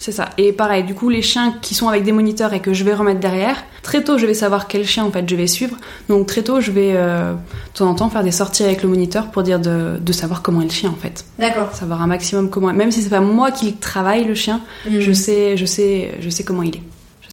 C'est 0.00 0.12
ça. 0.12 0.30
Et 0.38 0.52
pareil, 0.52 0.82
du 0.82 0.94
coup, 0.94 1.10
les 1.10 1.20
chiens 1.20 1.54
qui 1.60 1.74
sont 1.74 1.86
avec 1.86 2.04
des 2.04 2.12
moniteurs 2.12 2.54
et 2.54 2.60
que 2.60 2.72
je 2.72 2.84
vais 2.84 2.94
remettre 2.94 3.20
derrière, 3.20 3.62
très 3.82 4.02
tôt, 4.02 4.16
je 4.16 4.24
vais 4.24 4.32
savoir 4.32 4.66
quel 4.66 4.86
chien 4.86 5.04
en 5.04 5.10
fait 5.10 5.28
je 5.28 5.36
vais 5.36 5.46
suivre. 5.46 5.76
Donc 6.08 6.26
très 6.26 6.42
tôt, 6.42 6.62
je 6.62 6.70
vais 6.70 6.92
euh, 6.94 7.34
de 7.34 7.78
temps 7.78 7.90
en 7.90 7.94
temps 7.94 8.08
faire 8.08 8.24
des 8.24 8.30
sorties 8.30 8.64
avec 8.64 8.82
le 8.82 8.88
moniteur 8.88 9.30
pour 9.30 9.42
dire 9.42 9.60
de, 9.60 9.98
de 10.00 10.12
savoir 10.14 10.40
comment 10.40 10.62
est 10.62 10.64
le 10.64 10.70
chien 10.70 10.88
en 10.88 10.94
fait. 10.94 11.26
D'accord. 11.38 11.74
Savoir 11.74 12.00
un 12.00 12.06
maximum 12.06 12.48
comment. 12.48 12.72
Même 12.72 12.90
si 12.90 13.02
c'est 13.02 13.10
pas 13.10 13.20
moi 13.20 13.50
qui 13.50 13.74
travaille 13.74 14.24
le 14.24 14.34
chien, 14.34 14.62
mhm. 14.86 15.00
je 15.00 15.12
sais, 15.12 15.58
je 15.58 15.66
sais, 15.66 16.14
je 16.18 16.30
sais 16.30 16.44
comment 16.44 16.62
il 16.62 16.76
est. 16.76 16.82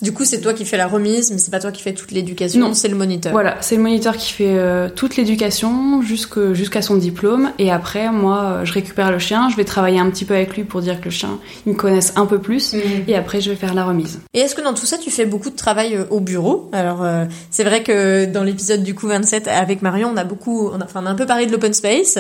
Du 0.02 0.12
coup, 0.14 0.26
c'est 0.26 0.42
toi 0.42 0.54
qui 0.54 0.64
fais 0.66 0.78
la 0.78 0.88
remise, 0.88 1.32
mais 1.32 1.38
c'est 1.40 1.50
pas 1.50 1.60
toi 1.60 1.72
qui 1.72 1.82
fais 1.82 1.94
toute 1.94 2.12
l'éducation, 2.12 2.60
Non. 2.60 2.74
c'est 2.74 2.88
le 2.88 2.96
moniteur. 2.96 3.32
Voilà, 3.32 3.58
c'est 3.62 3.76
le 3.76 3.82
moniteur 3.82 4.16
qui 4.16 4.32
fait 4.32 4.56
euh, 4.58 4.90
toute 4.94 5.16
l'éducation 5.18 6.02
jusqu'à 6.04 6.82
son 6.82 6.96
diplôme. 6.98 7.52
Et 7.58 7.72
après, 7.72 8.12
moi, 8.12 8.44
euh, 8.44 8.66
je 8.66 8.74
récupère 8.74 9.12
le 9.12 9.18
chien, 9.18 9.50
je 9.50 9.56
vais 9.56 9.64
travailler 9.64 10.00
un 10.00 10.10
petit 10.12 10.26
peu 10.26 10.36
avec 10.36 10.56
lui 10.56 10.64
pour 10.66 10.82
dire 10.82 11.00
que 11.00 11.06
le 11.06 11.12
chien, 11.12 11.40
il 11.66 11.74
me 11.74 11.78
connaisse 11.78 12.14
un 12.16 12.26
peu 12.28 12.40
plus. 12.40 12.74
Mhm. 12.74 12.82
Et 13.08 13.16
après, 13.16 13.42
je 13.42 13.50
vais 13.50 13.56
faire 13.56 13.74
la 13.74 13.86
remise. 13.86 14.20
Et 14.36 14.40
est-ce 14.40 14.54
que 14.54 14.62
dans 14.62 14.74
tout 14.76 14.86
ça, 14.86 14.98
tu 15.00 15.10
fais 15.10 15.26
beaucoup 15.26 15.50
de 15.50 15.56
travail 15.56 15.96
euh, 15.96 16.04
au 16.12 16.20
bureau? 16.20 16.70
Alors, 16.74 17.04
euh, 17.04 17.26
c'est 17.50 17.64
vrai 17.64 17.82
que 17.82 18.26
dans 18.26 18.44
l'épisode 18.44 18.84
du 18.84 18.94
coup 18.94 19.08
27 19.08 19.48
avec 19.48 19.82
Marion, 19.82 20.12
on 20.14 20.18
a 20.18 20.24
beaucoup, 20.26 20.70
on 20.70 20.80
a, 20.80 20.84
enfin, 20.86 21.02
on 21.04 21.08
a 21.08 21.10
un 21.10 21.16
peu 21.16 21.26
parlé 21.26 21.46
de 21.48 21.52
l'open 21.52 21.74
space 21.74 22.20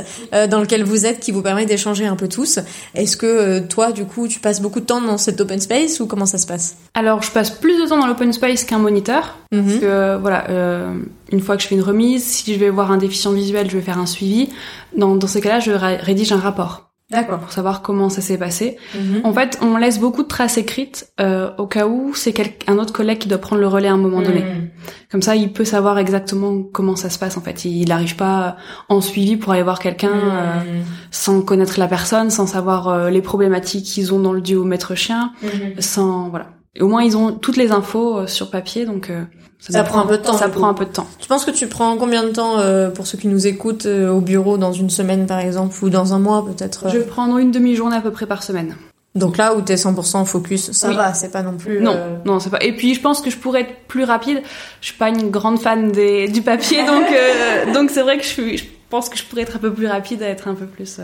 dans 0.50 0.60
lequel 0.62 0.84
vous 0.84 1.06
êtes, 1.06 1.20
qui 1.20 1.32
vous 1.32 1.42
permet 1.42 1.66
d'échanger 1.66 2.06
un 2.08 2.16
peu 2.16 2.28
tous. 2.28 2.60
Est-ce 2.96 3.18
que 3.18 3.60
toi, 3.60 3.92
du 3.92 4.06
coup, 4.06 4.28
tu 4.28 4.40
passes 4.40 4.62
beaucoup 4.62 4.80
de 4.80 4.86
temps 4.86 5.02
dans 5.02 5.18
cet 5.18 5.40
open 5.42 5.60
space 5.60 6.00
ou 6.00 6.08
comment 6.08 6.26
ça 6.26 6.38
se 6.38 6.48
passe? 6.48 6.76
Alors, 6.94 7.22
je 7.22 7.32
passe 7.32 7.52
plus 7.52 7.67
de 7.76 7.88
temps 7.90 8.00
dans 8.00 8.08
l'open 8.08 8.32
space 8.34 8.64
qu'un 8.64 8.80
moniteur. 8.80 9.38
Mhm. 9.52 9.64
Parce 9.64 9.78
que, 9.80 10.18
voilà, 10.18 10.50
euh, 10.50 10.94
une 11.32 11.40
fois 11.42 11.58
que 11.58 11.64
je 11.64 11.68
fais 11.68 11.76
une 11.76 11.82
remise, 11.84 12.24
si 12.24 12.54
je 12.54 12.60
vais 12.60 12.70
voir 12.70 12.92
un 12.92 12.98
déficient 12.98 13.32
visuel, 13.32 13.70
je 13.70 13.76
vais 13.78 13.84
faire 13.84 14.00
un 14.00 14.06
suivi. 14.06 14.50
Dans, 14.96 15.16
dans 15.16 15.28
ces 15.28 15.42
cas-là, 15.42 15.60
je 15.60 15.72
rédige 15.72 16.32
un 16.32 16.38
rapport 16.40 16.92
D'accord. 17.10 17.40
pour 17.40 17.52
savoir 17.54 17.82
comment 17.82 18.10
ça 18.10 18.20
s'est 18.22 18.38
passé. 18.38 18.76
Mhm. 18.96 19.22
En 19.24 19.32
fait, 19.34 19.58
on 19.62 19.78
laisse 19.78 19.98
beaucoup 20.00 20.24
de 20.24 20.28
traces 20.28 20.58
écrites 20.58 21.08
euh, 21.22 21.50
au 21.58 21.66
cas 21.66 21.88
où 21.88 22.14
c'est 22.16 22.34
un 22.68 22.78
autre 22.80 22.92
collègue 22.92 23.18
qui 23.20 23.28
doit 23.30 23.38
prendre 23.38 23.62
le 23.62 23.68
relais 23.68 23.88
à 23.88 23.94
un 23.94 23.98
moment 23.98 24.22
donné. 24.22 24.42
Mhm. 24.42 24.68
Comme 25.10 25.22
ça, 25.22 25.38
il 25.38 25.54
peut 25.54 25.64
savoir 25.64 25.98
exactement 26.00 26.62
comment 26.64 26.98
ça 26.98 27.10
se 27.10 27.18
passe. 27.18 27.38
En 27.38 27.42
fait, 27.42 27.64
il 27.64 27.88
n'arrive 27.88 28.18
pas 28.18 28.58
en 28.90 29.00
suivi 29.00 29.38
pour 29.38 29.54
aller 29.54 29.64
voir 29.64 29.80
quelqu'un 29.80 30.12
euh, 30.12 30.82
sans 31.12 31.42
connaître 31.42 31.80
la 31.80 31.88
personne, 31.88 32.30
sans 32.30 32.46
savoir 32.46 32.90
euh, 32.90 33.10
les 33.10 33.22
problématiques 33.22 33.86
qu'ils 33.86 34.14
ont 34.14 34.20
dans 34.20 34.34
le 34.34 34.42
duo 34.42 34.66
maître-chien, 34.66 35.32
Mhm. 35.44 35.80
sans 35.80 36.28
voilà. 36.30 36.48
Et 36.78 36.82
au 36.82 36.88
moins, 36.88 37.04
ils 37.04 37.18
ont 37.18 37.32
toutes 37.34 37.58
les 37.58 37.72
infos 37.72 38.20
euh, 38.20 38.28
sur 38.28 38.50
papier, 38.52 38.86
donc 38.86 39.10
euh, 39.10 39.24
Ça 39.60 39.84
prend 39.84 40.00
un 40.00 40.06
peu 40.06 40.18
de 40.18 40.24
temps, 40.24 40.38
Ça 40.38 40.48
prend 40.48 40.70
un 40.70 40.74
peu 40.74 40.86
de 40.86 40.92
temps. 40.92 41.08
Tu 41.20 41.28
penses 41.28 41.44
que 41.44 41.52
tu 41.52 41.68
prends 41.68 41.98
combien 41.98 42.24
de 42.24 42.30
temps 42.30 42.60
euh, 42.60 42.90
pour 42.90 43.06
ceux 43.08 43.18
qui 43.18 43.28
nous 43.28 43.48
écoutent 43.48 43.88
euh, 43.88 44.10
au 44.10 44.22
bureau 44.22 44.58
dans 44.58 44.72
une 44.72 44.90
semaine 44.90 45.26
par 45.26 45.40
exemple 45.40 45.76
ou 45.84 45.90
dans 45.90 46.14
un 46.14 46.20
mois 46.20 46.46
peut-être 46.46 46.86
euh 46.86 46.90
Je 46.90 47.00
vais 47.00 47.04
prendre 47.06 47.38
une 47.40 47.52
demi-journée 47.52 47.98
à 47.98 48.02
peu 48.02 48.12
près 48.12 48.26
par 48.28 48.44
semaine. 48.44 48.76
Donc 49.16 49.38
là 49.38 49.56
où 49.56 49.62
t'es 49.62 49.74
100% 49.76 50.26
focus, 50.26 50.72
ça 50.74 50.90
Oui. 50.90 50.96
va, 50.96 51.12
c'est 51.16 51.32
pas 51.32 51.42
non 51.42 51.58
plus. 51.58 51.82
Non, 51.82 51.94
euh, 51.96 52.18
non, 52.26 52.40
c'est 52.40 52.52
pas. 52.52 52.62
Et 52.64 52.76
puis 52.76 52.94
je 52.94 53.02
pense 53.02 53.22
que 53.22 53.32
je 53.32 53.38
pourrais 53.38 53.62
être 53.62 53.74
plus 53.88 54.04
rapide. 54.04 54.44
Je 54.82 54.88
suis 54.90 54.98
pas 54.98 55.10
une 55.10 55.32
grande 55.32 55.60
fan 55.60 55.92
des, 55.92 56.28
du 56.28 56.44
papier, 56.44 56.86
donc 56.86 57.06
euh, 57.12 57.74
donc 57.74 57.90
c'est 57.90 58.04
vrai 58.04 58.18
que 58.20 58.24
je 58.24 58.30
suis. 58.30 58.58
Je 58.60 58.66
pense 58.90 59.10
que 59.10 59.18
je 59.18 59.24
pourrais 59.24 59.42
être 59.42 59.56
un 59.56 59.60
peu 59.60 59.74
plus 59.74 59.88
rapide, 59.88 60.22
à 60.22 60.28
être 60.28 60.48
un 60.48 60.54
peu 60.54 60.68
plus. 60.68 61.00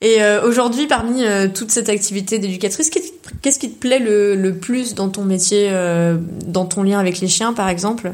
Et 0.00 0.22
euh, 0.22 0.46
aujourd'hui, 0.46 0.86
parmi 0.86 1.24
euh, 1.24 1.48
toute 1.52 1.70
cette 1.72 1.88
activité 1.88 2.38
d'éducatrice, 2.38 2.88
qu'est-ce 2.88 3.58
qui- 3.58 3.70
te 3.70 3.78
plaît 3.78 3.98
le, 3.98 4.36
le 4.36 4.54
plus 4.54 4.94
dans 4.94 5.08
ton 5.08 5.24
métier, 5.24 5.68
euh, 5.72 6.16
dans 6.46 6.66
ton 6.66 6.84
lien 6.84 7.00
avec 7.00 7.20
les 7.20 7.26
chiens 7.28 7.52
par 7.52 7.68
exemple? 7.68 8.12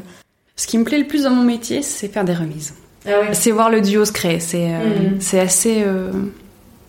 Ce 0.55 0.65
qui 0.67 0.77
me 0.77 0.83
plaît 0.83 0.97
le 0.97 1.05
plus 1.05 1.23
dans 1.23 1.29
mon 1.31 1.43
métier, 1.43 1.81
c'est 1.83 2.07
faire 2.07 2.23
des 2.25 2.33
remises. 2.33 2.73
Ah. 3.07 3.33
C'est 3.33 3.51
voir 3.51 3.69
le 3.69 3.81
duo 3.81 4.03
se 4.03 4.11
créer. 4.11 4.39
C'est 4.39 4.73
euh, 4.73 4.79
c'est 5.19 5.39
assez 5.39 5.83
euh, 5.85 6.11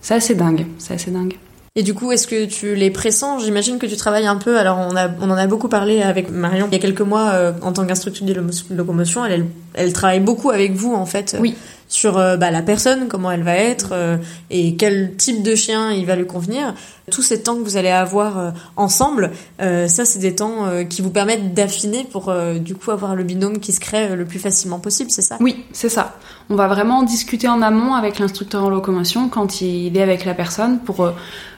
c'est 0.01 0.15
assez 0.15 0.35
dingue. 0.35 0.65
C'est 0.79 0.95
assez 0.95 1.11
dingue. 1.11 1.35
Et 1.79 1.83
du 1.83 1.93
coup, 1.93 2.11
est-ce 2.11 2.27
que 2.27 2.47
tu 2.47 2.75
les 2.75 2.91
pressens? 2.91 3.41
J'imagine 3.45 3.79
que 3.79 3.85
tu 3.85 3.97
travailles 3.97 4.27
un 4.27 4.37
peu. 4.37 4.59
Alors, 4.59 4.79
on, 4.79 4.97
a, 4.97 5.11
on 5.21 5.29
en 5.31 5.37
a 5.37 5.47
beaucoup 5.47 5.69
parlé 5.69 6.01
avec 6.01 6.31
Marion 6.31 6.69
il 6.71 6.73
y 6.73 6.77
a 6.77 6.79
quelques 6.79 7.03
mois 7.03 7.33
euh, 7.35 7.53
en 7.61 7.73
tant 7.75 7.85
qu'instructrice 7.85 8.25
de 8.27 8.33
locomotion. 8.75 9.27
Elle, 9.27 9.33
elle, 9.33 9.47
elle 9.75 9.93
travaille 9.93 10.21
beaucoup 10.21 10.49
avec 10.51 10.73
vous 10.73 10.95
en 10.95 11.05
fait 11.05 11.37
Oui. 11.39 11.55
Sur 11.89 12.19
euh, 12.19 12.37
bah, 12.37 12.51
la 12.51 12.63
personne, 12.63 13.09
comment 13.09 13.31
elle 13.31 13.43
va 13.43 13.55
être 13.55 13.91
euh, 13.93 14.17
et 14.51 14.77
quel 14.77 15.15
type 15.17 15.43
de 15.43 15.55
chien 15.55 15.93
il 15.93 16.07
va 16.07 16.17
lui 16.17 16.27
convenir. 16.27 16.75
Tous 17.11 17.23
ces 17.23 17.43
temps 17.43 17.55
que 17.55 17.63
vous 17.63 17.77
allez 17.77 17.91
avoir 17.91 18.39
euh, 18.39 18.51
ensemble, 18.75 19.31
euh, 19.61 19.87
ça 19.87 20.05
c'est 20.05 20.19
des 20.19 20.35
temps 20.35 20.67
euh, 20.67 20.83
qui 20.83 21.03
vous 21.03 21.11
permettent 21.11 21.55
d'affiner 21.55 22.05
pour 22.05 22.33
du 22.57 22.75
coup 22.75 22.91
avoir 22.91 23.15
le 23.15 23.23
binôme 23.23 23.61
qui 23.61 23.73
se 23.73 23.79
crée 23.79 24.17
le 24.17 24.25
plus 24.25 24.41
facilement 24.41 24.81
possible, 24.81 25.11
c'est 25.11 25.23
ça? 25.23 25.37
Oui, 25.41 25.65
c'est 25.73 25.89
ça. 25.89 26.17
On 26.51 26.57
va 26.57 26.67
vraiment 26.67 27.03
discuter 27.03 27.49
en 27.49 27.63
amont 27.63 27.95
avec 27.95 28.19
l'instructeur 28.19 28.65
en 28.65 28.71
locomotion 28.71 29.29
quand 29.29 29.61
il 29.61 29.97
est 29.97 30.03
avec 30.03 30.25
la 30.25 30.35
personne 30.35 30.81
pour 30.81 31.13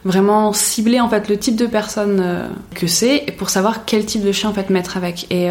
vraiment 0.05 0.53
cibler 0.53 1.01
en 1.01 1.09
fait 1.09 1.29
le 1.29 1.39
type 1.39 1.57
de 1.57 1.67
personne 1.67 2.49
que 2.75 2.87
c'est 2.87 3.25
et 3.27 3.33
pour 3.33 3.51
savoir 3.51 3.85
quel 3.87 4.05
type 4.05 4.23
de 4.23 4.33
chien 4.33 4.51
en 4.51 4.55
fait 4.55 4.71
mettre 4.71 4.97
avec. 4.97 5.27
Et 5.31 5.51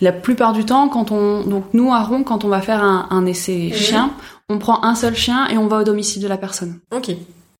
la 0.00 0.12
plupart 0.12 0.52
du 0.52 0.64
temps, 0.64 0.88
quand 0.88 1.10
on 1.12 1.42
donc 1.42 1.64
nous 1.72 1.92
à 1.92 2.02
Ron, 2.02 2.22
quand 2.24 2.44
on 2.44 2.48
va 2.48 2.60
faire 2.60 2.82
un, 2.82 3.06
un 3.10 3.26
essai 3.26 3.70
Mhm. 3.70 3.74
chien, 3.74 4.10
on 4.48 4.58
prend 4.58 4.82
un 4.84 4.94
seul 4.94 5.14
chien 5.14 5.46
et 5.48 5.56
on 5.58 5.66
va 5.68 5.78
au 5.80 5.84
domicile 5.84 6.22
de 6.22 6.28
la 6.28 6.36
personne. 6.36 6.80
Ok. 6.94 7.10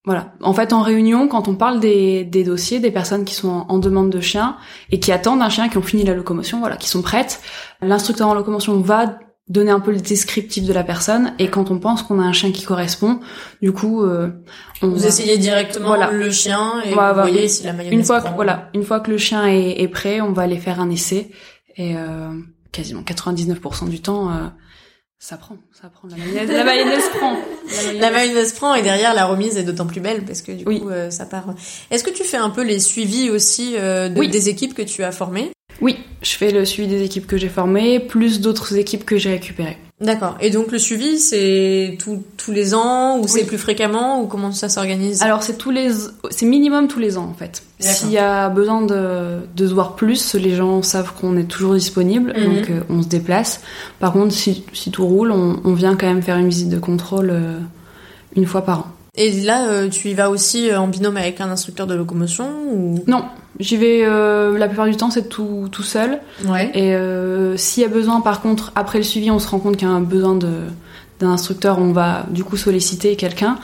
Voilà. 0.06 0.32
En 0.42 0.52
fait, 0.52 0.74
en 0.74 0.82
réunion, 0.82 1.28
quand 1.28 1.48
on 1.48 1.54
parle 1.54 1.80
des, 1.80 2.24
des 2.24 2.44
dossiers, 2.44 2.78
des 2.78 2.90
personnes 2.90 3.24
qui 3.24 3.34
sont 3.34 3.48
en, 3.48 3.66
en 3.70 3.78
demande 3.78 4.10
de 4.10 4.20
chien 4.20 4.56
et 4.90 5.00
qui 5.00 5.12
attendent 5.12 5.40
un 5.40 5.48
chien, 5.48 5.70
qui 5.70 5.78
ont 5.78 5.82
fini 5.82 6.04
la 6.04 6.12
locomotion, 6.12 6.58
voilà, 6.60 6.76
qui 6.76 6.88
sont 6.90 7.00
prêtes, 7.00 7.40
l'instructeur 7.80 8.28
en 8.28 8.34
locomotion 8.34 8.78
va 8.80 9.18
donner 9.48 9.70
un 9.70 9.80
peu 9.80 9.92
le 9.92 10.00
descriptif 10.00 10.64
de 10.64 10.72
la 10.74 10.84
personne 10.84 11.32
et 11.38 11.48
quand 11.48 11.70
on 11.70 11.78
pense 11.78 12.02
qu'on 12.02 12.18
a 12.18 12.22
un 12.22 12.32
chien 12.32 12.50
qui 12.50 12.64
correspond, 12.64 13.20
du 13.62 13.72
coup, 13.72 14.02
euh, 14.02 14.28
on 14.82 14.88
Vous 14.88 14.96
va- 14.96 15.06
essayez 15.08 15.36
directement 15.38 15.86
Voilà. 15.88 16.10
le 16.10 16.30
chien 16.30 16.82
et 16.84 16.92
On 16.92 16.96
va 16.96 17.12
vous 17.12 17.18
avoir- 17.20 17.26
voyez 17.28 17.48
si 17.48 17.64
la 17.64 17.72
mayonnaise 17.74 17.98
une 17.98 18.04
fois 18.04 18.20
que 18.22 18.28
voilà, 18.34 18.68
une 18.74 18.82
fois 18.84 19.00
que 19.00 19.10
le 19.10 19.18
chien 19.18 19.46
est, 19.46 19.82
est 19.82 19.88
prêt, 19.88 20.20
on 20.22 20.32
va 20.32 20.42
aller 20.42 20.56
faire 20.58 20.80
un 20.80 20.88
essai 20.90 21.30
et 21.76 21.96
euh, 21.96 22.28
quasiment 22.72 23.02
99% 23.02 23.88
du 23.88 24.00
temps, 24.00 24.30
euh, 24.30 24.46
ça 25.18 25.36
prend, 25.36 25.56
ça 25.72 25.88
prend 25.88 26.08
la 26.08 26.16
mayonnaise, 26.16 26.50
la 26.50 26.64
mayonnaise 26.64 27.08
prend. 27.16 27.36
La 27.98 28.10
mayonnaise 28.10 28.52
prend 28.52 28.74
et 28.74 28.82
derrière 28.82 29.14
la 29.14 29.24
remise 29.26 29.56
est 29.56 29.62
d'autant 29.64 29.86
plus 29.86 30.00
belle 30.00 30.24
parce 30.24 30.42
que 30.42 30.52
du 30.52 30.64
Oui. 30.66 30.80
coup 30.80 30.90
euh, 30.90 31.10
ça 31.10 31.24
part. 31.26 31.54
Est-ce 31.90 32.04
que 32.04 32.10
tu 32.10 32.24
fais 32.24 32.36
un 32.36 32.50
peu 32.50 32.62
les 32.62 32.78
suivis 32.80 33.30
aussi 33.30 33.74
euh, 33.76 34.08
de- 34.08 34.18
Oui. 34.18 34.28
des 34.28 34.48
équipes 34.48 34.74
que 34.74 34.82
tu 34.82 35.02
as 35.04 35.12
formées? 35.12 35.50
Oui, 35.80 35.96
je 36.22 36.30
fais 36.32 36.50
le 36.52 36.64
suivi 36.64 36.88
des 36.88 37.02
équipes 37.02 37.26
que 37.26 37.36
j'ai 37.36 37.48
formées, 37.48 37.98
plus 38.00 38.40
d'autres 38.40 38.76
équipes 38.76 39.04
que 39.04 39.16
j'ai 39.16 39.30
récupérées. 39.30 39.78
D'accord. 40.04 40.36
Et 40.40 40.50
donc 40.50 40.70
le 40.70 40.78
suivi 40.78 41.18
c'est 41.18 41.96
tous 41.98 42.52
les 42.52 42.74
ans 42.74 43.18
ou 43.18 43.26
c'est 43.26 43.44
plus 43.44 43.58
fréquemment 43.58 44.20
ou 44.20 44.26
comment 44.26 44.52
ça 44.52 44.68
s'organise? 44.68 45.22
Alors 45.22 45.42
c'est 45.42 45.56
tous 45.56 45.70
les, 45.70 45.90
c'est 46.30 46.46
minimum 46.46 46.88
tous 46.88 46.98
les 47.00 47.16
ans 47.16 47.28
en 47.30 47.34
fait. 47.34 47.62
S'il 47.80 48.10
y 48.10 48.18
a 48.18 48.48
besoin 48.50 48.82
de, 48.82 49.38
de 49.56 49.66
se 49.66 49.72
voir 49.74 49.94
plus, 49.96 50.34
les 50.34 50.54
gens 50.54 50.82
savent 50.82 51.12
qu'on 51.20 51.36
est 51.36 51.44
toujours 51.48 51.74
disponible, 51.74 52.32
Mhm. 52.36 52.44
donc 52.44 52.70
euh, 52.70 52.80
on 52.90 53.02
se 53.02 53.08
déplace. 53.08 53.60
Par 53.98 54.12
contre, 54.12 54.32
si, 54.32 54.64
si 54.72 54.90
tout 54.90 55.06
roule, 55.06 55.32
on, 55.32 55.60
on 55.64 55.72
vient 55.74 55.96
quand 55.96 56.06
même 56.06 56.22
faire 56.22 56.36
une 56.36 56.48
visite 56.48 56.68
de 56.68 56.78
contrôle 56.78 57.30
euh, 57.30 57.58
une 58.36 58.46
fois 58.46 58.62
par 58.62 58.78
an. 58.80 58.86
Et 59.16 59.30
là 59.42 59.68
euh, 59.68 59.88
tu 59.88 60.08
y 60.08 60.14
vas 60.14 60.28
aussi 60.28 60.74
en 60.74 60.88
binôme 60.88 61.16
avec 61.16 61.40
un 61.40 61.48
instructeur 61.50 61.86
de 61.86 61.94
locomotion 61.94 62.46
ou? 62.72 62.98
Non, 63.06 63.24
j'y 63.60 63.76
vais 63.76 64.00
euh, 64.04 64.58
la 64.58 64.66
plupart 64.68 64.86
du 64.86 64.96
temps, 64.96 65.10
c'est 65.10 65.28
tout, 65.28 65.68
tout 65.70 65.82
seul. 65.82 66.20
Ouais. 66.46 66.70
Et 66.74 66.94
euh, 66.94 67.56
s'il 67.56 67.82
y 67.82 67.86
a 67.86 67.88
besoin, 67.88 68.20
par 68.20 68.40
contre, 68.40 68.72
après 68.74 68.98
le 68.98 69.04
suivi, 69.04 69.30
on 69.30 69.38
se 69.38 69.48
rend 69.48 69.58
compte 69.58 69.76
qu'il 69.76 69.88
y 69.88 69.90
a 69.90 69.94
un 69.94 70.00
besoin 70.00 70.34
d'un 70.34 71.28
instructeur, 71.30 71.78
on 71.78 71.92
va 71.92 72.26
du 72.30 72.44
coup 72.44 72.56
solliciter 72.56 73.16
quelqu'un. 73.16 73.58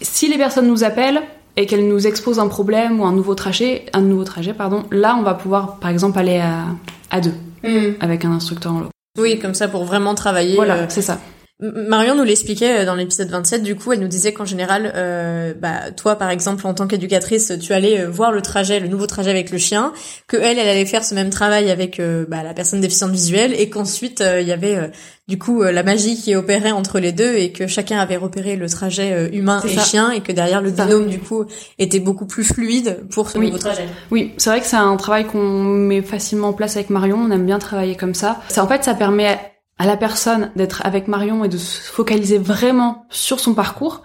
Si 0.00 0.28
les 0.28 0.38
personnes 0.38 0.66
nous 0.66 0.84
appellent 0.84 1.22
et 1.56 1.66
qu'elles 1.66 1.86
nous 1.86 2.06
exposent 2.06 2.38
un 2.38 2.48
problème 2.48 3.00
ou 3.00 3.04
un 3.04 3.12
nouveau 3.12 3.34
trajet, 3.34 3.86
un 3.92 4.00
nouveau 4.00 4.24
trajet, 4.24 4.54
pardon, 4.54 4.84
là, 4.90 5.16
on 5.18 5.22
va 5.22 5.34
pouvoir, 5.34 5.76
par 5.76 5.90
exemple, 5.90 6.18
aller 6.18 6.38
à, 6.38 6.64
à 7.10 7.20
deux 7.20 7.34
Hmm. 7.64 7.92
avec 8.00 8.24
un 8.24 8.32
instructeur 8.32 8.72
en 8.72 8.80
lot. 8.80 8.88
Oui, 9.16 9.38
comme 9.38 9.54
ça 9.54 9.68
pour 9.68 9.84
vraiment 9.84 10.16
travailler. 10.16 10.56
Voilà, 10.56 10.74
euh, 10.74 10.86
c'est 10.88 11.00
ça. 11.00 11.20
Marion 11.62 12.16
nous 12.16 12.24
l'expliquait 12.24 12.80
euh, 12.80 12.84
dans 12.84 12.94
l'épisode 12.96 13.28
27, 13.28 13.62
du 13.62 13.76
coup, 13.76 13.92
elle 13.92 14.00
nous 14.00 14.08
disait 14.08 14.32
qu'en 14.32 14.44
général, 14.44 14.92
euh, 14.96 15.54
bah, 15.58 15.92
toi, 15.96 16.16
par 16.16 16.30
exemple, 16.30 16.66
en 16.66 16.74
tant 16.74 16.86
qu'éducatrice, 16.88 17.52
tu 17.60 17.72
allais 17.72 18.00
euh, 18.00 18.10
voir 18.10 18.32
le 18.32 18.42
trajet, 18.42 18.80
le 18.80 18.88
nouveau 18.88 19.06
trajet 19.06 19.30
avec 19.30 19.50
le 19.50 19.58
chien, 19.58 19.92
que 20.26 20.36
elle, 20.36 20.58
elle 20.58 20.68
allait 20.68 20.86
faire 20.86 21.04
ce 21.04 21.14
même 21.14 21.30
travail 21.30 21.70
avec 21.70 22.00
euh, 22.00 22.24
bah, 22.28 22.42
la 22.42 22.52
personne 22.52 22.80
déficiente 22.80 23.12
visuelle, 23.12 23.54
et 23.56 23.70
qu'ensuite, 23.70 24.20
euh, 24.20 24.40
il 24.40 24.48
y 24.48 24.52
avait 24.52 24.90
du 25.28 25.38
coup 25.38 25.62
la 25.62 25.82
magie 25.84 26.16
qui 26.16 26.34
opérait 26.34 26.72
entre 26.72 26.98
les 26.98 27.12
deux, 27.12 27.36
et 27.36 27.52
que 27.52 27.66
chacun 27.68 27.98
avait 27.98 28.16
repéré 28.16 28.56
le 28.56 28.68
trajet 28.68 29.30
humain 29.32 29.62
et 29.64 29.74
ça. 29.76 29.82
chien, 29.82 30.10
et 30.10 30.20
que 30.20 30.32
derrière 30.32 30.60
le 30.60 30.70
binôme, 30.72 31.06
du 31.06 31.20
coup, 31.20 31.44
était 31.78 32.00
beaucoup 32.00 32.26
plus 32.26 32.42
fluide 32.44 32.98
pour 33.10 33.30
ce 33.30 33.38
Oui. 33.38 33.46
nouveau 33.46 33.58
trajet. 33.58 33.86
Oui, 34.10 34.32
c'est 34.36 34.50
vrai 34.50 34.60
que 34.60 34.66
c'est 34.66 34.76
un 34.76 34.96
travail 34.96 35.24
qu'on 35.26 35.62
met 35.62 36.02
facilement 36.02 36.48
en 36.48 36.52
place 36.52 36.76
avec 36.76 36.90
Marion. 36.90 37.18
On 37.18 37.30
aime 37.30 37.46
bien 37.46 37.58
travailler 37.60 37.94
comme 37.94 38.14
ça. 38.14 38.40
Ça, 38.48 38.64
en 38.64 38.68
fait, 38.68 38.82
ça 38.82 38.94
permet 38.94 39.38
à- 39.82 39.86
la 39.86 39.96
personne 39.96 40.50
d'être 40.56 40.80
avec 40.84 41.08
Marion 41.08 41.44
et 41.44 41.48
de 41.48 41.56
se 41.58 41.80
focaliser 41.80 42.38
vraiment 42.38 43.06
sur 43.10 43.40
son 43.40 43.54
parcours. 43.54 44.02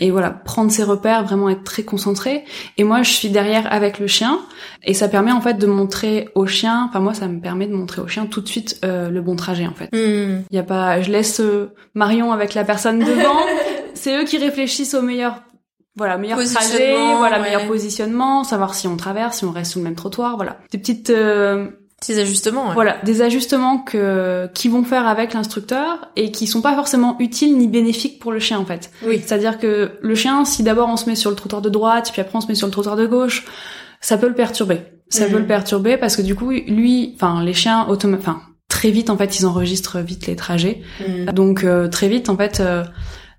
et 0.00 0.10
voilà 0.10 0.30
prendre 0.30 0.70
ses 0.70 0.82
repères 0.82 1.24
vraiment 1.24 1.48
être 1.48 1.64
très 1.64 1.82
concentré. 1.82 2.44
Et 2.76 2.84
moi 2.84 3.02
je 3.02 3.10
suis 3.10 3.30
derrière 3.30 3.72
avec 3.72 3.98
le 3.98 4.06
chien. 4.06 4.40
Et 4.84 4.94
ça 4.94 5.08
permet 5.08 5.32
en 5.32 5.40
fait 5.40 5.54
de 5.54 5.66
montrer 5.66 6.28
au 6.34 6.46
chien. 6.46 6.86
Enfin 6.88 7.00
moi 7.00 7.14
ça 7.14 7.28
me 7.28 7.40
permet 7.40 7.66
de 7.66 7.74
montrer 7.74 8.02
au 8.02 8.08
chien 8.08 8.26
tout 8.26 8.40
de 8.40 8.48
suite 8.48 8.78
euh, 8.84 9.10
le 9.10 9.20
bon 9.20 9.36
trajet 9.36 9.66
en 9.66 9.74
fait. 9.74 9.88
Hmm. 9.92 10.42
il 10.50 10.56
y 10.56 10.58
a 10.58 10.62
pas 10.62 11.00
je 11.02 11.10
laisse 11.10 11.40
euh, 11.40 11.72
Marion 11.94 12.32
avec 12.32 12.54
la 12.54 12.64
personne 12.64 12.98
devant. 13.00 13.40
C'est 13.94 14.16
eux 14.18 14.24
qui 14.24 14.38
réfléchissent 14.38 14.94
au 14.94 15.02
meilleur 15.02 15.42
voilà 15.96 16.16
meilleur 16.18 16.38
trajet 16.38 16.94
voilà 17.18 17.38
ouais. 17.38 17.42
meilleur 17.42 17.66
positionnement 17.66 18.44
savoir 18.44 18.74
si 18.74 18.86
on 18.86 18.96
traverse 18.96 19.38
si 19.38 19.44
on 19.44 19.50
reste 19.50 19.72
sur 19.72 19.80
le 19.80 19.84
même 19.84 19.96
trottoir 19.96 20.36
voilà. 20.36 20.58
Des 20.70 20.78
petites 20.78 21.10
euh, 21.10 21.68
Petits 22.00 22.18
ajustements. 22.18 22.68
ouais. 22.68 22.74
voilà, 22.74 22.96
des 23.04 23.20
ajustements 23.20 23.78
que 23.78 24.48
qui 24.54 24.68
vont 24.68 24.84
faire 24.84 25.06
avec 25.06 25.34
l'instructeur 25.34 26.08
et 26.16 26.30
qui 26.32 26.46
sont 26.46 26.62
pas 26.62 26.74
forcément 26.74 27.16
utiles 27.18 27.58
ni 27.58 27.68
bénéfiques 27.68 28.18
pour 28.18 28.32
le 28.32 28.38
chien 28.38 28.58
en 28.58 28.64
fait. 28.64 28.90
Oui. 29.06 29.20
C'est-à-dire 29.24 29.58
que 29.58 29.92
le 30.00 30.14
chien, 30.14 30.44
si 30.46 30.62
d'abord 30.62 30.88
on 30.88 30.96
se 30.96 31.08
met 31.08 31.14
sur 31.14 31.28
le 31.28 31.36
trottoir 31.36 31.60
de 31.60 31.68
droite, 31.68 32.08
puis 32.12 32.22
après 32.22 32.36
on 32.36 32.40
se 32.40 32.46
met 32.48 32.54
sur 32.54 32.66
le 32.66 32.72
trottoir 32.72 32.96
de 32.96 33.06
gauche, 33.06 33.44
ça 34.00 34.16
peut 34.16 34.28
le 34.28 34.34
perturber. 34.34 34.80
Ça 35.10 35.26
Mhm. 35.26 35.32
peut 35.32 35.38
le 35.40 35.46
perturber 35.46 35.96
parce 35.98 36.16
que 36.16 36.22
du 36.22 36.34
coup, 36.34 36.50
lui, 36.50 37.12
enfin, 37.16 37.42
les 37.44 37.52
chiens 37.52 37.86
enfin, 37.88 38.40
très 38.68 38.90
vite 38.90 39.10
en 39.10 39.18
fait, 39.18 39.38
ils 39.38 39.44
enregistrent 39.44 39.98
vite 39.98 40.26
les 40.26 40.36
trajets. 40.36 40.80
Mhm. 41.06 41.26
Donc 41.34 41.64
euh, 41.64 41.88
très 41.88 42.08
vite 42.08 42.30
en 42.30 42.36
fait, 42.38 42.60
euh, 42.60 42.82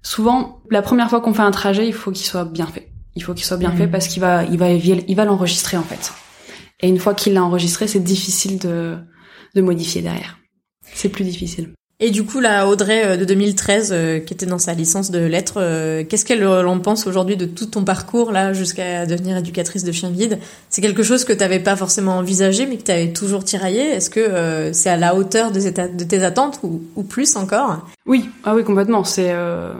souvent 0.03 0.59
la 0.69 0.81
première 0.83 1.09
fois 1.09 1.19
qu'on 1.21 1.33
fait 1.33 1.41
un 1.41 1.51
trajet, 1.51 1.87
il 1.87 1.93
faut 1.93 2.11
qu'il 2.11 2.25
soit 2.27 2.45
bien 2.45 2.67
fait. 2.67 2.89
Il 3.15 3.23
faut 3.23 3.33
qu'il 3.33 3.45
soit 3.45 3.57
bien 3.57 3.69
Mhm. 3.71 3.77
fait 3.77 3.87
parce 3.87 4.07
qu'il 4.07 4.21
va, 4.21 4.43
il 4.43 4.57
va, 4.59 4.69
il 4.69 5.15
va 5.15 5.25
l'enregistrer 5.25 5.77
en 5.77 5.83
fait. 5.83 6.11
Et 6.81 6.87
une 6.89 6.99
fois 6.99 7.13
qu'il 7.13 7.33
l'a 7.33 7.43
enregistré, 7.43 7.87
c'est 7.87 7.99
difficile 8.03 8.57
de 8.59 8.97
de 9.53 9.61
modifier 9.61 10.01
derrière. 10.01 10.39
C'est 10.93 11.09
plus 11.09 11.25
difficile. 11.25 11.71
Et 12.03 12.09
du 12.09 12.23
coup, 12.23 12.39
la 12.39 12.67
Audrey 12.67 13.05
euh, 13.05 13.17
de 13.17 13.25
2013, 13.25 13.89
euh, 13.91 14.19
qui 14.19 14.33
était 14.33 14.47
dans 14.47 14.57
sa 14.57 14.73
licence 14.73 15.11
de 15.11 15.19
lettres, 15.19 15.57
euh, 15.57 16.03
qu'est-ce 16.03 16.25
qu'elle 16.25 16.47
en 16.47 16.79
pense 16.79 17.05
aujourd'hui 17.05 17.37
de 17.37 17.45
tout 17.45 17.67
ton 17.67 17.83
parcours 17.83 18.31
là 18.31 18.53
jusqu'à 18.53 19.05
devenir 19.05 19.37
éducatrice 19.37 19.83
de 19.83 19.91
chiens 19.91 20.09
guides 20.09 20.39
C'est 20.69 20.81
quelque 20.81 21.03
chose 21.03 21.25
que 21.25 21.33
t'avais 21.33 21.59
pas 21.59 21.75
forcément 21.75 22.17
envisagé, 22.17 22.65
mais 22.65 22.77
que 22.77 22.83
t'avais 22.83 23.13
toujours 23.13 23.43
tiraillé? 23.43 23.81
Est-ce 23.81 24.09
que 24.09 24.19
euh, 24.19 24.73
c'est 24.73 24.89
à 24.89 24.97
la 24.97 25.13
hauteur 25.15 25.51
de, 25.51 25.59
tes- 25.59 25.89
de 25.89 26.03
tes 26.03 26.23
attentes 26.23 26.59
ou, 26.63 26.81
ou 26.95 27.03
plus 27.03 27.35
encore? 27.35 27.87
Oui, 28.07 28.29
ah 28.45 28.55
oui, 28.55 28.63
complètement. 28.63 29.03
C'est, 29.03 29.29
euh, 29.31 29.73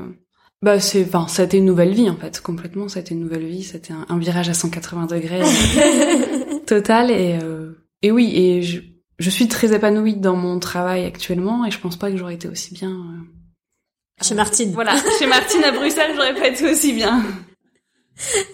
bah, 0.62 0.80
c'est, 0.80 1.04
enfin, 1.06 1.28
ça 1.28 1.42
a 1.42 1.46
été 1.46 1.58
une 1.58 1.66
nouvelle 1.66 1.94
vie 1.94 2.10
en 2.10 2.16
fait. 2.18 2.40
Complètement, 2.42 2.88
ça 2.88 3.00
a 3.00 3.02
été 3.02 3.14
une 3.14 3.22
nouvelle 3.22 3.46
vie. 3.46 3.64
C'était 3.64 3.94
un, 3.94 4.06
un 4.10 4.18
virage 4.18 4.50
à 4.50 4.54
180 4.54 5.06
degrés 5.08 5.42
total 6.68 7.12
et 7.12 7.38
euh, 7.42 7.72
et 8.02 8.12
oui, 8.12 8.32
et 8.36 8.62
je, 8.64 8.82
je 9.20 9.30
suis 9.30 9.48
très 9.48 9.74
épanouie 9.74 10.16
dans 10.16 10.36
mon 10.36 10.60
travail 10.60 11.06
actuellement 11.06 11.66
et 11.66 11.72
je 11.72 11.80
pense 11.80 11.98
pas 11.98 12.10
que 12.12 12.18
j'aurais 12.18 12.36
été 12.36 12.48
aussi 12.48 12.74
bien. 12.74 12.92
euh, 12.92 14.24
Chez 14.24 14.36
Martine. 14.36 14.72
Voilà, 14.74 14.96
chez 15.20 15.28
Martine 15.28 15.64
à 15.64 15.72
Bruxelles, 15.72 16.12
j'aurais 16.16 16.34
pas 16.36 16.48
été 16.48 16.70
aussi 16.72 16.94
bien. 16.94 17.24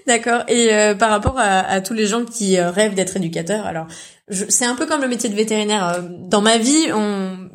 D'accord. 0.07 0.43
Et 0.47 0.73
euh, 0.73 0.95
par 0.95 1.09
rapport 1.09 1.37
à, 1.37 1.59
à 1.59 1.81
tous 1.81 1.93
les 1.93 2.05
gens 2.07 2.23
qui 2.25 2.57
euh, 2.57 2.69
rêvent 2.71 2.95
d'être 2.95 3.17
éducateurs, 3.17 3.65
alors 3.65 3.87
c'est 4.49 4.65
un 4.65 4.75
peu 4.75 4.85
comme 4.85 5.01
le 5.01 5.07
métier 5.07 5.29
de 5.29 5.35
vétérinaire. 5.35 5.87
Euh, 5.87 6.01
Dans 6.27 6.41
ma 6.41 6.57
vie, 6.57 6.87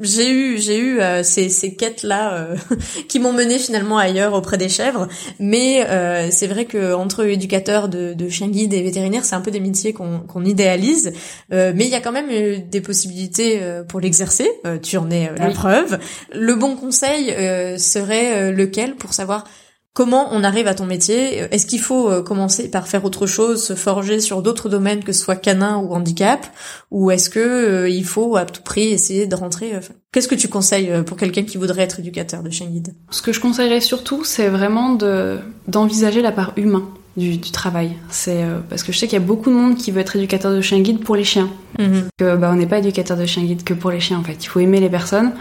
j'ai 0.00 0.30
eu, 0.30 0.58
j'ai 0.58 0.78
eu 0.78 1.00
euh, 1.00 1.22
ces, 1.22 1.50
ces 1.50 1.74
quêtes 1.74 2.02
là 2.02 2.46
qui 3.08 3.18
m'ont 3.18 3.34
mené 3.34 3.58
finalement 3.58 3.98
ailleurs 3.98 4.32
auprès 4.32 4.56
des 4.56 4.70
chèvres. 4.70 5.06
Mais 5.38 5.86
euh, 5.90 6.28
c'est 6.30 6.46
vrai 6.46 6.64
que 6.64 6.94
entre 6.94 7.26
éducateurs 7.26 7.88
de, 7.90 8.14
de 8.14 8.28
chiens 8.30 8.48
guides 8.48 8.72
et 8.72 8.82
vétérinaires, 8.82 9.24
c'est 9.26 9.34
un 9.34 9.42
peu 9.42 9.50
des 9.50 9.60
métiers 9.60 9.92
qu'on 9.92 10.20
qu'on 10.20 10.46
idéalise. 10.46 11.12
Euh, 11.52 11.72
mais 11.76 11.84
il 11.84 11.90
y 11.90 11.94
a 11.94 12.00
quand 12.00 12.12
même 12.12 12.30
euh, 12.30 12.56
des 12.66 12.80
possibilités 12.80 13.58
euh, 13.60 13.82
pour 13.84 14.00
l'exercer. 14.00 14.48
Euh, 14.66 14.78
tu 14.78 14.96
en 14.96 15.10
es 15.10 15.28
euh, 15.28 15.34
la 15.36 15.48
Oui. 15.48 15.52
preuve. 15.52 15.98
Le 16.34 16.54
bon 16.54 16.76
conseil 16.76 17.32
euh, 17.32 17.76
serait 17.76 18.32
euh, 18.34 18.50
lequel 18.52 18.94
pour 18.94 19.12
savoir 19.12 19.44
Comment 19.94 20.28
on 20.32 20.42
arrive 20.42 20.66
à 20.66 20.74
ton 20.74 20.86
métier 20.86 21.38
Est-ce 21.50 21.66
qu'il 21.66 21.80
faut 21.80 22.08
euh, 22.08 22.22
commencer 22.22 22.70
par 22.70 22.88
faire 22.88 23.04
autre 23.04 23.26
chose, 23.26 23.62
se 23.62 23.74
forger 23.74 24.20
sur 24.20 24.40
d'autres 24.40 24.68
domaines 24.68 25.04
que 25.04 25.12
ce 25.12 25.22
soit 25.22 25.36
canin 25.36 25.78
ou 25.78 25.92
handicap, 25.92 26.46
ou 26.90 27.10
est-ce 27.10 27.28
que 27.28 27.38
euh, 27.38 27.88
il 27.88 28.04
faut 28.04 28.36
à 28.36 28.46
tout 28.46 28.62
prix 28.62 28.88
essayer 28.88 29.26
de 29.26 29.34
rentrer 29.34 29.74
euh, 29.74 29.78
enfin, 29.78 29.94
Qu'est-ce 30.12 30.28
que 30.28 30.34
tu 30.34 30.48
conseilles 30.48 30.90
euh, 30.90 31.02
pour 31.02 31.16
quelqu'un 31.16 31.42
qui 31.42 31.56
voudrait 31.56 31.84
être 31.84 32.00
éducateur 32.00 32.42
de 32.42 32.50
chien 32.50 32.66
guide? 32.66 32.94
Ce 33.10 33.22
que 33.22 33.32
je 33.32 33.40
conseillerais 33.40 33.80
surtout, 33.80 34.24
c'est 34.24 34.48
vraiment 34.48 34.94
de 34.94 35.38
d'envisager 35.68 36.20
la 36.20 36.32
part 36.32 36.52
humaine 36.56 36.82
du, 37.16 37.38
du 37.38 37.50
travail. 37.50 37.92
C'est 38.10 38.42
euh, 38.42 38.58
parce 38.68 38.82
que 38.82 38.92
je 38.92 38.98
sais 38.98 39.06
qu'il 39.06 39.18
y 39.18 39.22
a 39.22 39.24
beaucoup 39.24 39.48
de 39.48 39.54
monde 39.54 39.78
qui 39.78 39.90
veut 39.90 40.02
être 40.02 40.14
éducateur 40.16 40.52
de 40.52 40.60
chien 40.60 40.80
guide 40.80 41.02
pour 41.02 41.16
les 41.16 41.24
chiens. 41.24 41.48
Que 42.18 42.36
bah 42.36 42.50
on 42.52 42.56
n'est 42.56 42.66
pas 42.66 42.78
éducateur 42.78 43.16
de 43.16 43.24
chien 43.24 43.42
guide 43.42 43.64
que 43.64 43.72
pour 43.72 43.90
les 43.90 44.00
chiens 44.00 44.18
en 44.18 44.22
fait. 44.22 44.44
Il 44.44 44.48
faut 44.48 44.60
aimer 44.60 44.80
les 44.80 44.90
personnes. 44.90 45.32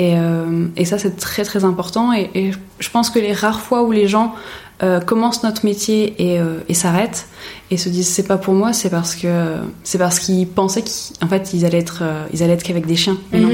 Et, 0.00 0.14
euh, 0.16 0.66
et 0.76 0.86
ça, 0.86 0.96
c'est 0.98 1.16
très 1.18 1.44
très 1.44 1.62
important. 1.64 2.12
Et, 2.14 2.30
et 2.34 2.50
je 2.78 2.90
pense 2.90 3.10
que 3.10 3.18
les 3.18 3.34
rares 3.34 3.60
fois 3.60 3.82
où 3.82 3.92
les 3.92 4.08
gens 4.08 4.34
euh, 4.82 4.98
commencent 4.98 5.42
notre 5.42 5.66
métier 5.66 6.14
et, 6.18 6.40
euh, 6.40 6.60
et 6.70 6.74
s'arrêtent 6.74 7.26
et 7.70 7.76
se 7.76 7.90
disent 7.90 8.08
c'est 8.08 8.26
pas 8.26 8.38
pour 8.38 8.54
moi, 8.54 8.72
c'est 8.72 8.88
parce 8.88 9.14
que 9.14 9.56
c'est 9.84 9.98
parce 9.98 10.18
qu'ils 10.18 10.48
pensaient 10.48 10.82
qu'en 11.20 11.28
fait 11.28 11.52
ils 11.52 11.66
allaient 11.66 11.78
être 11.88 12.02
ils 12.32 12.42
allaient 12.42 12.54
être 12.54 12.62
qu'avec 12.62 12.86
des 12.86 12.96
chiens. 12.96 13.18
Mais 13.30 13.40
non. 13.40 13.50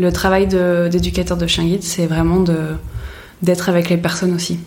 Le 0.00 0.10
travail 0.12 0.48
de- 0.48 0.88
d'éducateur 0.90 1.36
de, 1.36 1.46
chien 1.46 1.64
guide, 1.64 1.84
c'est 1.84 2.06
vraiment 2.06 2.40
de 2.40 2.58
d'être 3.42 3.68
avec 3.68 3.88
les 3.88 3.98
personnes 3.98 4.34
aussi. 4.34 4.58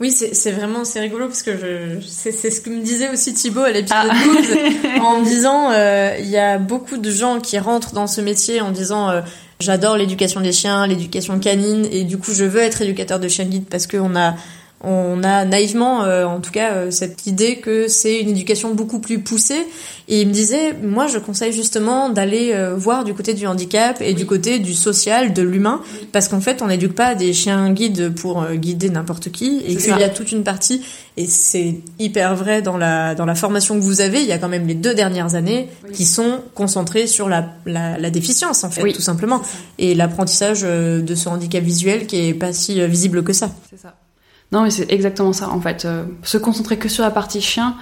Oui, 0.00 0.10
c'est 0.10 0.52
vraiment 0.52 0.86
c'est 0.86 1.00
rigolo 1.00 1.26
parce 1.26 1.42
que 1.42 1.52
je 1.54 2.00
c'est 2.06 2.32
ce 2.32 2.62
que 2.62 2.70
me 2.70 2.80
disait 2.82 3.10
aussi 3.12 3.34
Thibaut 3.34 3.60
à 3.60 3.70
l'épisode 3.72 4.08
Ah. 4.10 4.14
12 4.24 4.46
en 5.02 5.20
me 5.20 5.24
disant 5.26 5.70
euh, 5.70 6.16
il 6.18 6.30
y 6.30 6.38
a 6.38 6.56
beaucoup 6.56 6.96
de 6.96 7.10
gens 7.10 7.40
qui 7.40 7.58
rentrent 7.58 7.92
dans 7.92 8.06
ce 8.06 8.22
métier 8.22 8.62
en 8.62 8.70
disant 8.70 9.10
euh, 9.10 9.20
j'adore 9.60 9.96
l'éducation 9.96 10.40
des 10.40 10.52
chiens, 10.52 10.86
l'éducation 10.86 11.38
canine 11.38 11.86
et 11.90 12.04
du 12.04 12.18
coup 12.18 12.32
je 12.32 12.44
veux 12.44 12.60
être 12.60 12.82
éducateur 12.82 13.20
de 13.20 13.28
chien 13.28 13.44
guide 13.44 13.66
parce 13.70 13.86
qu'on 13.86 14.16
a 14.16 14.34
on 14.82 15.22
a 15.24 15.44
naïvement 15.44 16.04
euh, 16.04 16.24
en 16.24 16.40
tout 16.40 16.50
cas 16.50 16.72
euh, 16.72 16.90
cette 16.90 17.26
idée 17.26 17.56
que 17.56 17.86
c'est 17.88 18.18
une 18.20 18.30
éducation 18.30 18.74
beaucoup 18.74 18.98
plus 18.98 19.18
poussée. 19.20 19.66
Et 20.08 20.22
il 20.22 20.28
me 20.28 20.32
disait 20.32 20.74
moi 20.82 21.06
je 21.06 21.18
conseille 21.18 21.52
justement 21.52 22.08
d'aller 22.08 22.52
euh, 22.54 22.74
voir 22.74 23.04
du 23.04 23.12
côté 23.14 23.34
du 23.34 23.46
handicap 23.46 24.00
et 24.00 24.14
du 24.14 24.26
côté 24.26 24.58
du 24.58 24.74
social 24.74 25.32
de 25.32 25.42
l'humain 25.42 25.82
parce 26.12 26.28
qu'en 26.28 26.40
fait 26.40 26.62
on 26.62 26.66
n'éduque 26.68 26.94
pas 26.94 27.14
des 27.14 27.32
chiens 27.32 27.70
guides 27.72 28.14
pour 28.14 28.42
euh, 28.42 28.54
guider 28.54 28.88
n'importe 28.90 29.30
qui 29.30 29.62
et 29.66 29.76
qu'il 29.76 29.96
y 29.98 30.02
a 30.02 30.08
toute 30.08 30.32
une 30.32 30.44
partie. 30.44 30.82
Et 31.16 31.26
c'est 31.26 31.74
hyper 31.98 32.34
vrai 32.34 32.62
dans 32.62 32.78
la 32.78 33.14
dans 33.14 33.26
la 33.26 33.34
formation 33.34 33.74
que 33.76 33.82
vous 33.82 34.00
avez. 34.00 34.20
Il 34.20 34.26
y 34.26 34.32
a 34.32 34.38
quand 34.38 34.48
même 34.48 34.66
les 34.66 34.74
deux 34.74 34.94
dernières 34.94 35.34
années 35.34 35.68
Oui. 35.84 35.92
qui 35.92 36.06
sont 36.06 36.40
concentrées 36.54 37.06
sur 37.06 37.28
la 37.28 37.46
la, 37.66 37.98
la 37.98 38.10
déficience 38.10 38.64
en 38.64 38.70
fait 38.70 38.92
tout 38.92 39.02
simplement. 39.02 39.42
Et 39.78 39.94
l'apprentissage 39.94 40.60
euh, 40.64 41.02
de 41.02 41.14
ce 41.14 41.28
handicap 41.28 41.62
visuel 41.62 42.06
qui 42.06 42.28
est 42.28 42.34
pas 42.34 42.52
si 42.52 42.80
euh, 42.80 42.86
visible 42.86 43.22
que 43.22 43.32
ça. 43.34 43.50
C'est 43.68 43.78
ça. 43.78 43.94
Non, 44.52 44.62
mais 44.62 44.70
c'est 44.70 44.90
exactement 44.92 45.32
ça. 45.32 45.48
En 45.50 45.60
fait, 45.60 45.84
Euh, 45.84 46.04
se 46.22 46.38
concentrer 46.38 46.76
que 46.76 46.88
sur 46.88 47.02
la 47.04 47.10
partie 47.10 47.40
chien, 47.40 47.76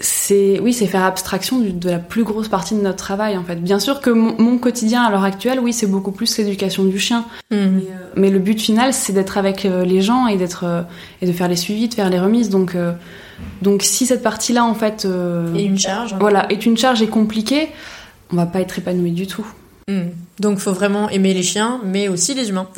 c'est 0.00 0.60
oui, 0.60 0.72
c'est 0.72 0.86
faire 0.86 1.02
abstraction 1.04 1.58
du- 1.58 1.72
de 1.72 1.90
la 1.90 1.98
plus 1.98 2.22
grosse 2.22 2.48
partie 2.48 2.74
de 2.74 2.80
notre 2.80 2.96
travail. 2.98 3.36
En 3.36 3.42
fait, 3.44 3.56
bien 3.56 3.80
sûr 3.80 4.00
que 4.00 4.10
mon, 4.10 4.34
mon 4.40 4.58
quotidien 4.58 5.02
à 5.02 5.10
l'heure 5.10 5.24
actuelle, 5.24 5.58
oui, 5.60 5.72
c'est 5.72 5.86
beaucoup 5.88 6.12
plus 6.12 6.38
l'éducation 6.38 6.84
du 6.84 6.98
chien. 6.98 7.24
Mhm. 7.50 7.82
Mais 8.16 8.30
le 8.30 8.38
but 8.38 8.60
final, 8.60 8.92
c'est 8.92 9.12
d'être 9.12 9.38
avec 9.38 9.64
euh, 9.64 9.84
les 9.84 10.00
gens 10.00 10.26
et 10.28 10.36
d'être 10.36 10.64
euh, 10.64 10.82
et 11.20 11.26
de 11.26 11.32
faire 11.32 11.48
les 11.48 11.56
suivis, 11.56 11.88
de 11.88 11.94
faire 11.94 12.10
les 12.10 12.20
remises. 12.20 12.48
Donc, 12.48 12.74
euh, 12.76 12.92
donc 13.62 13.82
si 13.82 14.06
cette 14.06 14.22
partie-là, 14.22 14.64
en 14.64 14.74
fait, 14.74 15.04
euh, 15.04 15.52
et 15.54 15.64
une 15.64 15.78
charge 15.78 16.14
voilà, 16.20 16.50
est 16.52 16.64
une 16.66 16.76
charge 16.76 17.02
et 17.02 17.08
compliquée, 17.08 17.68
on 18.32 18.36
va 18.36 18.46
pas 18.46 18.60
être 18.60 18.78
épanoui 18.78 19.10
du 19.12 19.26
tout. 19.26 19.46
Mhm. 19.88 20.10
donc 20.38 20.58
faut 20.58 20.72
vraiment 20.72 21.08
aimer 21.08 21.34
les 21.34 21.42
chiens 21.42 21.80
mais 21.84 22.08
aussi 22.08 22.34
les 22.34 22.50
humains 22.50 22.68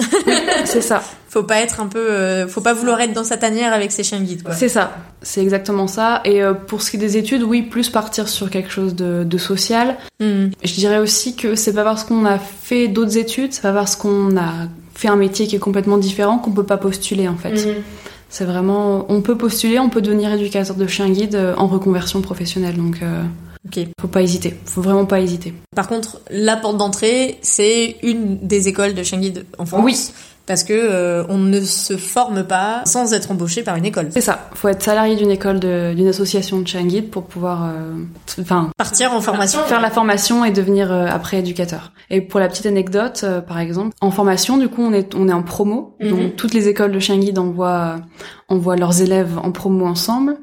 c'est 0.64 0.80
ça. 0.80 1.02
faut 1.28 1.42
pas 1.44 1.60
être 1.60 1.80
un 1.80 1.86
peu 1.86 2.10
euh, 2.10 2.48
faut 2.48 2.60
pas 2.60 2.72
vouloir 2.72 3.00
être 3.00 3.12
dans 3.12 3.24
sa 3.24 3.36
tanière 3.36 3.72
avec 3.72 3.92
ses 3.92 4.02
chiens 4.02 4.20
guides 4.20 4.42
C'est 4.52 4.68
ça, 4.68 4.96
c'est 5.22 5.40
exactement 5.40 5.86
ça. 5.86 6.22
Et 6.24 6.42
euh, 6.42 6.54
pour 6.54 6.82
ce 6.82 6.90
qui 6.90 6.96
est 6.96 7.00
des 7.00 7.16
études, 7.16 7.44
oui, 7.44 7.62
plus 7.62 7.88
partir 7.88 8.28
sur 8.28 8.50
quelque 8.50 8.70
chose 8.70 8.96
de, 8.96 9.22
de 9.22 9.38
social. 9.38 9.96
Mhm. 10.18 10.50
Je 10.64 10.74
dirais 10.74 10.98
aussi 10.98 11.36
que 11.36 11.54
c'est 11.54 11.72
pas 11.72 11.84
parce 11.84 12.02
qu'on 12.04 12.24
a 12.26 12.38
fait 12.38 12.88
d'autres 12.88 13.16
études, 13.16 13.52
c'est 13.52 13.62
pas 13.62 13.72
parce 13.72 13.94
qu'on 13.94 14.36
a 14.36 14.68
fait 14.94 15.08
un 15.08 15.16
métier 15.16 15.46
qui 15.46 15.56
est 15.56 15.60
complètement 15.60 15.98
différent 15.98 16.38
qu'on 16.38 16.50
peut 16.50 16.64
pas 16.64 16.78
postuler 16.78 17.28
en 17.28 17.36
fait. 17.36 17.52
Mhm. 17.52 17.82
C'est 18.28 18.44
vraiment, 18.44 19.06
on 19.08 19.22
peut 19.22 19.36
postuler, 19.36 19.78
on 19.78 19.88
peut 19.88 20.02
devenir 20.02 20.32
éducateur 20.32 20.76
de 20.76 20.86
chien 20.86 21.08
guide 21.10 21.34
euh, 21.34 21.54
en 21.56 21.66
reconversion 21.66 22.20
professionnelle. 22.20 22.76
Donc, 22.76 23.02
euh, 23.02 23.22
ok 23.66 23.88
faut 24.00 24.08
pas 24.08 24.22
hésiter, 24.22 24.58
faut 24.64 24.82
vraiment 24.82 25.06
pas 25.06 25.20
hésiter. 25.20 25.54
Par 25.74 25.88
contre, 25.88 26.20
la 26.30 26.56
porte 26.56 26.76
d'entrée, 26.76 27.38
c'est 27.42 27.96
une 28.02 28.38
des 28.38 28.68
écoles 28.68 28.94
de 28.94 29.02
guide 29.02 29.46
en 29.58 29.66
France. 29.66 29.82
Oui. 29.84 30.10
Parce 30.46 30.64
que 30.64 30.72
euh, 30.72 31.22
on 31.28 31.38
ne 31.38 31.60
se 31.60 31.96
forme 31.96 32.42
pas 32.42 32.82
sans 32.84 33.12
être 33.12 33.30
embauché 33.30 33.62
par 33.62 33.76
une 33.76 33.84
école. 33.84 34.08
C'est 34.10 34.20
ça, 34.20 34.48
faut 34.54 34.66
être 34.66 34.82
salarié 34.82 35.14
d'une 35.14 35.30
école, 35.30 35.60
d'une 35.60 36.08
association 36.08 36.58
de 36.58 36.64
guide 36.64 37.08
pour 37.08 37.26
pouvoir, 37.26 37.66
euh, 37.66 37.94
enfin, 38.40 38.70
Partir 38.76 39.12
en 39.12 39.20
formation. 39.20 39.60
faire 39.60 39.80
la 39.80 39.90
formation 39.90 40.44
et 40.44 40.50
devenir 40.50 40.90
euh, 40.90 41.06
après 41.06 41.38
éducateur. 41.38 41.92
Et 42.08 42.20
pour 42.20 42.40
la 42.40 42.48
petite 42.48 42.66
anecdote, 42.66 43.20
euh, 43.22 43.40
par 43.40 43.60
exemple, 43.60 43.94
en 44.00 44.10
formation, 44.10 44.56
du 44.56 44.68
coup, 44.68 44.82
on 44.82 44.92
est 44.92 45.14
on 45.14 45.28
est 45.28 45.32
en 45.32 45.44
promo. 45.44 45.94
Mhm. 46.00 46.10
Donc 46.10 46.36
toutes 46.36 46.54
les 46.54 46.66
écoles 46.66 46.90
de 46.90 46.98
guide 46.98 47.38
envoient 47.38 48.00
envoient 48.48 48.76
leurs 48.76 49.02
élèves 49.02 49.38
en 49.40 49.52
promo 49.52 49.86
ensemble. 49.86 50.36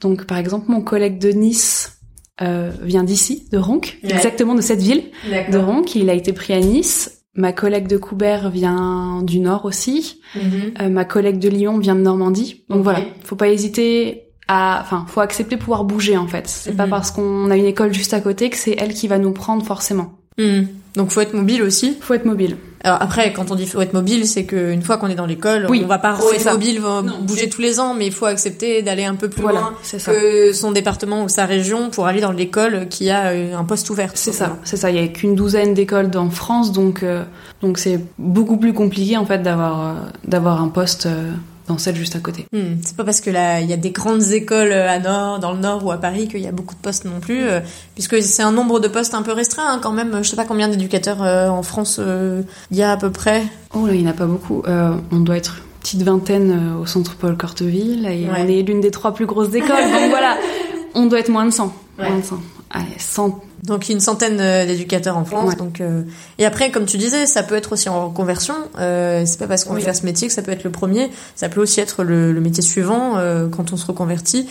Donc 0.00 0.24
par 0.24 0.38
exemple, 0.38 0.72
mon 0.72 0.80
collègue 0.80 1.20
de 1.20 1.28
Nice 1.30 2.01
euh, 2.42 2.70
vient 2.82 3.04
d'ici, 3.04 3.44
de 3.52 3.58
Ronc, 3.58 3.80
Ouais. 4.02 4.10
exactement 4.12 4.54
de 4.54 4.60
cette 4.60 4.80
ville, 4.80 5.04
de. 5.50 5.56
Ronc. 5.58 5.84
Il 5.94 6.10
a 6.10 6.14
été 6.14 6.32
pris 6.32 6.52
à 6.52 6.60
Nice. 6.60 7.18
Ma 7.34 7.52
collègue 7.54 7.86
de 7.88 7.96
Coubert 7.96 8.50
vient 8.50 9.22
du 9.22 9.40
Nord 9.40 9.64
aussi. 9.64 10.20
Mhm. 10.34 10.42
Euh, 10.82 10.88
ma 10.90 11.04
collègue 11.06 11.38
de 11.38 11.48
Lyon 11.48 11.78
vient 11.78 11.94
de 11.94 12.00
Normandie. 12.02 12.64
Donc 12.68 12.82
voilà, 12.82 13.00
faut 13.24 13.36
pas 13.36 13.48
hésiter 13.48 14.24
à, 14.48 14.80
enfin, 14.82 15.06
faut 15.08 15.20
accepter 15.20 15.56
pouvoir 15.56 15.84
bouger 15.84 16.18
en 16.18 16.26
fait. 16.26 16.46
C'est 16.46 16.76
pas 16.76 16.84
Mhm. 16.84 16.90
parce 16.90 17.10
qu'on 17.10 17.50
a 17.50 17.56
une 17.56 17.64
école 17.64 17.94
juste 17.94 18.12
à 18.12 18.20
côté 18.20 18.50
que 18.50 18.56
c'est 18.58 18.76
elle 18.78 18.92
qui 18.92 19.08
va 19.08 19.18
nous 19.18 19.32
prendre 19.32 19.64
forcément. 19.64 20.18
Mhm. 20.38 20.66
Donc 20.96 21.10
faut 21.10 21.20
être 21.22 21.32
mobile 21.34 21.62
aussi. 21.62 21.96
Faut 22.00 22.12
être 22.14 22.26
mobile. 22.26 22.56
Alors 22.84 23.00
après, 23.00 23.32
quand 23.32 23.50
on 23.50 23.54
dit 23.54 23.66
faut 23.66 23.80
être 23.80 23.92
mobile, 23.92 24.26
c'est 24.26 24.44
qu'une 24.44 24.82
fois 24.82 24.96
qu'on 24.96 25.08
est 25.08 25.14
dans 25.14 25.26
l'école, 25.26 25.66
Oui, 25.68 25.82
on 25.84 25.88
va 25.88 25.98
pas 25.98 26.16
être 26.34 26.40
ça. 26.40 26.52
mobile, 26.52 26.80
va 26.80 27.02
Non, 27.02 27.20
bouger 27.22 27.48
tous 27.48 27.60
les 27.60 27.78
ans, 27.78 27.94
mais 27.94 28.06
il 28.06 28.12
faut 28.12 28.26
accepter 28.26 28.82
d'aller 28.82 29.04
un 29.04 29.14
peu 29.14 29.28
plus 29.28 29.42
Voilà, 29.42 29.60
loin 29.60 29.74
que 30.06 30.52
son 30.52 30.72
département 30.72 31.22
ou 31.24 31.28
sa 31.28 31.46
région 31.46 31.90
pour 31.90 32.06
aller 32.06 32.20
dans 32.20 32.32
l'école 32.32 32.88
qui 32.88 33.10
a 33.10 33.26
euh, 33.28 33.56
un 33.56 33.64
poste 33.64 33.88
ouvert. 33.90 34.10
C'est 34.14 34.32
ça, 34.32 34.56
c'est 34.64 34.76
ça. 34.76 34.90
Il 34.90 34.96
y 34.96 35.04
a 35.04 35.06
qu'une 35.08 35.34
douzaine 35.36 35.74
d'écoles 35.74 36.10
en 36.16 36.30
France, 36.30 36.72
donc 36.72 37.02
euh, 37.02 37.22
donc 37.60 37.78
c'est 37.78 38.00
beaucoup 38.18 38.56
plus 38.56 38.72
compliqué 38.72 39.16
en 39.16 39.26
fait 39.26 39.42
d'avoir 39.42 39.80
euh, 39.80 39.94
d'avoir 40.24 40.60
un 40.60 40.68
poste 40.68 41.06
euh, 41.06 41.30
dans 41.68 41.78
celle 41.78 41.96
juste 41.96 42.16
à 42.16 42.18
côté. 42.18 42.46
Hmm, 42.52 42.76
c'est 42.82 42.96
pas 42.96 43.04
parce 43.04 43.20
que 43.20 43.30
là 43.30 43.60
il 43.60 43.68
y 43.68 43.72
a 43.72 43.76
des 43.76 43.90
grandes 43.90 44.32
écoles 44.32 44.72
à 44.72 44.98
Nord, 44.98 45.38
dans 45.38 45.52
le 45.52 45.58
Nord 45.58 45.84
ou 45.84 45.92
à 45.92 45.98
Paris 45.98 46.28
qu'il 46.28 46.40
y 46.40 46.46
a 46.46 46.52
beaucoup 46.52 46.74
de 46.74 46.80
postes 46.80 47.04
non 47.04 47.20
plus, 47.20 47.42
euh, 47.42 47.60
puisque 47.94 48.20
c'est 48.22 48.42
un 48.42 48.52
nombre 48.52 48.80
de 48.80 48.88
postes 48.88 49.14
un 49.14 49.22
peu 49.22 49.32
restreint 49.32 49.66
hein, 49.66 49.80
quand 49.82 49.92
même. 49.92 50.22
Je 50.22 50.28
sais 50.28 50.36
pas 50.36 50.44
combien 50.44 50.68
d'éducateurs 50.68 51.22
euh, 51.22 51.48
en 51.48 51.62
France 51.62 51.96
euh, 51.98 52.42
il 52.70 52.76
y 52.76 52.82
a 52.82 52.92
à 52.92 52.96
peu 52.96 53.10
près. 53.10 53.44
Oh 53.74 53.86
là, 53.86 53.94
il 53.94 54.02
n'y 54.02 54.06
en 54.06 54.10
a 54.10 54.14
pas 54.14 54.26
beaucoup. 54.26 54.62
on 54.66 55.20
doit 55.20 55.36
être 55.36 55.56
une 55.56 55.80
petite 55.80 56.02
vingtaine 56.02 56.76
au 56.80 56.86
centre 56.86 57.16
Paul 57.16 57.36
Corteville 57.36 58.06
et 58.06 58.28
on 58.30 58.34
est 58.34 58.62
l'une 58.62 58.80
des 58.80 58.90
trois 58.90 59.14
plus 59.14 59.26
grosses 59.26 59.54
écoles. 59.54 59.90
donc 59.90 60.10
voilà, 60.10 60.36
on 60.94 61.06
doit 61.06 61.20
être 61.20 61.30
moins 61.30 61.46
de 61.46 61.50
100. 61.50 61.74
Moins 61.98 62.18
de 62.18 62.24
100. 62.24 62.38
Allez, 62.70 62.86
100 62.98 63.40
donc 63.62 63.88
une 63.88 64.00
centaine 64.00 64.38
euh, 64.40 64.66
d'éducateurs 64.66 65.16
en 65.16 65.24
France. 65.24 65.56
Donc 65.56 65.80
euh, 65.80 66.02
et 66.38 66.44
après, 66.44 66.70
comme 66.70 66.84
tu 66.84 66.98
disais, 66.98 67.26
ça 67.26 67.42
peut 67.42 67.54
être 67.54 67.72
aussi 67.72 67.88
en 67.88 68.08
reconversion. 68.08 68.54
Euh, 68.78 69.22
c'est 69.24 69.38
pas 69.38 69.46
parce 69.46 69.64
qu'on 69.64 69.76
fait 69.76 69.94
ce 69.94 70.04
métier 70.04 70.28
que 70.28 70.34
ça 70.34 70.42
peut 70.42 70.52
être 70.52 70.64
le 70.64 70.70
premier. 70.70 71.10
Ça 71.36 71.48
peut 71.48 71.60
aussi 71.60 71.80
être 71.80 72.02
le, 72.02 72.32
métier 72.40 72.62
suivant 72.62 73.16
euh, 73.16 73.48
quand 73.48 73.72
on 73.72 73.76
se 73.76 73.86
reconvertit. 73.86 74.48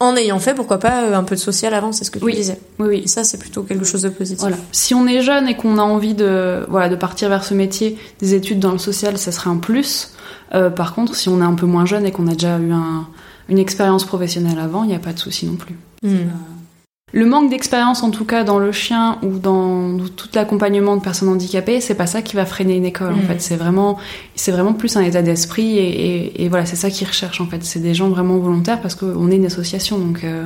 En 0.00 0.16
ayant 0.16 0.38
fait, 0.38 0.54
pourquoi 0.54 0.78
pas, 0.78 1.16
un 1.16 1.22
peu 1.22 1.34
de 1.34 1.40
social 1.40 1.72
avant, 1.72 1.92
c'est 1.92 2.04
ce 2.04 2.10
que 2.10 2.18
tu 2.18 2.32
disais. 2.32 2.58
Oui, 2.78 2.88
oui. 2.88 3.02
Et 3.04 3.08
ça, 3.08 3.24
c'est 3.24 3.38
plutôt 3.38 3.62
quelque 3.62 3.84
chose 3.84 4.02
de 4.02 4.08
positif. 4.08 4.40
Voilà. 4.40 4.56
Si 4.72 4.92
on 4.92 5.06
est 5.06 5.22
jeune 5.22 5.48
et 5.48 5.56
qu'on 5.56 5.78
a 5.78 5.82
envie 5.82 6.14
de, 6.14 6.66
voilà, 6.68 6.88
de 6.88 6.96
partir 6.96 7.28
vers 7.28 7.44
ce 7.44 7.54
métier, 7.54 7.96
des 8.18 8.34
études 8.34 8.58
dans 8.58 8.72
le 8.72 8.78
social, 8.78 9.16
ça 9.18 9.32
serait 9.32 9.50
un 9.50 9.56
plus. 9.56 10.12
par 10.50 10.94
contre, 10.94 11.14
si 11.14 11.28
on 11.28 11.40
est 11.40 11.44
un 11.44 11.54
peu 11.54 11.66
moins 11.66 11.86
jeune 11.86 12.06
et 12.06 12.10
qu'on 12.10 12.26
a 12.26 12.32
déjà 12.32 12.58
eu 12.58 12.72
un, 12.72 13.06
une 13.48 13.58
expérience 13.58 14.04
professionnelle 14.04 14.58
avant, 14.58 14.82
il 14.82 14.88
n'y 14.88 14.96
a 14.96 15.00
pas 15.00 15.12
de 15.12 15.18
souci 15.18 15.46
non 15.46 15.56
plus. 15.56 15.76
Hmm. 16.02 16.28
Le 17.16 17.26
manque 17.26 17.48
d'expérience, 17.48 18.02
en 18.02 18.10
tout 18.10 18.24
cas, 18.24 18.42
dans 18.42 18.58
le 18.58 18.72
chien 18.72 19.18
ou 19.22 19.38
dans 19.38 19.98
tout 20.16 20.28
l'accompagnement 20.34 20.96
de 20.96 21.00
personnes 21.00 21.28
handicapées, 21.28 21.80
c'est 21.80 21.94
pas 21.94 22.08
ça 22.08 22.22
qui 22.22 22.34
va 22.34 22.44
freiner 22.44 22.74
une 22.74 22.84
école. 22.84 23.12
En 23.12 23.18
mm. 23.18 23.26
fait, 23.28 23.40
c'est 23.40 23.54
vraiment, 23.54 23.98
c'est 24.34 24.50
vraiment 24.50 24.72
plus 24.72 24.96
un 24.96 25.00
état 25.00 25.22
d'esprit 25.22 25.78
et, 25.78 26.48
voilà, 26.48 26.66
c'est 26.66 26.74
ça 26.74 26.90
qu'ils 26.90 27.06
recherchent. 27.06 27.40
En 27.40 27.46
fait, 27.46 27.62
c'est 27.62 27.78
des 27.78 27.94
gens 27.94 28.08
vraiment 28.08 28.38
volontaires 28.38 28.80
parce 28.80 28.96
qu'on 28.96 29.30
est 29.30 29.36
une 29.36 29.46
association, 29.46 29.96
donc 29.96 30.24
euh, 30.24 30.44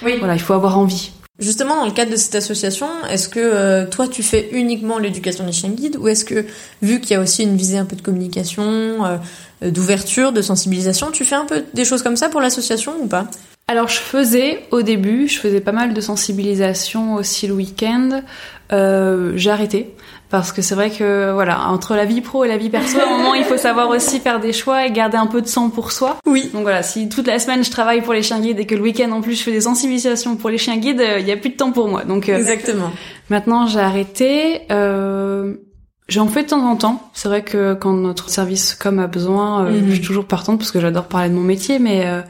voilà, 0.00 0.34
il 0.34 0.40
faut 0.40 0.54
avoir 0.54 0.76
envie. 0.76 1.12
Justement, 1.38 1.76
dans 1.76 1.86
le 1.86 1.92
cadre 1.92 2.10
de 2.10 2.16
cette 2.16 2.34
association, 2.34 2.88
est-ce 3.08 3.28
que 3.28 3.38
euh, 3.38 3.86
toi 3.86 4.08
tu 4.08 4.24
fais 4.24 4.48
uniquement 4.50 4.98
l'éducation 4.98 5.46
des 5.46 5.52
chiens 5.52 5.70
guides 5.70 5.98
ou 6.00 6.08
est-ce 6.08 6.24
que, 6.24 6.46
vu 6.82 7.00
qu'il 7.00 7.12
y 7.12 7.14
a 7.14 7.20
aussi 7.20 7.44
une 7.44 7.56
visée 7.56 7.78
un 7.78 7.84
peu 7.84 7.94
de 7.94 8.02
communication, 8.02 9.04
euh, 9.04 9.70
d'ouverture, 9.70 10.32
de 10.32 10.42
sensibilisation, 10.42 11.12
tu 11.12 11.24
fais 11.24 11.36
un 11.36 11.44
peu 11.44 11.62
des 11.74 11.84
choses 11.84 12.02
comme 12.02 12.16
ça 12.16 12.28
pour 12.28 12.40
l'association 12.40 12.94
ou 13.00 13.06
pas? 13.06 13.28
Alors 13.68 13.88
je 13.88 13.98
faisais 13.98 14.60
au 14.70 14.82
début, 14.82 15.28
je 15.28 15.38
faisais 15.38 15.60
pas 15.60 15.72
mal 15.72 15.94
de 15.94 16.00
sensibilisation 16.00 17.14
aussi 17.14 17.46
le 17.46 17.54
week-end. 17.54 18.22
Euh, 18.72 19.32
j'ai 19.36 19.50
arrêté 19.50 19.94
parce 20.30 20.52
que 20.52 20.60
c'est 20.60 20.74
vrai 20.74 20.90
que 20.90 21.32
voilà 21.32 21.68
entre 21.68 21.94
la 21.94 22.04
vie 22.04 22.20
pro 22.20 22.44
et 22.44 22.48
la 22.48 22.58
vie 22.58 22.68
perso, 22.68 22.98
à 22.98 23.04
un 23.04 23.16
moment 23.16 23.34
il 23.34 23.44
faut 23.44 23.56
savoir 23.56 23.88
aussi 23.88 24.20
faire 24.20 24.40
des 24.40 24.52
choix 24.52 24.86
et 24.86 24.90
garder 24.90 25.16
un 25.16 25.26
peu 25.26 25.40
de 25.40 25.46
sang 25.46 25.70
pour 25.70 25.92
soi. 25.92 26.18
Oui. 26.26 26.50
Donc 26.52 26.62
voilà, 26.62 26.82
si 26.82 27.08
toute 27.08 27.26
la 27.26 27.38
semaine 27.38 27.62
je 27.62 27.70
travaille 27.70 28.02
pour 28.02 28.12
les 28.12 28.22
chiens 28.22 28.40
guides 28.40 28.58
et 28.58 28.66
que 28.66 28.74
le 28.74 28.82
week-end 28.82 29.10
en 29.12 29.20
plus 29.20 29.36
je 29.38 29.42
fais 29.42 29.52
des 29.52 29.62
sensibilisations 29.62 30.36
pour 30.36 30.50
les 30.50 30.58
chiens 30.58 30.76
guides, 30.76 31.02
il 31.18 31.26
y 31.26 31.32
a 31.32 31.36
plus 31.36 31.50
de 31.50 31.56
temps 31.56 31.72
pour 31.72 31.88
moi. 31.88 32.04
Donc 32.04 32.28
euh, 32.28 32.36
exactement. 32.36 32.90
Maintenant 33.30 33.66
j'ai 33.66 33.80
arrêté. 33.80 34.62
Euh, 34.72 35.54
J'en 36.08 36.26
fais 36.26 36.42
de 36.42 36.48
temps 36.48 36.66
en 36.66 36.76
temps. 36.76 37.10
C'est 37.12 37.28
vrai 37.28 37.42
que 37.42 37.74
quand 37.74 37.92
notre 37.92 38.30
service 38.30 38.74
com 38.74 38.98
a 38.98 39.06
besoin, 39.06 39.66
euh, 39.66 39.70
mhm. 39.70 39.88
je 39.88 39.94
suis 39.96 40.00
toujours 40.00 40.24
partante 40.24 40.58
parce 40.58 40.72
que 40.72 40.80
j'adore 40.80 41.04
parler 41.04 41.28
de 41.28 41.34
mon 41.34 41.42
métier, 41.42 41.78
mais 41.78 42.06
euh, 42.06 42.22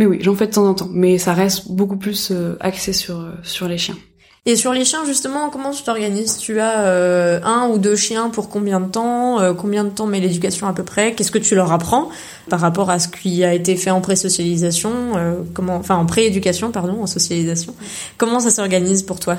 mais 0.00 0.06
oui, 0.06 0.18
j'en 0.22 0.34
fais 0.34 0.46
de 0.46 0.52
temps 0.52 0.66
en 0.66 0.72
temps, 0.72 0.88
mais 0.90 1.18
ça 1.18 1.34
reste 1.34 1.70
beaucoup 1.70 1.98
plus 1.98 2.30
euh, 2.30 2.56
axé 2.60 2.94
sur 2.94 3.20
euh, 3.20 3.32
sur 3.42 3.68
les 3.68 3.76
chiens. 3.76 3.98
Et 4.46 4.56
sur 4.56 4.72
les 4.72 4.86
chiens, 4.86 5.04
justement, 5.04 5.50
comment 5.50 5.72
tu 5.72 5.82
t'organises? 5.82 6.38
Tu 6.38 6.58
as 6.58 6.86
euh, 6.86 7.38
un 7.44 7.68
ou 7.68 7.76
deux 7.76 7.96
chiens 7.96 8.30
pour 8.30 8.48
combien 8.48 8.80
de 8.80 8.88
temps? 8.88 9.54
Combien 9.54 9.84
de 9.84 9.90
temps 9.90 10.06
met 10.06 10.18
l'éducation 10.18 10.66
à 10.66 10.72
peu 10.72 10.84
près? 10.84 11.12
Qu'est-ce 11.12 11.30
que 11.30 11.36
tu 11.38 11.54
leur 11.54 11.70
apprends 11.70 12.08
par 12.48 12.60
rapport 12.60 12.88
à 12.88 12.98
ce 12.98 13.08
qui 13.08 13.44
a 13.44 13.52
été 13.52 13.76
fait 13.76 13.90
en 13.90 14.00
pré-socialisation 14.00 14.90
Comment, 15.52 15.76
enfin 15.76 15.96
en 15.96 16.06
pré-éducation, 16.06 16.70
pardon, 16.72 17.02
en 17.02 17.06
socialisation? 17.06 17.74
Comment 18.16 18.40
ça 18.40 18.48
s'organise 18.48 19.02
pour 19.02 19.20
toi? 19.20 19.36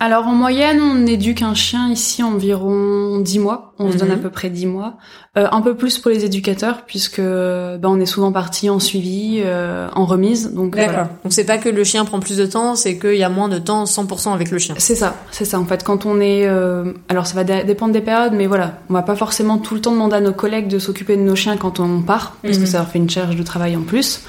Alors 0.00 0.28
en 0.28 0.34
moyenne, 0.34 0.80
on 0.80 1.06
éduque 1.06 1.42
un 1.42 1.54
chien 1.54 1.90
ici 1.90 2.22
environ 2.22 3.18
10 3.18 3.38
mois. 3.40 3.74
On 3.80 3.90
se 3.90 3.96
donne 3.96 4.12
à 4.12 4.16
mhm. 4.16 4.22
peu 4.22 4.30
près 4.30 4.48
10 4.48 4.66
mois. 4.66 4.96
Euh, 5.38 5.46
un 5.52 5.60
peu 5.60 5.74
plus 5.74 5.98
pour 5.98 6.10
les 6.10 6.24
éducateurs 6.24 6.82
puisque 6.86 7.20
ben, 7.20 7.80
on 7.84 8.00
est 8.00 8.06
souvent 8.06 8.32
parti 8.32 8.70
en 8.70 8.80
suivi, 8.80 9.40
euh, 9.44 9.88
en 9.94 10.04
remise. 10.04 10.52
Donc 10.52 10.74
D'accord. 10.74 11.06
Donc 11.22 11.32
c'est 11.32 11.44
pas 11.44 11.58
que 11.58 11.68
le 11.68 11.84
chien 11.84 12.04
prend 12.04 12.18
plus 12.18 12.38
de 12.38 12.46
temps, 12.46 12.74
c'est 12.74 12.98
qu'il 12.98 13.16
y 13.16 13.22
a 13.22 13.28
moins 13.28 13.48
de 13.48 13.58
temps 13.58 13.84
100% 13.84 14.32
avec 14.32 14.50
le 14.50 14.58
chien. 14.58 14.74
C'est 14.78 14.96
ça, 14.96 15.14
c'est 15.30 15.44
ça. 15.44 15.60
En 15.60 15.64
fait, 15.64 15.84
quand 15.84 16.06
on 16.06 16.20
est, 16.20 16.46
euh, 16.46 16.92
alors 17.08 17.26
ça 17.26 17.34
va 17.34 17.44
dépendre 17.44 17.92
des 17.92 18.00
périodes, 18.00 18.32
mais 18.32 18.46
voilà, 18.46 18.78
on 18.90 18.94
va 18.94 19.02
pas 19.02 19.14
forcément 19.14 19.58
tout 19.58 19.74
le 19.74 19.80
temps 19.80 19.92
demander 19.92 20.16
à 20.16 20.20
nos 20.20 20.32
collègues 20.32 20.66
de 20.66 20.80
s'occuper 20.80 21.16
de 21.16 21.22
nos 21.22 21.36
chiens 21.36 21.56
quand 21.56 21.78
on 21.78 22.00
part, 22.02 22.36
parce 22.42 22.56
que 22.56 22.62
mhm. 22.62 22.66
ça 22.66 22.78
leur 22.78 22.88
fait 22.88 22.98
une 22.98 23.10
charge 23.10 23.36
de 23.36 23.42
travail 23.42 23.76
en 23.76 23.82
plus. 23.82 24.22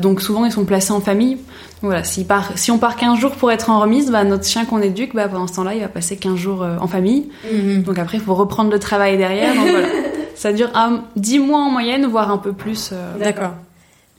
donc 0.00 0.20
souvent 0.20 0.44
ils 0.44 0.52
sont 0.52 0.64
placés 0.64 0.92
en 0.92 1.00
famille. 1.00 1.38
Voilà, 1.84 2.02
si, 2.02 2.24
part, 2.24 2.52
si 2.56 2.70
on 2.70 2.78
part 2.78 2.96
15 2.96 3.18
jours 3.18 3.32
pour 3.32 3.52
être 3.52 3.68
en 3.68 3.78
remise, 3.78 4.10
bah, 4.10 4.24
notre 4.24 4.46
chien 4.46 4.64
qu'on 4.64 4.80
éduque, 4.80 5.14
bah, 5.14 5.28
pendant 5.28 5.46
ce 5.46 5.54
temps-là, 5.54 5.74
il 5.74 5.82
va 5.82 5.88
passer 5.88 6.16
15 6.16 6.34
jours 6.34 6.62
euh, 6.62 6.76
en 6.80 6.86
famille. 6.86 7.28
Mhm. 7.52 7.82
Donc 7.82 7.98
après, 7.98 8.16
il 8.16 8.22
faut 8.22 8.34
reprendre 8.34 8.70
le 8.70 8.78
travail 8.78 9.18
derrière. 9.18 9.54
Donc 9.54 9.68
voilà. 9.68 9.88
Ça 10.34 10.52
dure 10.52 10.70
un, 10.74 11.04
10 11.16 11.38
mois 11.38 11.60
en 11.60 11.70
moyenne, 11.70 12.06
voire 12.06 12.30
un 12.30 12.38
peu 12.38 12.52
plus. 12.52 12.90
Euh, 12.92 13.18
D'accord. 13.18 13.52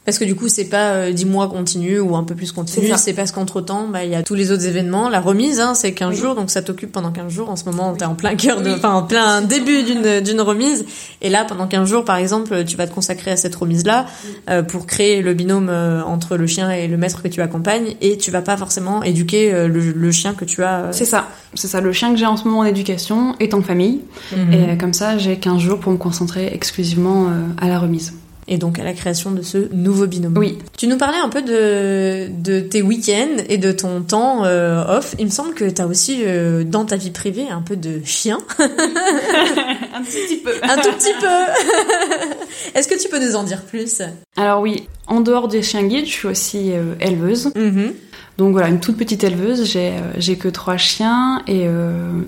Parce 0.06 0.20
que 0.20 0.26
du 0.26 0.36
coup, 0.36 0.48
c'est 0.48 0.70
pas 0.70 0.92
euh, 0.92 1.12
10 1.12 1.26
mois 1.26 1.50
continu 1.50 2.00
ou 2.00 2.16
un 2.16 2.24
peu 2.24 2.36
plus 2.36 2.52
continu. 2.52 2.92
C'est 2.98 3.14
parce 3.14 3.32
qu'entre 3.32 3.60
temps, 3.62 3.88
bah, 3.88 4.06
il 4.06 4.12
y 4.12 4.16
a 4.16 4.22
tous 4.22 4.36
les 4.36 4.52
autres 4.52 4.66
événements. 4.66 5.10
La 5.10 5.20
remise, 5.20 5.60
hein, 5.60 5.74
c'est 5.74 5.94
15 5.94 6.16
jours, 6.16 6.36
donc 6.36 6.52
ça 6.52 6.62
t'occupe 6.62 6.92
pendant 6.92 7.12
15 7.12 7.32
jours. 7.32 7.50
En 7.50 7.56
ce 7.56 7.66
moment, 7.66 7.94
t'es 7.94 8.06
en 8.06 8.14
plein 8.14 8.36
cœur 8.36 8.62
de, 8.62 8.72
enfin, 8.72 8.94
en 8.94 9.04
plein 9.04 9.42
début 9.56 9.84
d'une, 9.84 10.22
d'une 10.22 10.42
remise. 10.42 10.86
Et 11.22 11.30
là, 11.30 11.44
pendant 11.44 11.68
15 11.68 11.90
jours, 11.90 12.06
par 12.06 12.18
exemple, 12.18 12.64
tu 12.66 12.78
vas 12.78 12.86
te 12.86 12.94
consacrer 12.94 13.32
à 13.32 13.38
cette 13.38 13.56
remise-là, 13.56 14.06
euh, 14.50 14.62
pour 14.62 14.86
créer 14.86 15.22
le 15.24 15.34
binôme 15.34 15.70
euh, 15.70 16.04
entre 16.04 16.38
le 16.38 16.46
chien 16.46 16.70
et 16.70 16.88
le 16.88 16.98
maître 16.98 17.24
que 17.24 17.28
tu 17.28 17.42
accompagnes. 17.42 17.96
Et 18.02 18.18
tu 18.18 18.30
vas 18.30 18.42
pas 18.42 18.58
forcément 18.58 19.02
éduquer 19.02 19.54
euh, 19.54 19.68
le, 19.68 19.92
le, 19.92 20.12
chien 20.12 20.34
que 20.36 20.46
tu 20.46 20.64
as. 20.64 20.90
C'est 20.92 21.06
ça. 21.06 21.30
C'est 21.56 21.68
ça. 21.68 21.82
Le 21.82 21.92
chien 21.92 22.12
que 22.12 22.18
j'ai 22.18 22.28
en 22.28 22.38
ce 22.38 22.44
moment 22.46 22.60
en 22.60 22.66
éducation 22.66 23.36
est 23.40 23.56
en 23.56 23.62
famille. 23.64 24.02
Mhm. 24.32 24.54
Et 24.54 24.78
comme 24.78 24.94
ça, 24.94 25.18
j'ai 25.18 25.38
15 25.38 25.60
jours 25.60 25.80
pour 25.80 25.92
me 25.92 25.98
concentrer 25.98 26.52
exclusivement 26.54 27.30
à 27.60 27.68
la 27.68 27.80
remise 27.80 28.14
et 28.48 28.58
donc 28.58 28.78
à 28.80 28.84
la 28.84 28.94
création 28.94 29.32
de 29.32 29.42
ce 29.42 29.74
nouveau 29.74 30.06
binôme. 30.06 30.38
Oui. 30.38 30.60
Tu 30.78 30.88
nous 30.88 30.98
parlais 30.98 31.18
un 31.18 31.30
peu 31.30 31.42
de, 31.42 32.30
de 32.30 32.60
tes 32.60 32.82
week-ends 32.82 33.44
et 33.50 33.58
de 33.58 33.72
ton 33.72 34.02
temps 34.02 34.46
euh, 34.46 34.98
off. 34.98 35.16
Il 35.18 35.26
me 35.26 35.32
semble 35.32 35.54
que 35.54 35.66
tu 35.66 35.82
as 35.82 35.88
aussi 35.88 36.22
euh, 36.26 36.64
dans 36.64 36.86
ta 36.86 36.96
vie 36.96 37.12
privée 37.12 37.48
un 37.50 37.62
peu 37.62 37.76
de 37.76 38.02
chien. 38.06 38.38
un 38.60 40.04
petit 40.04 40.38
peu. 40.38 40.52
un 40.62 40.78
tout 40.78 40.92
petit 40.92 41.14
peu. 41.20 42.76
Est-ce 42.76 42.88
que 42.88 43.02
tu 43.02 43.10
peux 43.10 43.20
nous 43.20 43.36
en 43.36 43.44
dire 43.44 43.64
plus? 43.64 44.02
Alors 44.38 44.62
oui, 44.62 44.88
en 45.08 45.22
dehors 45.22 45.48
des 45.48 45.64
chiens 45.64 45.84
guides, 45.84 46.06
je 46.06 46.12
suis 46.12 46.28
aussi 46.28 46.72
euh, 46.72 46.94
éleveuse. 47.00 47.48
Mm-hmm. 47.48 47.94
Donc 48.38 48.52
voilà, 48.52 48.68
une 48.68 48.80
toute 48.80 48.98
petite 48.98 49.24
éleveuse, 49.24 49.64
j'ai 49.64 49.94
j'ai 50.18 50.36
que 50.36 50.50
trois 50.50 50.76
chiens 50.76 51.42
et 51.48 51.70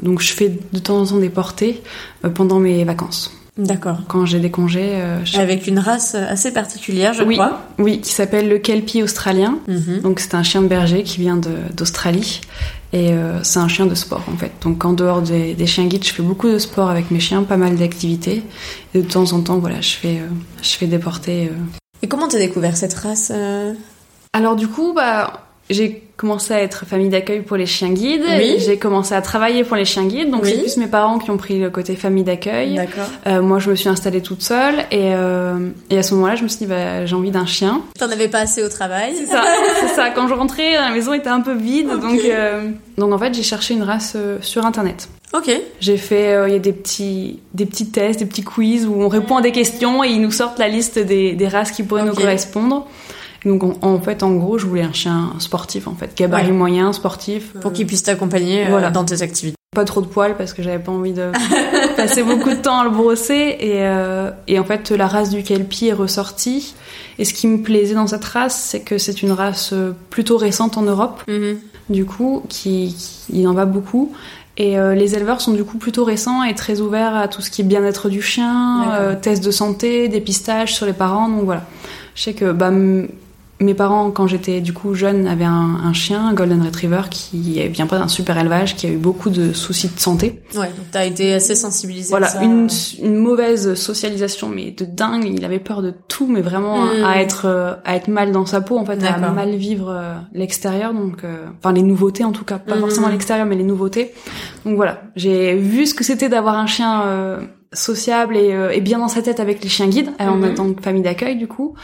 donc 0.01 0.21
je 0.21 0.31
fais 0.31 0.57
de 0.71 0.79
temps 0.79 1.01
en 1.01 1.05
temps 1.05 1.17
des 1.17 1.27
portées 1.27 1.81
pendant 2.33 2.59
mes 2.59 2.85
vacances. 2.85 3.29
D'accord. 3.57 4.01
Quand 4.07 4.25
j'ai 4.25 4.39
des 4.39 4.51
congés. 4.51 4.91
Euh, 4.93 5.19
Avec 5.35 5.67
une 5.67 5.79
race 5.79 6.15
assez 6.15 6.51
particulière, 6.51 7.13
je 7.13 7.23
oui, 7.23 7.35
crois. 7.35 7.61
Oui, 7.79 8.01
qui 8.01 8.11
s'appelle 8.11 8.49
le 8.49 8.59
Kelpie 8.59 9.01
australien. 9.01 9.57
Mhm. 9.67 10.01
Donc 10.01 10.19
c'est 10.19 10.35
un 10.35 10.43
chien 10.43 10.61
de 10.61 10.67
berger 10.67 11.03
qui 11.03 11.19
vient 11.19 11.39
d'Australie. 11.75 12.41
Et 12.93 13.11
euh, 13.11 13.43
c'est 13.43 13.59
un 13.59 13.67
chien 13.67 13.85
de 13.85 13.95
sport 13.95 14.23
en 14.31 14.37
fait. 14.37 14.51
Donc 14.61 14.85
en 14.85 14.93
dehors 14.93 15.21
des, 15.21 15.53
des, 15.53 15.67
chiens 15.67 15.85
guides, 15.85 16.05
je 16.05 16.13
fais 16.13 16.23
beaucoup 16.23 16.47
de 16.47 16.57
sport 16.57 16.89
avec 16.89 17.11
mes 17.11 17.19
chiens, 17.19 17.43
pas 17.43 17.57
mal 17.57 17.75
d'activités. 17.75 18.43
Et 18.93 19.01
de 19.01 19.07
temps 19.07 19.33
en 19.33 19.41
temps, 19.41 19.57
voilà, 19.57 19.81
je 19.81 19.95
fais, 19.95 20.19
euh, 20.19 20.29
je 20.61 20.69
fais 20.69 20.87
des 20.87 20.99
portées. 20.99 21.51
Et 22.01 22.07
comment 22.07 22.27
t'as 22.27 22.37
découvert 22.37 22.77
cette 22.77 22.93
race 22.93 23.31
Alors 24.33 24.55
du 24.55 24.67
coup, 24.67 24.93
bah 24.93 25.47
j'ai 25.69 26.06
commencé 26.17 26.53
à 26.53 26.61
être 26.61 26.85
famille 26.85 27.09
d'accueil 27.09 27.41
pour 27.41 27.57
les 27.57 27.67
chiens 27.67 27.91
guides. 27.91 28.25
J'ai 28.57 28.77
commencé 28.77 29.13
à 29.13 29.21
travailler 29.21 29.63
pour 29.63 29.77
les 29.77 29.85
chiens 29.85 30.05
guides. 30.05 30.31
Donc 30.31 30.45
c'est 30.45 30.59
plus 30.59 30.77
mes 30.77 30.87
parents 30.87 31.19
qui 31.19 31.29
ont 31.31 31.37
pris 31.37 31.59
le 31.59 31.69
côté 31.69 31.95
famille 31.95 32.23
d'accueil. 32.23 32.75
D'accord. 32.75 33.05
Euh, 33.27 33.41
moi, 33.41 33.59
je 33.59 33.69
me 33.69 33.75
suis 33.75 33.87
installée 33.87 34.21
toute 34.21 34.41
seule 34.41 34.79
et, 34.91 35.13
euh, 35.13 35.69
et 35.89 35.97
à 35.97 36.03
ce 36.03 36.15
moment-là, 36.15 36.35
je 36.35 36.43
me 36.43 36.47
suis 36.47 36.59
dit 36.59 36.65
bah, 36.65 37.05
j'ai 37.05 37.15
envie 37.15 37.31
d'un 37.31 37.45
chien. 37.45 37.81
T'en 37.99 38.09
avais 38.09 38.27
pas 38.27 38.39
assez 38.39 38.63
au 38.63 38.69
travail. 38.69 39.13
C'est 39.15 39.27
ça. 39.27 39.43
c'est 39.79 39.95
ça. 39.95 40.09
Quand 40.09 40.27
je 40.27 40.33
rentrais, 40.33 40.73
la 40.73 40.89
maison 40.89 41.13
était 41.13 41.29
un 41.29 41.41
peu 41.41 41.53
vide. 41.53 41.89
Donc 41.89 42.19
euh, 42.25 42.71
donc 42.97 43.13
en 43.13 43.17
fait, 43.19 43.33
j'ai 43.33 43.43
cherché 43.43 43.75
une 43.75 43.83
race 43.83 44.13
euh, 44.15 44.39
sur 44.41 44.65
internet. 44.65 45.07
Ok. 45.33 45.51
J'ai 45.79 45.97
fait, 45.97 46.33
euh, 46.33 46.47
il 46.47 46.53
y 46.53 46.55
a 46.55 46.59
des 46.59 46.73
petits, 46.73 47.39
des 47.53 47.65
petits 47.65 47.89
tests, 47.89 48.19
des 48.19 48.25
petits 48.25 48.43
quiz 48.43 48.87
où 48.87 49.01
on 49.01 49.07
répond 49.07 49.37
à 49.37 49.41
des 49.41 49.51
questions 49.51 50.03
et 50.03 50.09
ils 50.09 50.21
nous 50.21 50.31
sortent 50.31 50.57
la 50.57 50.67
liste 50.67 50.97
des, 50.97 51.33
des 51.33 51.47
races 51.47 51.71
qui 51.71 51.83
pourraient 51.83 52.05
nous 52.05 52.15
correspondre. 52.15 52.87
Donc 53.45 53.63
en, 53.83 53.99
fait, 53.99 54.23
en 54.23 54.31
gros, 54.31 54.57
je 54.57 54.65
voulais 54.65 54.81
un 54.81 54.93
chien 54.93 55.33
sportif, 55.39 55.87
en 55.87 55.93
fait, 55.93 56.15
gabarit 56.15 56.51
moyen, 56.51 56.93
sportif. 56.93 57.53
Pour 57.61 57.73
qu'il 57.73 57.87
puisse 57.87 58.03
t'accompagner 58.03 58.65
euh, 58.65 58.69
voilà. 58.69 58.89
dans 58.89 59.05
tes 59.05 59.21
activités. 59.21 59.55
Pas 59.75 59.85
trop 59.85 60.01
de 60.01 60.07
poils 60.07 60.35
parce 60.37 60.53
que 60.53 60.63
j'avais 60.63 60.79
pas 60.79 60.91
envie 60.91 61.13
de 61.13 61.31
passer 61.97 62.23
beaucoup 62.23 62.49
de 62.49 62.55
temps 62.55 62.79
à 62.79 62.83
le 62.83 62.89
brosser. 62.89 63.57
Et, 63.59 63.83
euh, 63.85 64.31
et 64.47 64.59
en 64.59 64.63
fait, 64.63 64.91
la 64.91 65.07
race 65.07 65.29
du 65.29 65.43
Kelpie 65.43 65.87
est 65.87 65.93
ressortie. 65.93 66.73
Et 67.19 67.25
ce 67.25 67.33
qui 67.33 67.47
me 67.47 67.61
plaisait 67.61 67.95
dans 67.95 68.07
cette 68.07 68.25
race, 68.25 68.59
c'est 68.59 68.81
que 68.81 68.97
c'est 68.97 69.21
une 69.21 69.31
race 69.31 69.71
euh, 69.73 69.93
plutôt 70.09 70.37
récente 70.37 70.77
en 70.77 70.83
Europe. 70.83 71.23
Mm-hmm. 71.27 71.57
Du 71.89 72.05
coup, 72.05 72.43
qui, 72.49 72.95
qui, 72.97 73.39
il 73.39 73.47
en 73.47 73.53
va 73.53 73.65
beaucoup. 73.65 74.13
Et 74.57 74.79
euh, 74.79 74.95
les 74.95 75.15
éleveurs 75.15 75.39
sont 75.39 75.53
du 75.53 75.63
coup 75.63 75.77
plutôt 75.77 76.03
récents 76.03 76.43
et 76.43 76.55
très 76.55 76.81
ouverts 76.81 77.15
à 77.15 77.27
tout 77.27 77.41
ce 77.41 77.51
qui 77.51 77.61
est 77.61 77.65
bien-être 77.65 78.09
du 78.09 78.23
chien, 78.23 78.91
euh, 78.91 79.15
tests 79.15 79.43
de 79.43 79.51
santé, 79.51 80.07
dépistage 80.07 80.73
sur 80.73 80.87
les 80.87 80.93
parents. 80.93 81.29
Donc 81.29 81.43
voilà. 81.45 81.63
Je 82.15 82.23
sais 82.23 82.33
que 82.33 82.51
bah, 82.51 82.71
mes 83.59 83.73
parents, 83.73 84.11
quand 84.11 84.27
j'étais 84.27 84.61
du 84.61 84.71
coup 84.73 84.93
jeune, 84.93 85.25
avaient 85.27 85.43
un, 85.45 85.79
un 85.83 85.93
chien, 85.93 86.27
un 86.27 86.33
Golden 86.33 86.61
Retriever, 86.61 87.01
qui 87.09 87.59
vient 87.69 87.87
pas 87.87 87.97
d'un 87.97 88.07
super 88.07 88.37
élevage, 88.37 88.75
qui 88.75 88.85
a 88.87 88.89
eu 88.91 88.97
beaucoup 88.97 89.29
de 89.29 89.51
soucis 89.53 89.89
de 89.93 89.99
santé. 89.99 90.41
Ouais, 90.55 90.67
donc 90.67 90.85
t'as 90.91 91.05
été 91.05 91.33
assez 91.33 91.55
sensibilisée 91.55 92.09
Voilà, 92.09 92.27
à 92.27 92.29
ça. 92.29 92.43
une, 92.43 92.67
une 93.01 93.15
mauvaise 93.15 93.73
socialisation, 93.73 94.49
mais 94.49 94.71
de 94.71 94.85
dingue. 94.85 95.25
Il 95.25 95.43
avait 95.43 95.59
peur 95.59 95.81
de 95.81 95.93
tout, 96.07 96.27
mais 96.27 96.41
vraiment 96.41 96.77
Mm. 96.85 97.03
à 97.05 97.21
être 97.21 97.45
euh, 97.45 97.73
à 97.85 97.95
être 97.95 98.07
mal 98.07 98.31
dans 98.31 98.45
sa 98.45 98.61
peau, 98.61 98.77
en 98.77 98.85
fait, 98.85 99.03
à 99.03 99.17
mal 99.31 99.55
vivre 99.55 99.89
euh, 99.89 100.13
l'extérieur. 100.33 100.93
Donc, 100.93 101.23
euh, 101.23 101.45
enfin 101.59 101.73
les 101.73 101.81
nouveautés 101.83 102.23
en 102.23 102.31
tout 102.31 102.45
cas, 102.45 102.59
pas 102.59 102.75
Mm. 102.75 102.79
forcément 102.79 103.07
l'extérieur, 103.09 103.45
mais 103.47 103.55
les 103.55 103.63
nouveautés. 103.63 104.13
Donc 104.65 104.75
voilà, 104.75 105.01
j'ai 105.15 105.55
vu 105.55 105.85
ce 105.87 105.93
que 105.93 106.03
c'était 106.03 106.29
d'avoir 106.29 106.55
un 106.55 106.67
chien 106.67 107.01
euh, 107.05 107.39
sociable 107.73 108.37
et, 108.37 108.53
euh, 108.53 108.69
et 108.71 108.81
bien 108.81 108.99
dans 108.99 109.07
sa 109.07 109.21
tête 109.21 109.39
avec 109.39 109.63
les 109.63 109.69
chiens 109.69 109.87
guides, 109.87 110.09
euh, 110.21 110.25
en 110.27 110.37
Mhm. 110.37 110.53
tant 110.55 110.73
que 110.73 110.81
famille 110.81 111.01
d'accueil 111.03 111.35
du 111.35 111.47
coup. 111.47 111.75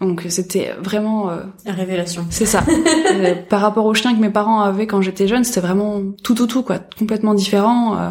Donc 0.00 0.24
c'était 0.28 0.72
vraiment 0.80 1.30
euh, 1.30 1.42
La 1.64 1.72
révélation. 1.72 2.26
c'est 2.30 2.46
ça. 2.46 2.64
Euh, 3.12 3.34
par 3.48 3.60
rapport 3.60 3.84
aux 3.86 3.94
chiens 3.94 4.14
que 4.14 4.20
mes 4.20 4.30
parents 4.30 4.60
avaient 4.62 4.86
quand 4.86 5.02
j'étais 5.02 5.28
jeune, 5.28 5.44
c'était 5.44 5.60
vraiment 5.60 6.00
tout 6.24 6.34
tout 6.34 6.46
tout 6.46 6.62
quoi, 6.62 6.78
complètement 6.98 7.34
différent. 7.34 7.96
euh. 7.98 8.10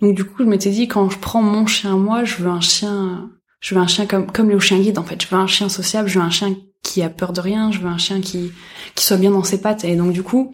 Donc 0.00 0.14
du 0.16 0.24
coup, 0.24 0.42
je 0.42 0.48
m'étais 0.48 0.70
dit 0.70 0.88
quand 0.88 1.08
je 1.10 1.18
prends 1.18 1.42
mon 1.42 1.66
chien 1.66 1.96
moi, 1.96 2.24
je 2.24 2.36
veux 2.36 2.50
un 2.50 2.60
chien, 2.60 3.30
je 3.60 3.74
veux 3.74 3.80
un 3.80 3.86
chien 3.86 4.06
comme 4.06 4.26
comme 4.30 4.50
les 4.50 4.58
chiens 4.60 4.78
guides 4.78 4.98
en 4.98 5.04
fait. 5.04 5.22
Je 5.22 5.28
veux 5.28 5.36
un 5.40 5.46
chien 5.46 5.68
sociable, 5.68 6.08
je 6.08 6.18
veux 6.18 6.24
un 6.24 6.30
chien 6.30 6.54
qui 6.82 7.02
a 7.02 7.10
peur 7.10 7.32
de 7.32 7.40
rien, 7.40 7.70
je 7.70 7.78
veux 7.78 7.88
un 7.88 7.98
chien 7.98 8.20
qui 8.20 8.50
qui 8.94 9.04
soit 9.04 9.18
bien 9.18 9.30
dans 9.30 9.44
ses 9.44 9.60
pattes. 9.60 9.84
Et 9.84 9.94
donc 9.96 10.12
du 10.12 10.22
coup, 10.22 10.52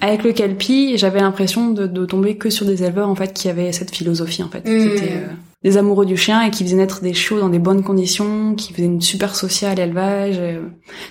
avec 0.00 0.24
le 0.24 0.32
Kelpie, 0.32 0.96
j'avais 0.96 1.20
l'impression 1.20 1.70
de, 1.70 1.86
de 1.86 2.06
tomber 2.06 2.36
que 2.36 2.50
sur 2.50 2.64
des 2.66 2.82
éleveurs 2.82 3.08
en 3.08 3.14
fait 3.14 3.32
qui 3.32 3.48
avaient 3.48 3.72
cette 3.72 3.94
philosophie 3.94 4.42
en 4.42 4.48
fait, 4.48 4.60
Mm. 4.60 4.78
qui 4.78 4.86
étaient 4.96 5.12
euh, 5.16 5.26
des 5.62 5.76
amoureux 5.76 6.06
du 6.06 6.16
chien 6.16 6.42
et 6.42 6.50
qui 6.50 6.64
faisaient 6.64 6.76
naître 6.76 7.02
des 7.02 7.12
chiots 7.14 7.38
dans 7.40 7.50
des 7.50 7.58
bonnes 7.58 7.82
conditions, 7.82 8.54
qui 8.54 8.72
faisaient 8.72 8.86
une 8.86 9.02
super 9.02 9.36
sociale 9.36 9.78
élevage. 9.78 10.36
euh. 10.38 10.60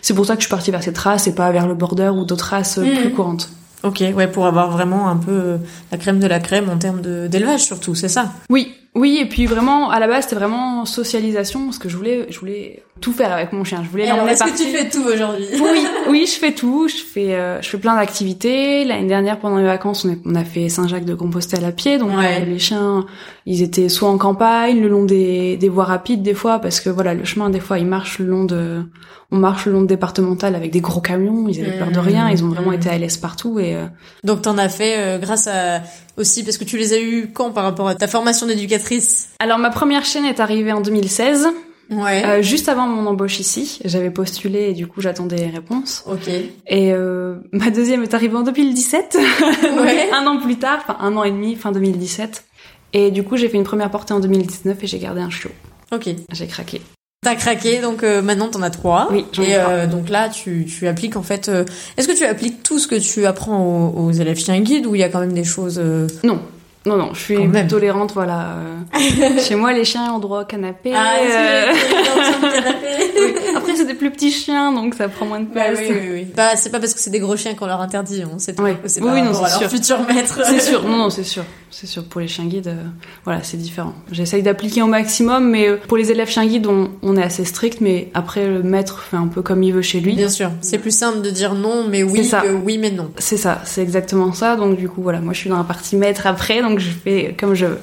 C'est 0.01 0.13
pour 0.13 0.25
ça 0.25 0.35
que 0.35 0.41
je 0.41 0.47
suis 0.47 0.51
partie 0.51 0.71
vers 0.71 0.83
cette 0.83 0.97
race 0.97 1.27
et 1.27 1.35
pas 1.35 1.51
vers 1.51 1.67
le 1.67 1.75
border 1.75 2.09
ou 2.13 2.25
d'autres 2.25 2.45
races 2.49 2.79
euh, 2.79 2.95
plus 3.01 3.11
courantes. 3.11 3.49
Ok, 3.83 4.03
ouais, 4.15 4.27
pour 4.27 4.45
avoir 4.45 4.69
vraiment 4.71 5.09
un 5.09 5.17
peu 5.17 5.57
la 5.91 5.97
crème 5.97 6.19
de 6.19 6.27
la 6.27 6.39
crème 6.39 6.69
en 6.69 6.77
termes 6.77 7.01
d'élevage 7.01 7.61
surtout, 7.61 7.95
c'est 7.95 8.09
ça? 8.09 8.31
Oui, 8.49 8.73
oui, 8.93 9.19
et 9.21 9.25
puis 9.25 9.45
vraiment 9.45 9.89
à 9.89 9.99
la 9.99 10.07
base 10.07 10.23
c'était 10.25 10.35
vraiment 10.35 10.85
socialisation 10.85 11.65
parce 11.65 11.77
que 11.79 11.87
je 11.89 11.95
voulais, 11.95 12.27
je 12.29 12.39
voulais 12.39 12.83
tout 12.99 13.13
faire 13.13 13.31
avec 13.31 13.51
mon 13.53 13.63
chien. 13.63 13.81
Je 13.83 13.89
voulais 13.89 14.05
l'emmener 14.07 14.35
partir. 14.37 14.89
tout 14.91 15.01
aujourd'hui 15.11 15.45
Oui, 15.59 15.87
oui, 16.09 16.25
je 16.27 16.33
fais 16.39 16.51
tout. 16.53 16.87
Je 16.87 16.97
fais, 16.97 17.33
euh, 17.33 17.59
je 17.61 17.69
fais 17.69 17.77
plein 17.79 17.95
d'activités. 17.95 18.85
L'année 18.85 19.07
dernière, 19.07 19.39
pendant 19.39 19.57
les 19.57 19.63
vacances, 19.65 20.05
on, 20.05 20.09
est- 20.11 20.19
on 20.25 20.35
a 20.35 20.43
fait 20.43 20.69
Saint-Jacques-de-Compostelle 20.69 21.65
à 21.65 21.71
pied. 21.71 21.97
Donc 21.97 22.15
Ouais. 22.15 22.41
euh, 22.41 22.45
les 22.45 22.59
chiens, 22.59 23.05
ils 23.47 23.63
étaient 23.63 23.89
soit 23.89 24.09
en 24.09 24.17
campagne, 24.19 24.79
le 24.81 24.87
long 24.87 25.03
des, 25.05 25.57
des 25.57 25.69
voies 25.69 25.85
rapides 25.85 26.21
des 26.21 26.35
fois, 26.35 26.59
parce 26.59 26.79
que 26.79 26.89
voilà, 26.91 27.13
le 27.15 27.23
chemin 27.23 27.49
des 27.49 27.59
fois, 27.59 27.79
il 27.79 27.87
marche 27.87 28.19
le 28.19 28.25
long 28.27 28.43
de, 28.43 28.83
on 29.31 29.37
marche 29.37 29.65
le 29.65 29.71
long 29.71 29.81
de 29.81 29.87
départemental 29.87 30.53
avec 30.53 30.69
des 30.71 30.81
gros 30.81 31.01
camions. 31.01 31.47
Ils 31.47 31.59
avaient 31.61 31.77
peur 31.79 31.89
de 31.91 31.97
Mmh. 31.97 32.03
rien. 32.03 32.29
Ils 32.29 32.43
ont 32.43 32.49
vraiment 32.49 32.69
Mmh. 32.71 32.75
été 32.75 32.89
à 32.89 32.97
l'aise 32.99 33.17
partout 33.17 33.57
et 33.59 33.75
euh, 33.75 33.85
Donc 34.23 34.43
t'en 34.43 34.59
as 34.59 34.69
fait 34.69 34.95
euh, 34.99 35.17
grâce 35.17 35.47
à 35.47 35.81
aussi 36.21 36.43
parce 36.43 36.57
que 36.57 36.63
tu 36.63 36.77
les 36.77 36.93
as 36.93 37.01
eu 37.01 37.29
quand 37.33 37.51
par 37.51 37.63
rapport 37.65 37.87
à 37.89 37.95
ta 37.95 38.07
formation 38.07 38.47
d'éducatrice 38.47 39.29
alors 39.39 39.57
ma 39.57 39.69
première 39.69 40.05
chaîne 40.05 40.23
est 40.25 40.39
arrivée 40.39 40.71
en 40.71 40.79
2016, 40.81 41.49
Ouais. 41.89 42.23
euh, 42.25 42.41
juste 42.41 42.69
avant 42.69 42.87
mon 42.87 43.05
embauche 43.05 43.41
ici. 43.41 43.79
J'avais 43.83 44.11
postulé 44.11 44.69
et 44.69 44.73
du 44.73 44.87
coup 44.87 45.01
j'attendais 45.01 45.35
les 45.35 45.49
réponses. 45.49 46.03
ok. 46.07 46.29
Et 46.67 46.93
euh, 46.93 47.35
ma 47.51 47.69
deuxième 47.69 48.01
est 48.03 48.13
arrivée 48.13 48.37
en 48.37 48.43
2017, 48.43 49.17
Ouais. 49.81 50.09
un 50.13 50.25
an 50.25 50.39
plus 50.39 50.55
tard, 50.57 50.79
enfin 50.87 50.95
un 51.01 51.17
an 51.17 51.25
et 51.25 51.31
demi, 51.31 51.55
fin 51.57 51.73
2017. 51.73 52.45
Et 52.93 53.11
du 53.11 53.23
coup, 53.23 53.35
j'ai 53.37 53.49
fait 53.49 53.57
une 53.57 53.63
première 53.65 53.89
portée 53.91 54.13
en 54.13 54.19
2019 54.21 54.77
et 54.83 54.87
j'ai 54.87 54.99
gardé 54.99 55.19
un 55.21 55.29
chiot. 55.29 55.49
Ok. 55.93 56.09
J'ai 56.31 56.47
craqué. 56.47 56.81
T'as 57.23 57.35
craqué, 57.35 57.81
donc 57.81 58.01
euh, 58.01 58.23
maintenant 58.23 58.47
t'en 58.47 58.63
as 58.63 58.71
trois. 58.71 59.07
Oui, 59.11 59.27
j'en 59.31 59.43
ai 59.43 59.51
Et 59.51 59.53
trois. 59.59 59.69
euh, 59.73 59.85
donc 59.85 60.09
là, 60.09 60.27
tu, 60.27 60.65
tu 60.65 60.87
appliques 60.87 61.15
en 61.15 61.21
fait. 61.21 61.49
euh, 61.49 61.65
Est-ce 61.95 62.07
que 62.07 62.17
tu 62.17 62.25
appliques 62.25 62.63
tout 62.63 62.79
ce 62.79 62.87
que 62.87 62.95
tu 62.95 63.27
apprends 63.27 63.63
aux, 63.63 64.05
aux 64.07 64.11
élèves 64.11 64.39
chiens 64.39 64.59
guides 64.59 64.87
ou 64.87 64.95
il 64.95 65.01
y 65.01 65.03
a 65.03 65.09
quand 65.09 65.19
même 65.19 65.33
des 65.33 65.43
choses 65.43 65.77
euh, 65.79 66.07
Non, 66.23 66.39
non, 66.87 66.97
non, 66.97 67.13
je 67.13 67.19
suis 67.19 67.35
Quand 67.35 67.45
même. 67.45 67.67
tolérante, 67.67 68.11
voilà. 68.15 68.55
euh. 68.95 69.39
Chez 69.39 69.53
moi, 69.53 69.71
les 69.71 69.85
chiens 69.85 70.11
ont 70.11 70.17
droit 70.17 70.41
au 70.41 70.45
canapé. 70.45 70.93
Ah, 70.95 71.17
euh, 71.21 71.73
des 73.13 73.33
plus 74.01 74.09
petits 74.09 74.31
chiens, 74.31 74.71
donc 74.73 74.95
ça 74.95 75.07
prend 75.09 75.27
moins 75.27 75.41
de 75.41 75.45
Bah 75.45 75.65
place. 75.65 75.79
oui, 75.79 75.85
oui, 75.91 76.09
oui. 76.11 76.27
Bah, 76.35 76.55
c'est 76.55 76.71
pas 76.71 76.79
parce 76.79 76.95
que 76.95 76.99
c'est 76.99 77.11
des 77.11 77.19
gros 77.19 77.37
chiens 77.37 77.53
qu'on 77.53 77.67
leur 77.67 77.81
interdit, 77.81 78.23
on 78.33 78.39
sait 78.39 78.59
Ouais. 78.59 78.75
c'est 78.85 78.99
Oui, 78.99 79.21
non, 79.21 79.31
c'est 79.33 79.59
sûr. 79.59 79.69
futur 79.69 79.99
maître. 80.07 80.41
C'est 80.43 80.59
sûr, 80.59 80.83
non, 80.87 80.97
non, 80.97 81.09
c'est 81.11 81.23
sûr. 81.23 81.43
C'est 81.69 81.85
sûr, 81.85 82.03
pour 82.03 82.19
les 82.19 82.27
chiens 82.27 82.45
guides, 82.45 82.67
euh, 82.67 82.83
voilà, 83.25 83.43
c'est 83.43 83.57
différent. 83.57 83.93
J'essaye 84.11 84.41
d'appliquer 84.41 84.81
au 84.81 84.87
maximum, 84.87 85.49
mais 85.51 85.69
euh, 85.69 85.77
pour 85.87 85.97
les 85.97 86.09
élèves 86.11 86.29
chiens 86.29 86.45
guides, 86.47 86.65
on, 86.67 86.89
on 87.03 87.15
est 87.15 87.21
assez 87.23 87.45
strict, 87.45 87.79
mais 87.79 88.09
après, 88.15 88.47
le 88.47 88.63
maître 88.63 88.99
fait 89.03 89.17
un 89.17 89.27
peu 89.27 89.41
comme 89.43 89.61
il 89.61 89.71
veut 89.71 89.81
chez 89.83 89.99
lui. 89.99 90.15
Bien 90.15 90.29
sûr, 90.29 90.49
c'est 90.61 90.79
plus 90.79 90.95
simple 90.95 91.21
de 91.21 91.29
dire 91.29 91.53
non, 91.53 91.85
mais 91.87 92.01
oui 92.03 92.25
ça. 92.25 92.41
que 92.41 92.51
oui, 92.51 92.77
mais 92.79 92.89
non. 92.91 93.11
C'est 93.19 93.37
ça, 93.37 93.61
c'est 93.65 93.81
exactement 93.81 94.33
ça. 94.33 94.55
Donc 94.55 94.77
du 94.77 94.89
coup, 94.89 95.01
voilà, 95.03 95.21
moi 95.21 95.33
je 95.33 95.39
suis 95.39 95.49
dans 95.49 95.57
la 95.57 95.63
partie 95.63 95.95
maître 95.95 96.25
après, 96.25 96.61
donc 96.61 96.79
je 96.79 96.89
fais 96.89 97.35
comme 97.39 97.53
je 97.53 97.67
veux. 97.67 97.79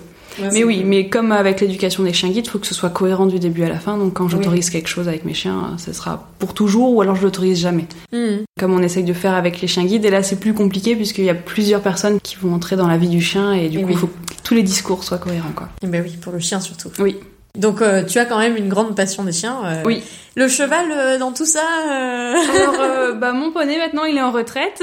Mais 0.53 0.65
oui, 0.65 0.83
mais 0.85 1.09
comme 1.09 1.33
avec 1.33 1.61
l'éducation 1.61 2.03
des 2.05 2.13
chiens 2.13 2.29
guides, 2.31 2.47
il 2.47 2.51
faut 2.51 2.59
que 2.59 2.67
ce 2.67 2.75
soit 2.75 2.91
cohérent 2.91 3.27
du 3.27 3.39
début 3.39 3.63
à 3.65 3.69
la 3.69 3.79
fin. 3.79 3.97
Donc 3.97 4.15
quand 4.15 4.29
j'autorise 4.29 4.71
quelque 4.71 4.89
chose 4.89 5.09
avec 5.09 5.25
mes 5.25 5.35
chiens, 5.35 5.77
ce 5.79 5.93
sera 5.93 6.29
pour 6.39 6.55
toujours 6.55 6.93
ou 6.95 7.03
alors 7.03 7.17
je 7.17 7.23
l'autorise 7.23 7.59
jamais. 7.61 7.87
Hmm. 8.13 8.45
Comme 8.59 8.73
on 8.73 8.83
essaye 8.83 9.05
de 9.05 9.13
faire 9.13 9.35
avec 9.35 9.61
les 9.61 9.69
chiens 9.69 9.85
guides, 9.85 10.05
et 10.05 10.11
là 10.11 10.23
c'est 10.23 10.41
plus 10.41 10.55
compliqué 10.55 10.97
puisqu'il 10.97 11.25
y 11.25 11.31
a 11.31 11.35
plusieurs 11.35 11.81
personnes 11.83 12.19
qui 12.21 12.37
vont 12.37 12.55
entrer 12.55 12.77
dans 12.77 12.89
la 12.89 12.97
vie 12.97 13.09
du 13.09 13.21
chien 13.21 13.53
et 13.53 13.69
du 13.69 13.79
Et 13.79 13.83
coup 13.83 13.89
oui. 13.89 13.93
il 13.95 13.99
faut 13.99 14.07
que 14.07 14.13
tous 14.45 14.55
les 14.55 14.63
discours 14.63 15.05
soient 15.05 15.19
cohérents 15.19 15.53
quoi. 15.55 15.69
Eh 15.83 15.87
Ben 15.87 16.03
oui, 16.05 16.17
pour 16.21 16.33
le 16.33 16.39
chien 16.39 16.61
surtout. 16.61 16.91
Oui. 16.99 17.17
Donc 17.59 17.83
euh, 17.83 18.03
tu 18.05 18.19
as 18.19 18.25
quand 18.25 18.39
même 18.39 18.57
une 18.57 18.69
grande 18.69 18.95
passion 18.97 19.25
des 19.25 19.33
chiens. 19.33 19.59
euh. 19.65 19.83
Oui. 19.85 20.03
Le 20.37 20.47
cheval 20.49 20.87
euh, 20.93 21.19
dans 21.19 21.33
tout 21.33 21.45
ça. 21.47 21.61
euh, 21.91 22.35
Alors 22.63 22.81
euh, 22.81 23.13
bah 23.15 23.33
mon 23.33 23.51
poney 23.51 23.77
maintenant 23.77 24.05
il 24.05 24.17
est 24.17 24.23
en 24.23 24.31
retraite 24.31 24.81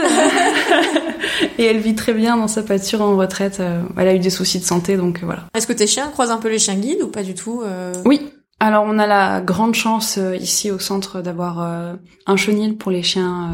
et 1.57 1.63
elle 1.65 1.77
vit 1.79 1.95
très 1.95 2.13
bien 2.13 2.37
dans 2.37 2.47
sa 2.47 2.61
pâture 2.63 3.01
en 3.01 3.15
retraite. 3.15 3.61
Elle 3.97 4.07
a 4.07 4.13
eu 4.15 4.19
des 4.19 4.29
soucis 4.29 4.59
de 4.59 4.65
santé 4.65 4.97
donc 4.97 5.21
voilà. 5.23 5.43
Est-ce 5.55 5.67
que 5.67 5.73
tes 5.73 5.87
chiens 5.87 6.07
croisent 6.09 6.31
un 6.31 6.37
peu 6.37 6.49
les 6.49 6.59
chiens 6.59 6.75
guides 6.75 7.01
ou 7.01 7.07
pas 7.07 7.23
du 7.23 7.33
tout 7.33 7.63
Oui. 8.05 8.21
Alors 8.59 8.85
on 8.87 8.97
a 8.99 9.05
la 9.07 9.41
grande 9.41 9.75
chance 9.75 10.17
euh, 10.17 10.33
ici 10.37 10.71
au 10.71 10.79
centre 10.79 11.21
d'avoir 11.21 11.61
euh, 11.61 11.93
un 12.25 12.37
chenil 12.37 12.77
pour 12.77 12.89
les 12.89 13.03
chiens 13.03 13.49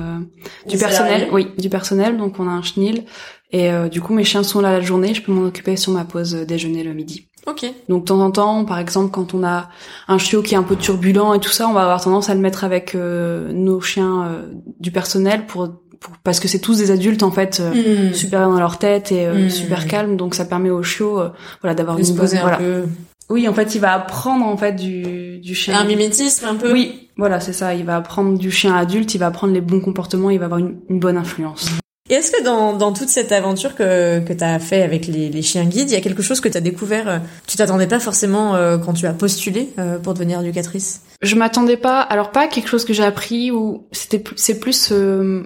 euh, 0.65 0.69
du 0.69 0.77
personnel. 0.77 1.27
Oui, 1.31 1.47
du 1.57 1.69
personnel. 1.69 2.17
Donc 2.17 2.39
on 2.39 2.47
a 2.47 2.51
un 2.51 2.61
chenil 2.61 3.05
et 3.51 3.71
euh, 3.71 3.89
du 3.89 3.99
coup 3.99 4.13
mes 4.13 4.23
chiens 4.23 4.43
sont 4.43 4.61
là 4.61 4.71
la 4.71 4.81
journée. 4.81 5.15
Je 5.15 5.23
peux 5.23 5.31
m'en 5.31 5.47
occuper 5.47 5.75
sur 5.75 5.91
ma 5.91 6.05
pause 6.05 6.33
déjeuner 6.47 6.83
le 6.83 6.93
midi. 6.93 7.27
Ok. 7.47 7.65
Donc 7.89 8.03
de 8.03 8.07
temps 8.07 8.19
en 8.21 8.31
temps, 8.31 8.65
par 8.65 8.77
exemple, 8.79 9.11
quand 9.11 9.33
on 9.33 9.43
a 9.43 9.69
un 10.07 10.17
chiot 10.17 10.41
qui 10.41 10.53
est 10.53 10.57
un 10.57 10.63
peu 10.63 10.75
turbulent 10.75 11.33
et 11.33 11.39
tout 11.39 11.49
ça, 11.51 11.67
on 11.67 11.73
va 11.73 11.81
avoir 11.83 12.01
tendance 12.01 12.29
à 12.29 12.35
le 12.35 12.39
mettre 12.41 12.63
avec 12.63 12.93
euh, 12.95 13.51
nos 13.51 13.81
chiens 13.81 14.23
euh, 14.27 14.47
du 14.79 14.91
personnel 14.91 15.45
pour, 15.47 15.69
pour 15.99 16.13
parce 16.23 16.39
que 16.39 16.47
c'est 16.47 16.59
tous 16.59 16.77
des 16.77 16.91
adultes 16.91 17.23
en 17.23 17.31
fait. 17.31 17.59
euh, 17.59 18.09
Hmm. 18.09 18.13
super 18.13 18.47
dans 18.47 18.59
leur 18.59 18.77
tête 18.77 19.11
et 19.11 19.25
euh, 19.25 19.45
Mm. 19.45 19.49
super 19.49 19.87
calme 19.87 20.17
donc 20.17 20.35
ça 20.35 20.45
permet 20.45 20.69
au 20.69 20.83
chiot 20.83 21.19
euh, 21.19 21.29
voilà 21.61 21.73
d'avoir 21.73 21.97
une 21.97 22.05
se 22.05 22.13
bonne 22.13 22.35
un 22.37 22.41
voilà 22.41 22.57
peu. 22.57 22.83
oui, 23.29 23.47
en 23.47 23.53
fait, 23.53 23.73
il 23.75 23.79
va 23.81 23.93
apprendre 23.93 24.45
en 24.45 24.57
fait 24.57 24.73
du 24.73 25.39
du 25.39 25.55
chien. 25.55 25.79
Un 25.79 25.85
mimétisme 25.85 26.45
un 26.45 26.55
peu. 26.55 26.71
Oui, 26.71 27.09
voilà, 27.17 27.39
c'est 27.39 27.53
ça. 27.53 27.73
Il 27.73 27.85
va 27.85 27.95
apprendre 27.97 28.37
du 28.37 28.51
chien 28.51 28.75
adulte, 28.75 29.15
il 29.15 29.17
va 29.19 29.27
apprendre 29.27 29.53
les 29.53 29.61
bons 29.61 29.79
comportements, 29.79 30.29
il 30.29 30.37
va 30.39 30.45
avoir 30.45 30.59
une, 30.59 30.75
une 30.89 30.99
bonne 30.99 31.17
influence. 31.17 31.69
Et 32.11 32.15
est-ce 32.15 32.29
que 32.29 32.43
dans, 32.43 32.73
dans 32.73 32.91
toute 32.91 33.07
cette 33.07 33.31
aventure 33.31 33.73
que, 33.73 34.19
que 34.19 34.33
tu 34.33 34.43
as 34.43 34.59
fait 34.59 34.83
avec 34.83 35.07
les, 35.07 35.29
les 35.29 35.41
chiens 35.41 35.63
guides, 35.63 35.89
il 35.89 35.93
y 35.93 35.97
a 35.97 36.01
quelque 36.01 36.21
chose 36.21 36.41
que 36.41 36.49
tu 36.49 36.57
as 36.57 36.61
découvert 36.61 37.07
euh, 37.07 37.19
Tu 37.47 37.55
t'attendais 37.55 37.87
pas 37.87 38.01
forcément 38.01 38.53
euh, 38.53 38.77
quand 38.77 38.91
tu 38.91 39.07
as 39.07 39.13
postulé 39.13 39.69
euh, 39.79 39.97
pour 39.97 40.13
devenir 40.13 40.41
éducatrice? 40.41 41.03
Je 41.21 41.35
m'attendais 41.35 41.77
pas, 41.77 42.01
alors 42.01 42.31
pas 42.31 42.41
à 42.41 42.47
quelque 42.47 42.67
chose 42.67 42.83
que 42.83 42.91
j'ai 42.91 43.05
appris 43.05 43.49
ou 43.49 43.87
c'était 43.93 44.19
plus- 44.19 44.35
c'est 44.35 44.59
plus, 44.59 44.89
euh, 44.91 45.43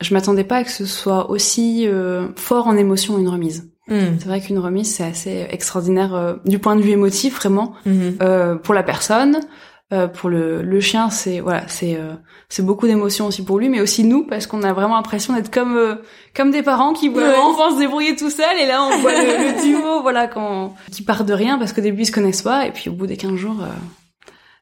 je 0.00 0.14
m'attendais 0.14 0.44
pas 0.44 0.58
à 0.58 0.62
que 0.64 0.70
ce 0.70 0.86
soit 0.86 1.28
aussi 1.28 1.88
euh, 1.88 2.28
fort 2.36 2.68
en 2.68 2.76
émotion 2.76 3.18
une 3.18 3.28
remise. 3.28 3.68
Hmm. 3.88 4.16
C'est 4.20 4.26
vrai 4.26 4.40
qu'une 4.40 4.58
remise 4.60 4.92
c'est 4.94 5.04
assez 5.04 5.46
extraordinaire 5.50 6.14
euh, 6.14 6.34
du 6.44 6.60
point 6.60 6.76
de 6.76 6.82
vue 6.82 6.90
émotif 6.92 7.34
vraiment. 7.36 7.72
Euh, 7.86 8.54
pour 8.54 8.74
la 8.74 8.84
personne, 8.84 9.40
euh, 9.92 10.08
pour 10.08 10.28
le, 10.28 10.62
le 10.62 10.80
chien, 10.80 11.10
c'est 11.10 11.40
voilà, 11.40 11.62
c'est 11.68 11.96
euh, 11.96 12.14
c'est 12.48 12.64
beaucoup 12.64 12.86
d'émotions 12.86 13.26
aussi 13.26 13.44
pour 13.44 13.58
lui, 13.58 13.68
mais 13.68 13.80
aussi 13.80 14.02
nous 14.04 14.24
parce 14.24 14.46
qu'on 14.46 14.62
a 14.62 14.72
vraiment 14.72 14.96
l'impression 14.96 15.34
d'être 15.34 15.52
comme 15.52 15.76
euh, 15.76 15.94
comme 16.34 16.50
des 16.50 16.62
parents 16.62 16.92
qui 16.92 17.08
voient 17.08 17.22
leur 17.28 17.44
enfant 17.44 17.70
se 17.74 17.78
débrouiller 17.78 18.16
tout 18.16 18.30
seul 18.30 18.56
et 18.60 18.66
là 18.66 18.82
on 18.82 18.98
voit 18.98 19.12
le, 19.12 19.18
le 19.54 19.62
duo 19.66 20.02
voilà 20.02 20.26
quand 20.26 20.74
qui 20.90 21.02
part 21.02 21.24
de 21.24 21.32
rien 21.32 21.56
parce 21.58 21.72
qu'au 21.72 21.80
début 21.82 22.02
ils 22.02 22.06
se 22.06 22.12
connaissent 22.12 22.42
pas 22.42 22.66
et 22.66 22.72
puis 22.72 22.90
au 22.90 22.94
bout 22.94 23.06
des 23.06 23.16
15 23.16 23.34
jours 23.36 23.56
euh, 23.62 23.66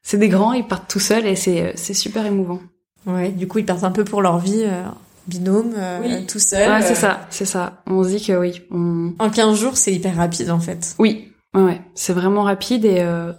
c'est 0.03 0.19
des 0.19 0.29
grands, 0.29 0.53
ils 0.53 0.67
partent 0.67 0.91
tout 0.91 1.01
seuls 1.01 1.27
et 1.27 1.37
c'est 1.37 1.63
euh, 1.63 1.73
c'est 1.75 1.95
super 1.95 2.27
émouvant. 2.27 2.61
Ouais, 3.07 3.31
du 3.31 3.47
coup, 3.49 3.59
ils 3.59 3.67
partent 3.67 3.85
un 3.85 3.91
peu 3.91 4.03
pour 4.05 4.23
leur 4.23 4.39
vie, 4.39 4.63
euh, 4.65 4.83
binôme, 5.27 5.73
euh, 5.77 6.01
Oui. 6.03 6.27
tout 6.27 6.39
seul. 6.39 6.71
Ouais, 6.71 6.81
c'est 6.83 6.93
euh. 6.93 6.95
ça, 6.95 7.27
c'est 7.31 7.45
ça. 7.45 7.83
On 7.87 8.03
se 8.03 8.09
dit 8.09 8.25
que 8.27 8.33
oui, 8.33 8.63
on 8.71 9.13
En 9.19 9.29
15 9.31 9.59
jours, 9.59 9.77
c'est 9.77 9.93
hyper 9.93 10.17
rapide 10.17 10.51
en 10.51 10.59
fait. 10.61 10.95
oui. 10.99 11.31
Ouais, 11.55 11.63
ouais, 11.63 11.81
c'est 11.95 12.13
vraiment 12.13 12.43
rapide 12.43 12.85
et 12.85 12.97
euh, 12.99 13.31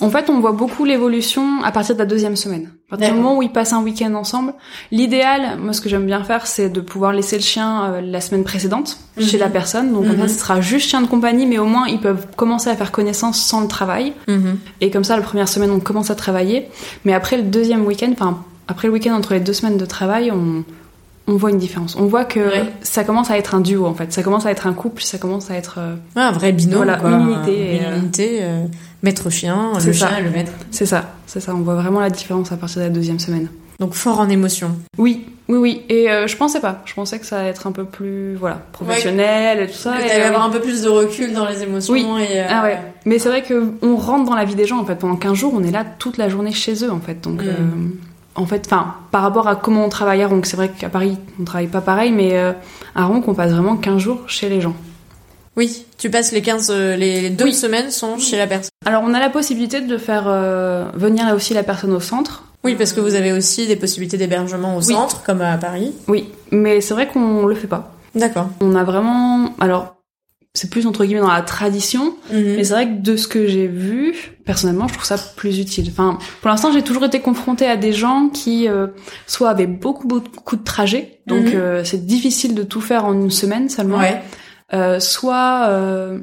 en 0.00 0.08
fait 0.08 0.30
on 0.30 0.38
voit 0.38 0.52
beaucoup 0.52 0.84
l'évolution 0.84 1.62
à 1.64 1.72
partir 1.72 1.94
de 1.96 1.98
la 2.00 2.06
deuxième 2.06 2.36
semaine. 2.36 2.70
À 2.86 2.96
partir 2.96 3.14
du 3.14 3.20
moment 3.20 3.36
où 3.38 3.42
ils 3.42 3.50
passent 3.50 3.72
un 3.72 3.82
week-end 3.82 4.14
ensemble, 4.14 4.54
l'idéal, 4.92 5.58
moi 5.58 5.72
ce 5.72 5.80
que 5.80 5.88
j'aime 5.88 6.06
bien 6.06 6.22
faire, 6.22 6.46
c'est 6.46 6.68
de 6.68 6.80
pouvoir 6.80 7.12
laisser 7.12 7.36
le 7.36 7.42
chien 7.42 7.84
euh, 7.86 8.00
la 8.00 8.20
semaine 8.20 8.44
précédente 8.44 8.98
chez 9.18 9.36
Mhm. 9.38 9.40
la 9.42 9.48
personne. 9.50 9.92
Donc 9.92 10.06
comme 10.06 10.16
Mhm. 10.16 10.28
ça, 10.28 10.34
ce 10.34 10.38
sera 10.38 10.60
juste 10.60 10.88
chien 10.90 11.00
de 11.00 11.08
compagnie, 11.08 11.46
mais 11.46 11.58
au 11.58 11.64
moins 11.64 11.86
ils 11.88 11.98
peuvent 12.00 12.26
commencer 12.36 12.70
à 12.70 12.76
faire 12.76 12.92
connaissance 12.92 13.40
sans 13.40 13.60
le 13.60 13.66
travail. 13.68 14.12
Mhm. 14.28 14.58
Et 14.80 14.90
comme 14.90 15.02
ça, 15.04 15.16
la 15.16 15.22
première 15.22 15.48
semaine, 15.48 15.70
on 15.72 15.80
commence 15.80 16.10
à 16.10 16.14
travailler. 16.14 16.68
Mais 17.04 17.12
après 17.14 17.36
le 17.36 17.42
deuxième 17.42 17.84
week-end, 17.86 18.10
enfin, 18.12 18.44
après 18.68 18.86
le 18.86 18.94
week-end 18.94 19.14
entre 19.14 19.34
les 19.34 19.40
deux 19.40 19.52
semaines 19.52 19.78
de 19.78 19.86
travail, 19.86 20.30
on, 20.30 20.62
on 21.26 21.36
voit 21.36 21.50
une 21.50 21.58
différence. 21.58 21.96
On 21.96 22.06
voit 22.06 22.24
que 22.24 22.40
Ouais. 22.40 22.64
ça 22.82 23.02
commence 23.04 23.30
à 23.30 23.38
être 23.38 23.54
un 23.54 23.60
duo, 23.60 23.86
en 23.86 23.94
fait. 23.94 24.12
Ça 24.12 24.22
commence 24.22 24.44
à 24.46 24.50
être 24.50 24.66
un 24.66 24.72
couple, 24.74 25.02
ça 25.02 25.18
commence 25.18 25.50
à 25.50 25.54
être... 25.54 25.76
euh, 25.78 25.94
Ouais, 26.16 26.22
un 26.22 26.32
vrai 26.32 26.52
binôme, 26.52 26.76
Voilà, 26.76 26.96
quoi. 26.96 27.10
une 27.10 27.30
unité 27.30 27.52
et, 27.74 27.78
Une 27.78 27.84
euh, 27.84 27.96
unité, 27.98 28.38
euh, 28.42 28.64
maître 29.02 29.30
chien, 29.30 29.72
le 29.74 29.92
ça. 29.92 30.08
chien 30.08 30.18
et 30.18 30.22
le 30.22 30.30
maître. 30.30 30.52
C'est 30.70 30.86
ça, 30.86 31.12
c'est 31.26 31.40
ça. 31.40 31.54
On 31.54 31.60
voit 31.60 31.76
vraiment 31.76 32.00
la 32.00 32.10
différence 32.10 32.52
à 32.52 32.56
partir 32.56 32.80
de 32.82 32.86
la 32.86 32.90
deuxième 32.92 33.18
semaine. 33.18 33.48
Donc 33.80 33.94
fort 33.94 34.20
en 34.20 34.28
émotion. 34.28 34.70
Oui, 34.98 35.26
oui, 35.48 35.56
oui. 35.58 35.82
Et 35.88 36.08
euh, 36.08 36.28
je 36.28 36.36
pensais 36.36 36.60
pas. 36.60 36.82
Je 36.84 36.94
pensais 36.94 37.18
que 37.18 37.26
ça 37.26 37.40
allait 37.40 37.48
être 37.48 37.66
un 37.66 37.72
peu 37.72 37.84
plus, 37.84 38.36
voilà, 38.36 38.62
professionnel 38.72 39.60
et 39.60 39.66
tout 39.66 39.72
ça. 39.74 39.96
que 39.96 40.04
et, 40.06 40.22
euh, 40.22 40.28
avoir 40.28 40.44
un 40.44 40.50
peu 40.50 40.60
plus 40.60 40.82
de 40.82 40.88
recul 40.88 41.32
dans 41.32 41.48
les 41.48 41.62
émotions 41.64 41.92
Oui. 41.92 42.06
et... 42.20 42.40
euh, 42.40 42.46
Ah 42.48 42.62
ouais. 42.62 42.78
Mais 43.04 43.18
c'est 43.18 43.28
vrai 43.28 43.42
que 43.42 43.72
on 43.82 43.96
rentre 43.96 44.26
dans 44.30 44.36
la 44.36 44.44
vie 44.44 44.54
des 44.54 44.64
gens 44.64 44.78
en 44.78 44.84
fait. 44.84 44.94
Pendant 44.94 45.16
15 45.16 45.34
jours, 45.34 45.52
on 45.56 45.64
est 45.64 45.72
là 45.72 45.84
toute 45.98 46.18
la 46.18 46.28
journée 46.28 46.52
chez 46.52 46.84
eux 46.84 46.92
en 46.92 47.00
fait. 47.00 47.20
Donc 47.20 47.42
Mm. 47.42 47.90
En 48.36 48.46
fait, 48.46 48.62
enfin 48.66 48.94
par 49.10 49.22
rapport 49.22 49.48
à 49.48 49.56
comment 49.56 49.84
on 49.84 49.88
travaille 49.88 50.22
à 50.22 50.28
Ronc, 50.28 50.42
c'est 50.44 50.56
vrai 50.56 50.68
qu'à 50.70 50.88
Paris 50.88 51.16
on 51.40 51.44
travaille 51.44 51.68
pas 51.68 51.80
pareil, 51.80 52.10
mais 52.12 52.36
euh, 52.38 52.52
à 52.94 53.04
Ronc 53.04 53.22
on 53.26 53.34
passe 53.34 53.52
vraiment 53.52 53.76
15 53.76 53.98
jours 53.98 54.20
chez 54.26 54.48
les 54.48 54.60
gens. 54.60 54.74
Oui, 55.56 55.86
tu 55.98 56.10
passes 56.10 56.32
les 56.32 56.42
15, 56.42 56.70
euh, 56.70 56.96
les 56.96 57.20
les 57.20 57.30
deux 57.30 57.44
Oui. 57.44 57.54
semaines 57.54 57.90
sont 57.90 58.18
chez 58.18 58.36
la 58.36 58.46
personne. 58.48 58.70
Alors 58.86 59.02
on 59.06 59.14
a 59.14 59.20
la 59.20 59.30
possibilité 59.30 59.80
de 59.80 59.96
faire 59.98 60.24
euh, 60.26 60.84
venir 60.94 61.24
là 61.26 61.34
aussi 61.34 61.54
la 61.54 61.62
personne 61.62 61.92
au 61.92 62.00
centre. 62.00 62.42
Oui, 62.64 62.74
parce 62.76 62.92
que 62.92 63.00
vous 63.00 63.14
avez 63.14 63.32
aussi 63.32 63.66
des 63.66 63.76
possibilités 63.76 64.16
d'hébergement 64.16 64.76
au 64.76 64.78
Oui. 64.80 64.94
centre, 64.94 65.22
comme 65.22 65.42
à 65.42 65.56
Paris. 65.58 65.92
Oui, 66.08 66.30
mais 66.50 66.80
c'est 66.80 66.94
vrai 66.94 67.06
qu'on 67.06 67.44
le 67.46 67.54
fait 67.54 67.66
pas. 67.66 67.92
D'accord. 68.14 68.48
On 68.60 68.74
a 68.74 68.84
vraiment, 68.84 69.50
alors 69.60 69.93
c'est 70.56 70.70
plus 70.70 70.86
entre 70.86 71.04
guillemets 71.04 71.20
dans 71.20 71.32
la 71.32 71.42
tradition, 71.42 72.16
Mhm. 72.32 72.54
Mais 72.56 72.64
c'est 72.64 72.72
vrai 72.74 72.86
que 72.88 73.00
de 73.02 73.16
ce 73.16 73.26
que 73.26 73.46
j'ai 73.48 73.66
vu, 73.66 74.14
personnellement, 74.44 74.86
je 74.86 74.94
trouve 74.94 75.04
ça 75.04 75.16
plus 75.18 75.58
utile. 75.58 75.88
Enfin, 75.90 76.18
pour 76.40 76.48
l'instant, 76.48 76.72
j'ai 76.72 76.82
toujours 76.82 77.04
été 77.04 77.20
confrontée 77.20 77.66
à 77.66 77.76
des 77.76 77.92
gens 77.92 78.28
qui 78.28 78.68
euh, 78.68 78.86
soit 79.26 79.50
avaient 79.50 79.66
beaucoup 79.66 80.06
beaucoup 80.06 80.54
de 80.56 80.62
trajets, 80.62 81.20
donc 81.26 81.46
Mhm. 81.46 81.52
euh, 81.54 81.84
c'est 81.84 82.06
difficile 82.06 82.54
de 82.54 82.62
tout 82.62 82.80
faire 82.80 83.04
en 83.04 83.12
une 83.14 83.30
semaine 83.32 83.68
seulement. 83.68 83.98
Ouais. 83.98 84.22
Euh, 84.72 85.00
soit 85.00 85.66
euh, 85.70 86.20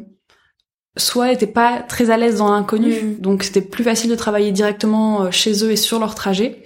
soit 0.98 1.32
étaient 1.32 1.48
pas 1.48 1.82
très 1.82 2.10
à 2.10 2.18
l'aise 2.18 2.38
dans 2.38 2.52
l'inconnu, 2.52 2.94
Mhm. 2.94 3.16
donc 3.20 3.44
c'était 3.44 3.62
plus 3.62 3.84
facile 3.84 4.10
de 4.10 4.16
travailler 4.16 4.52
directement 4.52 5.24
euh, 5.24 5.32
chez 5.32 5.64
eux 5.64 5.72
et 5.72 5.76
sur 5.78 6.00
leur 6.00 6.16
trajet. 6.16 6.64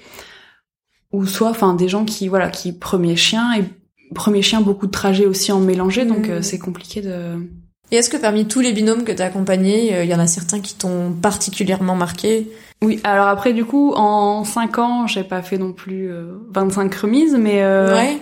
Ou 1.11 1.25
soit, 1.25 1.49
enfin, 1.49 1.73
des 1.75 1.87
gens 1.87 2.03
qui 2.05 2.27
voilà, 2.27 2.49
qui 2.49 2.73
premier 2.73 3.15
chien 3.15 3.53
et 3.57 3.63
premier 4.13 4.41
chien 4.41 4.61
beaucoup 4.61 4.85
de 4.87 4.91
trajets 4.91 5.25
aussi 5.25 5.51
en 5.51 5.59
mélangé, 5.59 6.05
donc 6.05 6.29
euh, 6.29 6.41
c'est 6.41 6.59
compliqué 6.59 7.01
de 7.01 7.37
Et 7.91 7.97
est-ce 7.97 8.09
que 8.09 8.17
parmi 8.17 8.45
tous 8.45 8.59
les 8.61 8.71
binômes 8.73 9.03
que 9.03 9.11
t'as 9.11 9.25
accompagnés, 9.25 9.93
euh, 9.95 10.03
il 10.03 10.09
y 10.09 10.15
en 10.15 10.19
a 10.19 10.27
certains 10.27 10.59
qui 10.59 10.75
t'ont 10.75 11.11
particulièrement 11.21 11.95
marqué? 11.95 12.49
Oui, 12.83 12.99
alors 13.03 13.27
après 13.27 13.53
du 13.53 13.63
coup 13.65 13.93
en 13.95 14.43
5 14.43 14.77
ans, 14.79 15.07
j'ai 15.07 15.23
pas 15.23 15.41
fait 15.41 15.57
non 15.57 15.71
plus 15.73 16.11
euh, 16.11 16.33
25 16.53 16.93
remises 16.95 17.35
mais 17.39 17.63
euh, 17.63 17.95
Ouais. 17.95 18.17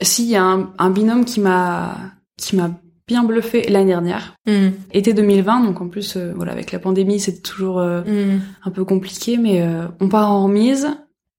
si 0.00 0.24
il 0.24 0.30
y 0.30 0.36
a 0.36 0.42
un, 0.44 0.72
un 0.78 0.90
binôme 0.90 1.24
qui 1.24 1.40
m'a 1.40 1.96
qui 2.36 2.56
m'a 2.56 2.70
bien 3.06 3.24
bluffé 3.24 3.68
l'année 3.68 3.86
dernière, 3.92 4.34
Mhm. 4.46 4.72
été 4.92 5.12
2020 5.14 5.60
donc 5.64 5.80
en 5.80 5.88
plus 5.88 6.16
euh, 6.16 6.32
voilà 6.36 6.52
avec 6.52 6.72
la 6.72 6.78
pandémie, 6.78 7.20
c'est 7.20 7.40
toujours 7.42 7.78
euh, 7.78 8.02
Mhm. 8.04 8.40
un 8.64 8.70
peu 8.70 8.84
compliqué 8.84 9.36
mais 9.38 9.62
euh, 9.62 9.86
on 10.00 10.08
part 10.08 10.30
en 10.30 10.44
remise. 10.44 10.88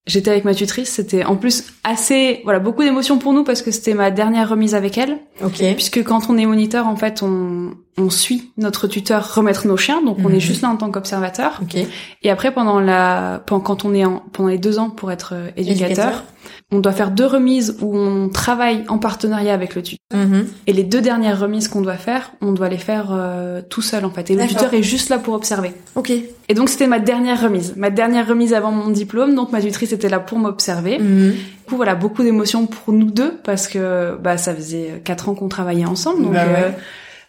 J'étais 0.10 0.32
avec 0.32 0.44
ma 0.44 0.56
tutrice, 0.56 0.90
c'était 0.90 1.24
en 1.24 1.36
plus 1.36 1.66
assez 1.84 2.42
voilà, 2.44 2.60
beaucoup 2.60 2.84
d'émotions 2.84 3.20
pour 3.20 3.32
nous 3.32 3.44
parce 3.44 3.62
que 3.62 3.70
c'était 3.70 3.94
ma 3.94 4.10
dernière 4.10 4.50
remise 4.50 4.74
avec 4.74 4.98
elle 4.98 5.20
Ok. 5.46 5.62
puisque 5.76 6.04
quand 6.04 6.30
on 6.30 6.38
est 6.38 6.46
moniteur 6.48 6.88
en 6.88 6.96
fait, 6.96 7.22
on 7.24 7.72
on 7.98 8.10
suit 8.10 8.52
notre 8.58 8.88
tuteur 8.88 9.36
remettre 9.36 9.68
nos 9.68 9.76
chiens 9.78 10.02
donc 10.02 10.18
on 10.24 10.30
Mhm. 10.30 10.36
est 10.36 10.40
juste 10.40 10.62
là 10.62 10.70
en 10.70 10.78
tant 10.78 10.90
qu'observateur. 10.90 11.60
Ok. 11.62 11.76
Et 12.24 12.30
après, 12.32 12.54
pendant 12.54 12.80
la, 12.80 13.44
quand 13.46 13.84
on 13.86 13.94
est 13.94 14.06
en, 14.06 14.24
pendant 14.32 14.50
les 14.50 14.58
deux 14.58 14.80
ans 14.80 14.90
pour 14.90 15.12
être 15.12 15.34
euh, 15.36 15.50
éducateur, 15.58 15.90
Éducateur. 15.90 16.24
On 16.72 16.80
doit 16.80 16.92
faire 16.92 17.10
deux 17.10 17.26
remises 17.26 17.78
où 17.82 17.98
on 17.98 18.30
travaille 18.30 18.84
en 18.90 19.00
partenariat 19.00 19.54
avec 19.54 19.74
le 19.74 19.82
tuteur. 19.82 20.00
Mhm. 20.14 20.46
Et 20.68 20.74
les 20.74 20.84
deux 20.84 21.02
dernières 21.02 21.40
remises 21.40 21.68
qu'on 21.68 21.82
doit 21.82 21.96
faire, 21.98 22.32
on 22.42 22.52
doit 22.52 22.70
les 22.70 22.78
faire 22.78 23.08
euh, 23.12 23.62
tout 23.68 23.82
seul 23.82 24.06
en 24.06 24.12
fait. 24.12 24.30
Et 24.30 24.36
le 24.36 24.46
tuteur 24.46 24.74
est 24.74 24.84
juste 24.84 25.10
là 25.10 25.18
pour 25.18 25.34
observer. 25.34 25.72
Ok. 25.96 26.12
Et 26.12 26.54
donc 26.54 26.70
c'était 26.70 26.86
ma 26.88 27.00
dernière 27.00 27.42
remise, 27.42 27.74
ma 27.76 27.90
dernière 27.90 28.28
remise 28.28 28.54
avant 28.54 28.72
mon 28.72 28.90
diplôme. 28.90 29.34
Donc 29.34 29.52
ma 29.52 29.62
tutrice 29.62 29.94
était 29.94 30.10
là 30.10 30.20
pour 30.20 30.38
m'observer. 30.38 31.00
Mhm. 31.00 31.32
Du 31.32 31.38
coup 31.68 31.76
voilà, 31.76 31.96
beaucoup 31.96 32.22
d'émotions 32.22 32.68
pour 32.68 32.94
nous 32.94 33.10
deux 33.10 33.34
parce 33.44 33.68
que 33.68 34.16
bah 34.22 34.38
ça 34.38 34.54
faisait 34.54 35.02
quatre 35.04 35.30
ans 35.30 35.34
qu'on 35.34 35.50
travaillait 35.50 35.86
ensemble. 35.86 36.22
Donc 36.24 36.34
Bah 36.34 36.46
ouais. 36.46 36.64
euh, 36.66 36.70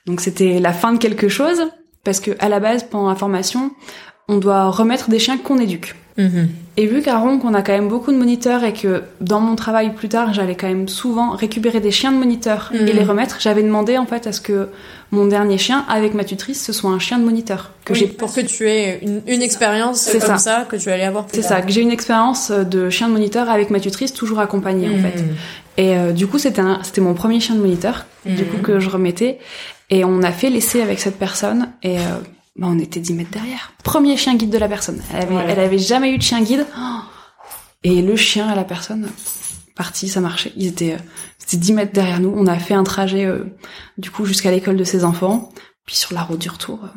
donc 0.06 0.20
c'était 0.20 0.58
la 0.60 0.72
fin 0.74 0.92
de 0.92 0.98
quelque 0.98 1.28
chose 1.28 1.62
parce 2.04 2.20
que 2.20 2.32
à 2.40 2.48
la 2.50 2.60
base 2.60 2.84
pendant 2.84 3.08
la 3.08 3.14
formation, 3.16 3.70
on 4.28 4.36
doit 4.36 4.68
remettre 4.70 5.08
des 5.08 5.18
chiens 5.18 5.38
qu'on 5.38 5.58
éduque. 5.58 5.94
Mhm. 6.20 6.48
Et 6.76 6.86
vu 6.86 7.02
qu'à 7.02 7.18
Ronc, 7.18 7.40
on 7.44 7.52
a 7.52 7.62
quand 7.62 7.72
même 7.72 7.88
beaucoup 7.88 8.10
de 8.12 8.16
moniteurs 8.16 8.64
et 8.64 8.72
que 8.72 9.02
dans 9.20 9.40
mon 9.40 9.54
travail 9.56 9.92
plus 9.94 10.08
tard, 10.08 10.32
j'allais 10.32 10.54
quand 10.54 10.68
même 10.68 10.88
souvent 10.88 11.30
récupérer 11.30 11.80
des 11.80 11.90
chiens 11.90 12.10
de 12.12 12.16
moniteurs 12.16 12.70
Mhm. 12.72 12.88
et 12.88 12.92
les 12.92 13.04
remettre, 13.04 13.36
j'avais 13.40 13.62
demandé 13.62 13.98
en 13.98 14.06
fait 14.06 14.26
à 14.26 14.32
ce 14.32 14.40
que 14.40 14.68
mon 15.10 15.26
dernier 15.26 15.58
chien, 15.58 15.84
avec 15.88 16.14
ma 16.14 16.24
tutrice, 16.24 16.64
ce 16.64 16.72
soit 16.72 16.90
un 16.90 16.98
chien 17.00 17.18
de 17.18 17.24
moniteur. 17.24 17.72
Que 17.84 17.92
Oui, 17.92 17.98
j'ai 17.98 18.06
pour 18.06 18.32
que 18.32 18.40
tu 18.40 18.68
aies 18.68 19.00
une, 19.02 19.20
une 19.26 19.42
expérience 19.42 19.98
C'est 20.00 20.20
comme 20.20 20.38
ça. 20.38 20.38
ça. 20.38 20.66
que 20.68 20.76
tu 20.76 20.90
allais 20.90 21.04
avoir 21.04 21.26
plus 21.26 21.36
C'est 21.42 21.46
ça, 21.48 21.60
que 21.60 21.70
j'ai 21.72 21.80
une 21.82 21.90
expérience 21.90 22.50
de 22.50 22.88
chien 22.90 23.08
de 23.08 23.12
moniteur 23.12 23.50
avec 23.50 23.70
ma 23.70 23.80
tutrice, 23.80 24.12
toujours 24.14 24.38
accompagnée 24.40 24.88
en 24.88 24.92
Mhm. 24.96 25.02
fait. 25.02 25.24
Et 25.76 25.96
euh, 25.96 26.12
du 26.12 26.26
coup, 26.26 26.38
c'était 26.38 26.60
un- 26.60 26.80
c'était 26.82 27.00
mon 27.00 27.14
premier 27.14 27.40
chien 27.40 27.54
de 27.56 27.60
moniteur, 27.60 28.06
du 28.24 28.42
Mhm. 28.44 28.48
coup 28.48 28.58
que 28.62 28.78
je 28.80 28.88
remettais. 28.88 29.38
Et 29.90 30.04
on 30.04 30.22
a 30.22 30.30
fait 30.30 30.50
l'essai 30.50 30.80
avec 30.82 31.00
cette 31.00 31.18
personne 31.18 31.68
et 31.82 31.98
euh, 31.98 32.02
bah, 32.60 32.68
on 32.70 32.78
était 32.78 33.00
10 33.00 33.14
mètres 33.14 33.30
derrière. 33.30 33.72
Premier 33.82 34.16
chien 34.16 34.36
guide 34.36 34.50
de 34.50 34.58
la 34.58 34.68
personne. 34.68 35.02
Elle 35.12 35.22
avait, 35.22 35.34
Ouais. 35.34 35.44
elle 35.48 35.58
avait 35.60 35.78
jamais 35.78 36.12
eu 36.12 36.18
de 36.18 36.22
chien 36.22 36.40
guide. 36.42 36.66
Et 37.82 38.02
le 38.02 38.14
chien 38.14 38.52
et 38.52 38.54
la 38.54 38.64
personne, 38.64 39.08
parti, 39.74 40.06
ça 40.08 40.20
marchait. 40.20 40.52
Ils 40.54 40.66
étaient, 40.66 40.92
euh, 40.92 40.98
c'était 41.38 41.56
10 41.56 41.72
mètres 41.72 41.92
derrière 41.94 42.20
nous. 42.20 42.30
On 42.36 42.46
a 42.46 42.58
fait 42.58 42.74
un 42.74 42.84
trajet 42.84 43.24
euh, 43.24 43.56
du 43.96 44.10
coup 44.10 44.26
jusqu'à 44.26 44.50
l'école 44.50 44.76
de 44.76 44.84
ses 44.84 45.02
enfants. 45.04 45.50
Puis 45.86 45.96
sur 45.96 46.12
la 46.14 46.22
route 46.22 46.38
du 46.38 46.50
retour, 46.50 46.78
euh, 46.84 46.88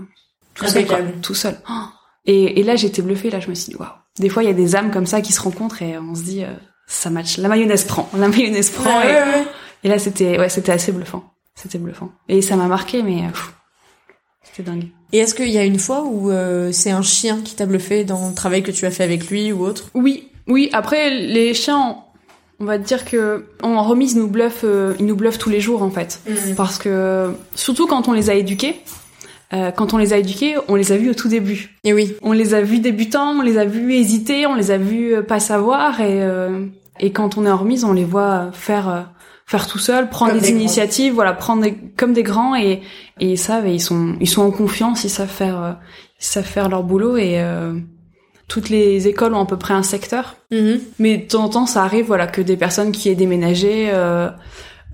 tout 0.56 0.68
seul, 0.68 0.86
quoi, 0.86 1.00
tout 1.22 1.34
seul. 1.36 1.58
Et, 2.26 2.60
et 2.60 2.64
là, 2.64 2.76
j'étais 2.78 3.02
bluffée. 3.02 3.30
Là, 3.30 3.40
je 3.42 3.50
me 3.50 3.54
suis 3.56 3.72
dit, 3.72 3.76
waouh. 3.78 3.90
Des 4.20 4.30
fois, 4.30 4.44
il 4.44 4.48
y 4.48 4.50
a 4.50 4.54
des 4.54 4.76
âmes 4.78 4.92
comme 4.92 5.06
ça 5.06 5.20
qui 5.22 5.34
se 5.34 5.42
rencontrent 5.42 5.82
et 5.82 5.98
on 5.98 6.16
se 6.16 6.22
dit, 6.24 6.44
euh, 6.44 6.54
ça 6.88 7.10
match. 7.10 7.38
La 7.38 7.48
mayonnaise 7.50 7.84
prend. 7.86 8.10
La 8.18 8.28
mayonnaise 8.30 8.70
prend. 8.70 8.98
Ouais, 9.00 9.10
et, 9.12 9.14
ouais, 9.16 9.22
ouais. 9.24 9.46
et 9.84 9.88
là, 9.90 10.00
c'était, 10.00 10.38
ouais, 10.40 10.48
c'était 10.50 10.72
assez 10.72 10.92
bluffant. 10.94 11.34
C'était 11.56 11.80
bluffant. 11.80 12.12
Et 12.30 12.42
ça 12.42 12.56
m'a 12.56 12.68
marqué, 12.68 13.04
mais 13.04 13.28
pff, 13.28 13.54
c'était 14.44 14.70
dingue. 14.70 14.88
Et 15.12 15.20
est-ce 15.20 15.36
qu'il 15.36 15.50
y 15.50 15.58
a 15.58 15.64
une 15.64 15.80
fois 15.80 16.04
où 16.04 16.32
euh, 16.32 16.72
c'est 16.72 16.92
un 16.92 17.02
chien 17.02 17.42
qui 17.44 17.56
t'a 17.56 17.66
bluffé 17.66 18.04
dans 18.04 18.30
le 18.30 18.34
travail 18.36 18.64
que 18.64 18.72
tu 18.72 18.86
as 18.86 18.92
fait 18.92 19.04
avec 19.04 19.30
lui 19.30 19.52
ou 19.52 19.64
autre? 19.64 19.90
Oui, 19.94 20.30
oui. 20.48 20.70
Après, 20.74 21.10
les 21.12 21.54
chiens, 21.54 21.98
on 22.60 22.66
va 22.66 22.78
dire 22.78 23.06
que 23.06 23.46
en 23.62 23.84
remise, 23.84 24.14
ils 24.14 24.20
nous 24.20 24.28
bluffent, 24.28 24.64
euh, 24.64 24.96
ils 25.00 25.06
nous 25.06 25.16
bluffent 25.16 25.38
tous 25.38 25.50
les 25.50 25.62
jours 25.62 25.84
en 25.84 25.92
fait, 25.92 26.20
parce 26.58 26.78
que 26.78 27.32
surtout 27.56 27.88
quand 27.88 28.08
on 28.08 28.14
les 28.14 28.30
a 28.30 28.34
éduqués. 28.34 28.82
euh, 29.54 29.72
quand 29.72 29.94
on 29.94 29.98
les 29.98 30.14
a 30.14 30.18
éduqués, 30.18 30.56
on 30.68 30.76
les 30.76 30.92
a 30.92 30.98
vus 30.98 31.12
au 31.12 31.14
tout 31.14 31.28
début. 31.30 31.78
Et 31.84 31.94
oui. 31.94 32.16
On 32.24 32.32
les 32.32 32.54
a 32.54 32.62
vus 32.62 32.80
débutants, 32.80 33.38
on 33.38 33.42
les 33.42 33.58
a 33.58 33.66
vus 33.66 33.94
hésiter, 33.94 34.48
on 34.48 34.56
les 34.56 34.72
a 34.72 34.78
vus 34.78 35.14
euh, 35.14 35.22
pas 35.22 35.40
savoir 35.40 36.02
et 36.02 36.24
euh, 36.24 36.66
et 37.00 37.12
quand 37.12 37.38
on 37.38 37.46
est 37.46 37.50
en 37.50 37.58
remise, 37.58 37.84
on 37.84 37.94
les 37.94 38.06
voit 38.06 38.52
faire 38.52 38.90
euh, 38.90 39.02
faire 39.46 39.68
tout 39.68 39.78
seul, 39.80 40.10
prendre 40.10 40.32
Comme 40.34 40.42
des, 40.42 40.50
initiatives, 40.52 41.14
voilà, 41.14 41.34
prendre 41.34 41.62
des- 41.64 41.76
comme 41.98 42.14
des 42.14 42.24
grands 42.24 42.56
et 42.56 42.82
et 43.20 43.32
ils 43.34 43.38
savent 43.38 43.68
et 43.68 43.74
ils 43.74 43.82
sont 43.82 44.16
ils 44.20 44.30
sont 44.30 44.42
en 44.42 44.52
confiance, 44.52 45.04
ils 45.04 45.10
savent 45.10 45.30
faire 45.30 45.62
euh, 45.62 45.72
ils 46.20 46.26
savent 46.26 46.46
faire 46.46 46.70
leur 46.70 46.84
boulot 46.84 47.18
et 47.18 47.40
euh, 47.40 47.74
toutes 48.48 48.70
les 48.70 49.08
écoles 49.08 49.34
ont 49.34 49.42
à 49.42 49.46
peu 49.46 49.58
près 49.58 49.74
un 49.74 49.84
secteur. 49.84 50.36
Mhm. 50.52 50.80
Mais 51.00 51.18
de 51.18 51.24
temps 51.28 51.44
en 51.46 51.50
temps, 51.50 51.66
ça 51.66 51.84
arrive, 51.84 52.06
voilà, 52.06 52.28
que 52.28 52.42
des 52.42 52.58
personnes 52.58 52.92
qui 52.92 53.10
aient 53.10 53.16
déménagé 53.16 53.90
euh, 53.92 54.30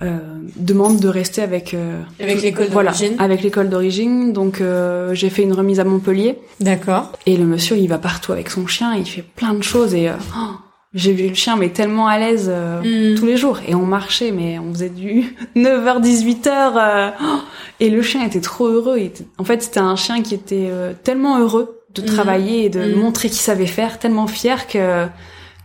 euh, 0.01 0.17
demandent 0.55 0.99
de 0.99 1.09
rester 1.09 1.41
avec 1.41 1.73
euh, 1.73 2.01
Avec 2.21 2.41
l'école 2.41 2.67
voilà, 2.71 2.91
d'origine. 2.91 3.15
avec 3.19 3.41
l'école 3.43 3.69
d'origine. 3.69 4.31
Donc 4.33 4.61
euh, 4.61 5.13
j'ai 5.13 5.29
fait 5.29 5.43
une 5.43 5.51
remise 5.53 5.79
à 5.79 5.83
Montpellier 5.83 6.37
D'accord. 6.61 7.11
et 7.25 7.35
le 7.37 7.45
monsieur, 7.45 7.75
il 7.77 7.87
va 7.87 7.97
partout 7.97 8.31
avec 8.31 8.49
son 8.49 8.65
chien, 8.65 8.95
il 8.95 9.05
fait 9.05 9.23
plein 9.23 9.53
de 9.53 9.61
choses 9.63 9.93
et 9.93 10.07
euh, 10.09 10.13
oh, 10.37 10.53
j'ai 10.93 11.13
vu 11.13 11.27
le 11.29 11.35
chien 11.35 11.55
mais 11.55 11.69
tellement 11.69 12.07
à 12.07 12.17
l'aise 12.17 12.47
euh, 12.51 12.81
Mhm. 13.11 13.19
tous 13.19 13.25
les 13.25 13.37
jours 13.37 13.59
et 13.67 13.75
on 13.75 13.85
marchait 13.85 14.31
mais 14.31 14.57
on 14.59 14.73
faisait 14.73 14.89
du 14.89 15.35
9h 15.55 16.01
18h 16.01 16.47
euh, 16.77 17.09
oh, 17.21 17.39
et 17.79 17.89
le 17.89 18.01
chien 18.01 18.25
était 18.25 18.41
trop 18.41 18.67
heureux, 18.67 18.97
il 18.97 19.05
était- 19.05 19.25
en 19.37 19.43
fait, 19.43 19.61
c'était 19.61 19.79
un 19.79 19.95
chien 19.95 20.21
qui 20.21 20.33
était 20.35 20.67
euh, 20.71 20.93
tellement 21.03 21.39
heureux 21.39 21.81
de 21.95 22.01
Mhm. 22.01 22.07
travailler 22.07 22.65
et 22.65 22.69
de 22.69 22.81
Mhm. 22.93 22.99
montrer 22.99 23.29
qu'il 23.29 23.37
savait 23.39 23.65
faire, 23.67 23.99
tellement 23.99 24.27
fier 24.27 24.67
que 24.67 25.07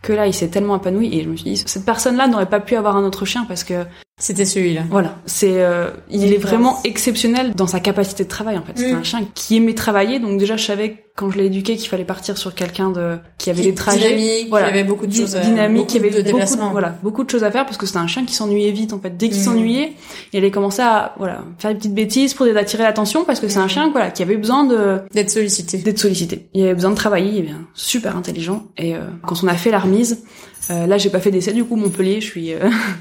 que 0.02 0.12
là, 0.12 0.26
il 0.26 0.34
s'est 0.34 0.48
tellement 0.48 0.76
épanoui 0.76 1.16
et 1.18 1.22
je 1.24 1.30
me 1.30 1.36
suis 1.36 1.52
dit, 1.52 1.56
cette 1.64 1.86
personne-là 1.86 2.26
n'aurait 2.28 2.44
pas 2.50 2.60
pu 2.60 2.76
avoir 2.76 2.94
un 2.94 3.04
autre 3.04 3.24
chien 3.24 3.46
parce 3.48 3.64
que 3.64 3.84
c'était 4.18 4.44
celui-là. 4.44 4.82
Voilà, 4.90 5.16
c'est 5.26 5.60
euh, 5.62 5.90
il 6.10 6.32
est 6.32 6.38
vraiment 6.38 6.78
exceptionnel 6.84 7.52
dans 7.54 7.66
sa 7.66 7.80
capacité 7.80 8.22
de 8.24 8.28
travail 8.28 8.56
en 8.58 8.62
fait. 8.62 8.72
C'est 8.76 8.92
Mm. 8.92 8.96
un 8.98 9.02
chien 9.02 9.28
qui 9.34 9.56
aimait 9.56 9.74
travailler, 9.74 10.20
donc 10.20 10.38
déjà 10.38 10.56
je 10.56 10.64
savais 10.64 11.00
quand 11.16 11.30
je 11.30 11.38
l'ai 11.38 11.46
éduqué 11.46 11.76
qu'il 11.76 11.88
fallait 11.88 12.04
partir 12.04 12.36
sur 12.38 12.54
quelqu'un 12.54 12.90
de 12.90 13.18
qui 13.38 13.48
avait 13.50 13.62
des 13.62 13.74
trajets 13.74 13.98
dynamique, 14.16 14.48
voilà, 14.50 14.66
qui 14.66 14.72
avait 14.72 14.84
beaucoup 14.84 15.06
de 15.06 15.12
choses, 15.14 15.34
dynamique, 15.36 15.86
qui 15.88 15.98
avait 15.98 16.10
de 16.10 16.16
beaucoup 16.16 16.26
déplacements. 16.32 16.70
voilà, 16.72 16.96
beaucoup 17.02 17.22
de 17.24 17.30
choses 17.30 17.44
à 17.44 17.50
faire 17.50 17.64
parce 17.66 17.76
que 17.76 17.86
c'était 17.86 17.98
un 17.98 18.06
chien 18.08 18.24
qui 18.24 18.34
s'ennuyait 18.34 18.70
vite 18.72 18.92
en 18.92 19.00
fait. 19.00 19.16
Dès 19.16 19.28
qu'il 19.28 19.40
Mm. 19.40 19.44
s'ennuyait, 19.44 19.92
il 20.32 20.38
allait 20.38 20.50
commencer 20.52 20.82
à 20.82 21.14
voilà 21.18 21.42
faire 21.58 21.70
des 21.72 21.76
petites 21.78 21.94
bêtises 21.94 22.34
pour 22.34 22.46
attirer 22.46 22.82
l'attention 22.84 23.24
parce 23.24 23.40
que 23.40 23.48
c'est 23.48 23.58
un 23.58 23.66
Mm. 23.66 23.68
chien 23.68 23.90
voilà 23.90 24.10
qui 24.10 24.22
avait 24.22 24.36
besoin 24.36 24.64
de 24.64 25.00
D'être 25.12 25.30
sollicité. 25.30 25.78
d'être 25.78 25.98
sollicité. 25.98 26.48
Il 26.54 26.62
avait 26.64 26.74
besoin 26.74 26.90
de 26.90 26.96
travailler, 26.96 27.30
il 27.32 27.38
est 27.38 27.42
bien 27.42 27.60
super 27.74 28.16
intelligent. 28.16 28.64
Et 28.78 28.94
euh, 28.94 29.00
quand 29.26 29.42
on 29.42 29.48
a 29.48 29.54
fait 29.54 29.70
la 29.70 29.78
remise, 29.80 30.24
euh, 30.70 30.86
là 30.88 30.98
j'ai 30.98 31.10
pas 31.10 31.20
fait 31.20 31.30
d'essai 31.30 31.52
du 31.52 31.62
coup 31.64 31.76
Montpellier, 31.76 32.20
je 32.20 32.26
suis, 32.26 32.54
euh, 32.54 32.58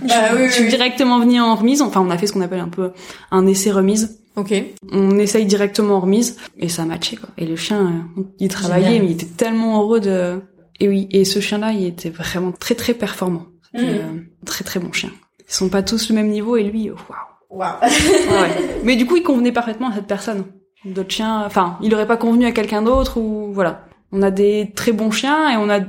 Bah 0.07 0.15
oui, 0.35 0.45
je 0.49 0.51
suis 0.53 0.63
oui. 0.65 0.69
Directement 1.03 1.19
venue 1.19 1.41
en 1.41 1.55
remise. 1.55 1.81
Enfin 1.81 2.01
on 2.01 2.09
a 2.09 2.17
fait 2.17 2.27
ce 2.27 2.33
qu'on 2.33 2.41
appelle 2.41 2.59
un 2.59 2.69
peu 2.69 2.91
un 3.31 3.45
essai 3.47 3.71
remise. 3.71 4.19
Ok. 4.35 4.53
On 4.91 5.17
essaye 5.19 5.45
directement 5.45 5.95
en 5.95 5.99
remise 5.99 6.37
et 6.57 6.67
ça 6.69 6.83
a 6.83 6.85
matché 6.85 7.17
quoi. 7.17 7.29
Et 7.37 7.45
le 7.45 7.55
chien, 7.55 8.05
euh, 8.17 8.21
il 8.39 8.47
travaillait, 8.47 8.87
Génial. 8.87 9.03
mais 9.03 9.09
il 9.09 9.13
était 9.13 9.25
tellement 9.27 9.81
heureux 9.81 9.99
de. 9.99 10.39
Et 10.79 10.87
oui, 10.87 11.07
et 11.11 11.23
ce 11.23 11.39
chien-là, 11.39 11.71
il 11.71 11.85
était 11.85 12.09
vraiment 12.09 12.51
très 12.51 12.75
très 12.75 12.93
performant. 12.93 13.45
Mhm. 13.75 13.83
euh, 13.83 14.01
très 14.45 14.63
très 14.63 14.79
bon 14.79 14.91
chien. 14.91 15.09
Ils 15.39 15.53
sont 15.53 15.69
pas 15.69 15.83
tous 15.83 16.09
le 16.09 16.15
même 16.15 16.29
niveau 16.29 16.57
et 16.57 16.63
lui, 16.63 16.89
euh, 16.89 16.93
waouh. 17.09 17.59
Waouh. 17.59 17.79
Ouais, 17.81 18.41
ouais. 18.41 18.79
Mais 18.83 18.95
du 18.95 19.05
coup, 19.05 19.17
il 19.17 19.23
convenait 19.23 19.51
parfaitement 19.51 19.89
à 19.89 19.93
cette 19.93 20.07
personne. 20.07 20.45
D'autres 20.85 21.11
chiens, 21.11 21.43
enfin, 21.45 21.77
il 21.81 21.93
aurait 21.93 22.07
pas 22.07 22.17
convenu 22.17 22.45
à 22.45 22.51
quelqu'un 22.51 22.81
d'autre 22.81 23.17
ou 23.17 23.51
voilà. 23.53 23.85
On 24.11 24.21
a 24.23 24.31
des 24.31 24.71
très 24.75 24.91
bons 24.91 25.11
chiens 25.11 25.49
et 25.51 25.57
on 25.57 25.69
a 25.69 25.79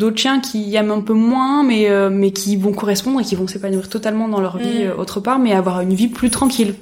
d'autres 0.00 0.18
chiens 0.18 0.40
qui 0.40 0.74
aiment 0.74 0.90
un 0.90 1.00
peu 1.00 1.12
moins, 1.12 1.62
mais 1.62 1.88
euh, 1.88 2.10
mais 2.10 2.32
qui 2.32 2.56
vont 2.56 2.72
correspondre 2.72 3.20
et 3.20 3.24
qui 3.24 3.36
vont 3.36 3.46
s'épanouir 3.46 3.88
totalement 3.88 4.26
dans 4.26 4.40
leur 4.40 4.58
vie 4.58 4.84
Mm. 4.84 4.88
euh, 4.88 4.96
autre 4.96 5.20
part, 5.20 5.38
mais 5.38 5.52
avoir 5.52 5.80
une 5.82 5.94
vie 5.94 6.08
plus 6.08 6.30
tranquille. 6.30 6.74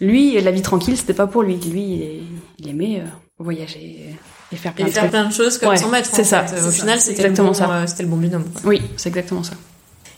Lui, 0.00 0.38
la 0.40 0.50
vie 0.50 0.60
tranquille, 0.62 0.96
c'était 0.98 1.14
pas 1.14 1.26
pour 1.26 1.42
lui. 1.42 1.56
Lui, 1.56 2.20
il, 2.58 2.68
aimait 2.68 3.00
euh, 3.00 3.04
voyager 3.38 4.10
et 4.52 4.56
faire 4.56 4.74
plein 4.74 4.84
Et 4.84 4.88
de 4.88 4.92
faire 4.94 5.04
trucs. 5.04 5.12
plein 5.12 5.24
de 5.28 5.32
choses 5.32 5.56
comme 5.58 5.70
Ouais, 5.70 5.76
son 5.78 5.88
maître. 5.88 6.10
c'est 6.12 6.24
ça, 6.24 6.44
fait. 6.44 6.60
Au 6.60 6.70
ça. 6.70 6.80
final, 6.82 7.00
c'était 7.00 7.22
le 7.22 7.28
exactement 7.30 7.48
bon, 7.48 7.54
ça. 7.54 7.86
c'était 7.86 8.02
le 8.02 8.08
bon 8.10 8.16
binôme. 8.18 8.44
quoi. 8.52 8.60
Oui, 8.66 8.82
c'est 8.98 9.08
exactement 9.08 9.42
ça. 9.42 9.54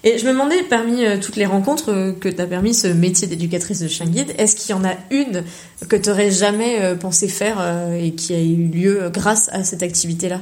Et 0.04 0.16
je 0.18 0.26
me 0.26 0.32
demandais, 0.32 0.62
parmi 0.64 1.02
toutes 1.20 1.36
les 1.36 1.46
rencontres 1.46 2.14
que 2.20 2.28
t'as 2.28 2.46
permis 2.46 2.72
ce 2.74 2.86
métier 2.88 3.26
d'éducatrice 3.28 3.80
de 3.80 3.88
chien 3.88 4.06
guide, 4.06 4.32
est-ce 4.38 4.54
qu'il 4.56 4.70
y 4.70 4.78
en 4.78 4.84
a 4.84 4.94
une 5.10 5.44
que 5.88 5.96
t'aurais 5.96 6.30
jamais 6.30 6.94
pensé 7.00 7.26
faire 7.28 7.58
et 8.00 8.12
qui 8.12 8.32
a 8.34 8.40
eu 8.40 8.68
lieu 8.68 9.10
grâce 9.12 9.48
à 9.52 9.64
cette 9.64 9.82
activité-là? 9.82 10.40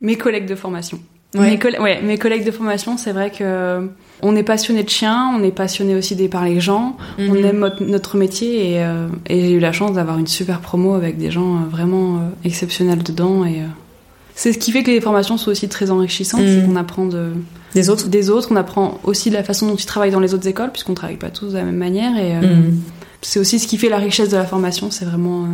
Mes 0.00 0.16
collègues 0.16 0.46
de 0.46 0.54
formation. 0.54 0.98
Ouais. 1.34 1.50
Mes, 1.50 1.58
coll- 1.58 1.78
ouais, 1.80 2.00
mes 2.02 2.16
collègues 2.18 2.46
de 2.46 2.50
formation, 2.50 2.96
c'est 2.96 3.12
vrai 3.12 3.30
que 3.30 3.88
on 4.22 4.34
est 4.36 4.42
passionné 4.42 4.82
de 4.84 4.88
chiens, 4.88 5.32
on 5.38 5.42
est 5.42 5.50
passionné 5.50 5.94
aussi 5.94 6.16
des 6.16 6.28
par 6.28 6.44
les 6.44 6.60
gens, 6.60 6.96
on 7.18 7.34
Mhm. 7.34 7.44
aime 7.44 7.70
notre, 7.80 8.16
métier 8.16 8.70
et, 8.72 8.82
euh, 8.84 9.08
et 9.28 9.40
j'ai 9.40 9.52
eu 9.52 9.58
la 9.58 9.72
chance 9.72 9.92
d'avoir 9.92 10.18
une 10.18 10.26
super 10.28 10.60
promo 10.60 10.94
avec 10.94 11.18
des 11.18 11.30
gens 11.30 11.56
euh, 11.56 11.58
vraiment 11.70 12.16
euh, 12.16 12.18
exceptionnels 12.44 13.02
dedans 13.02 13.44
et 13.44 13.60
euh, 13.60 13.66
c'est 14.34 14.52
ce 14.54 14.58
qui 14.58 14.72
fait 14.72 14.82
que 14.82 14.90
les 14.90 15.00
formations 15.02 15.36
sont 15.36 15.50
aussi 15.50 15.68
très 15.68 15.90
enrichissantes, 15.90 16.40
Mhm. 16.40 16.46
c'est 16.62 16.66
qu'on 16.66 16.76
apprend 16.76 17.04
de, 17.06 17.32
Des 17.74 17.90
autres 17.90 18.08
des 18.08 18.30
autres, 18.30 18.48
on 18.52 18.56
apprend 18.56 18.98
aussi 19.04 19.28
de 19.28 19.34
la 19.34 19.42
façon 19.42 19.66
dont 19.66 19.76
ils 19.76 19.84
travaillent 19.84 20.10
dans 20.12 20.20
les 20.20 20.32
autres 20.32 20.46
écoles 20.48 20.70
puisqu'on 20.72 20.94
travaille 20.94 21.16
pas 21.18 21.28
tous 21.30 21.48
de 21.52 21.58
la 21.58 21.64
même 21.64 21.76
manière 21.76 22.16
et 22.16 22.34
Mhm. 22.36 22.80
c'est 23.20 23.40
aussi 23.40 23.58
ce 23.58 23.66
qui 23.66 23.76
fait 23.76 23.90
la 23.90 23.98
richesse 23.98 24.30
de 24.30 24.36
la 24.38 24.44
formation, 24.46 24.90
c'est 24.90 25.04
vraiment 25.04 25.44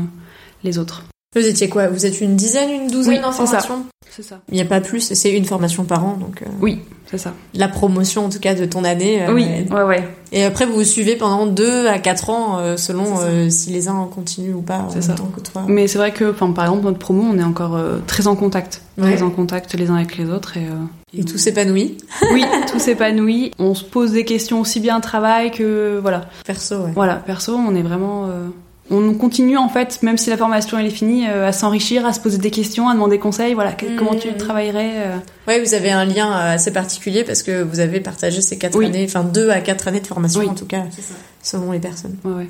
les 0.62 0.79
autres. 0.79 1.03
Vous 1.35 1.45
étiez 1.47 1.68
quoi? 1.68 1.89
Vous 1.89 2.05
êtes 2.07 2.20
une 2.20 2.37
dizaine, 2.37 2.70
une 2.70 2.89
douzaine 2.91 3.14
Oui, 3.20 3.25
en 3.25 3.33
formation? 3.33 3.87
C'est 4.14 4.22
ça. 4.22 4.40
Il 4.50 4.54
n'y 4.56 4.60
a 4.60 4.66
pas 4.66 4.80
plus, 4.82 5.10
et 5.10 5.14
c'est 5.14 5.32
une 5.32 5.46
formation 5.46 5.84
par 5.84 6.04
an, 6.04 6.18
donc 6.20 6.42
euh, 6.42 6.46
Oui, 6.60 6.80
c'est 7.10 7.16
ça. 7.16 7.32
la 7.54 7.66
promotion 7.68 8.26
en 8.26 8.28
tout 8.28 8.40
cas 8.40 8.54
de 8.54 8.66
ton 8.66 8.84
année. 8.84 9.22
euh, 9.26 9.32
oui, 9.32 9.44
et- 9.44 9.72
ouais, 9.72 9.82
ouais. 9.84 10.06
Et 10.32 10.44
après, 10.44 10.66
vous 10.66 10.74
vous 10.74 10.84
suivez 10.84 11.16
pendant 11.16 11.46
deux 11.46 11.86
à 11.86 11.98
quatre 11.98 12.28
ans, 12.28 12.58
euh, 12.58 12.76
selon 12.76 13.04
euh, 13.20 13.48
si 13.48 13.70
les 13.70 13.88
uns 13.88 14.06
continuent 14.14 14.54
ou 14.54 14.60
pas 14.62 14.80
en 14.80 14.90
ça. 15.00 15.14
que 15.34 15.40
toi. 15.40 15.64
Mais 15.66 15.86
c'est 15.88 15.96
vrai 15.98 16.12
que, 16.12 16.30
par 16.30 16.64
exemple, 16.64 16.84
notre 16.84 16.98
promo, 16.98 17.22
on 17.32 17.38
est 17.38 17.42
encore 17.42 17.74
euh, 17.76 17.98
très 18.06 18.26
en 18.26 18.36
contact, 18.36 18.82
Ouais. 18.98 19.14
très 19.14 19.22
en 19.22 19.30
contact 19.30 19.72
les 19.74 19.88
uns 19.88 19.96
avec 19.96 20.18
les 20.18 20.28
autres 20.28 20.58
et. 20.58 20.66
euh, 20.66 21.18
Et 21.18 21.24
tout 21.24 21.38
s'épanouit. 21.38 21.96
Oui, 22.32 22.44
tout 22.70 22.78
s'épanouit. 22.78 23.52
On 23.58 23.74
se 23.74 23.84
pose 23.84 24.12
des 24.12 24.24
questions 24.26 24.60
aussi 24.60 24.80
bien 24.80 24.98
au 24.98 25.00
travail 25.00 25.50
que 25.50 25.98
voilà. 26.02 26.26
Perso, 26.44 26.76
ouais. 26.80 26.92
Voilà, 26.94 27.14
perso, 27.16 27.54
on 27.54 27.74
est 27.74 27.82
vraiment. 27.82 28.26
On 28.93 29.14
continue 29.14 29.57
en 29.57 29.68
fait, 29.68 30.03
même 30.03 30.18
si 30.18 30.30
la 30.30 30.36
formation 30.36 30.78
elle 30.78 30.86
est 30.86 30.90
finie, 30.90 31.26
euh, 31.28 31.49
à 31.49 31.53
s'enrichir, 31.53 32.05
à 32.07 32.12
se 32.12 32.20
poser 32.20 32.38
des 32.38 32.51
questions, 32.51 32.88
à 32.88 32.95
demander 32.95 33.18
conseils. 33.18 33.55
Voilà, 33.55 33.72
que- 33.72 33.97
comment 33.99 34.14
tu 34.14 34.32
travaillerais 34.34 34.93
euh, 34.97 35.16
Ouais, 35.49 35.61
vous 35.64 35.74
avez 35.74 35.90
un 35.90 36.05
lien 36.05 36.30
euh, 36.30 36.55
assez 36.55 36.72
particulier 36.72 37.24
parce 37.24 37.43
que 37.43 37.62
vous 37.62 37.80
avez 37.80 38.01
partagé 38.01 38.40
ces 38.40 38.59
quatre 38.59 38.76
Oui. 38.76 38.86
années, 38.86 39.05
enfin 39.09 39.24
deux 39.24 39.51
à 39.51 39.61
quatre 39.61 39.88
années 39.88 40.01
de 40.01 40.07
formation 40.07 40.40
Oui. 40.40 40.49
en 40.49 40.55
tout 40.55 40.66
cas, 40.66 40.82
selon 41.43 41.72
les 41.72 41.78
personnes. 41.80 42.16
Ouais, 42.24 42.32
ouais. 42.32 42.49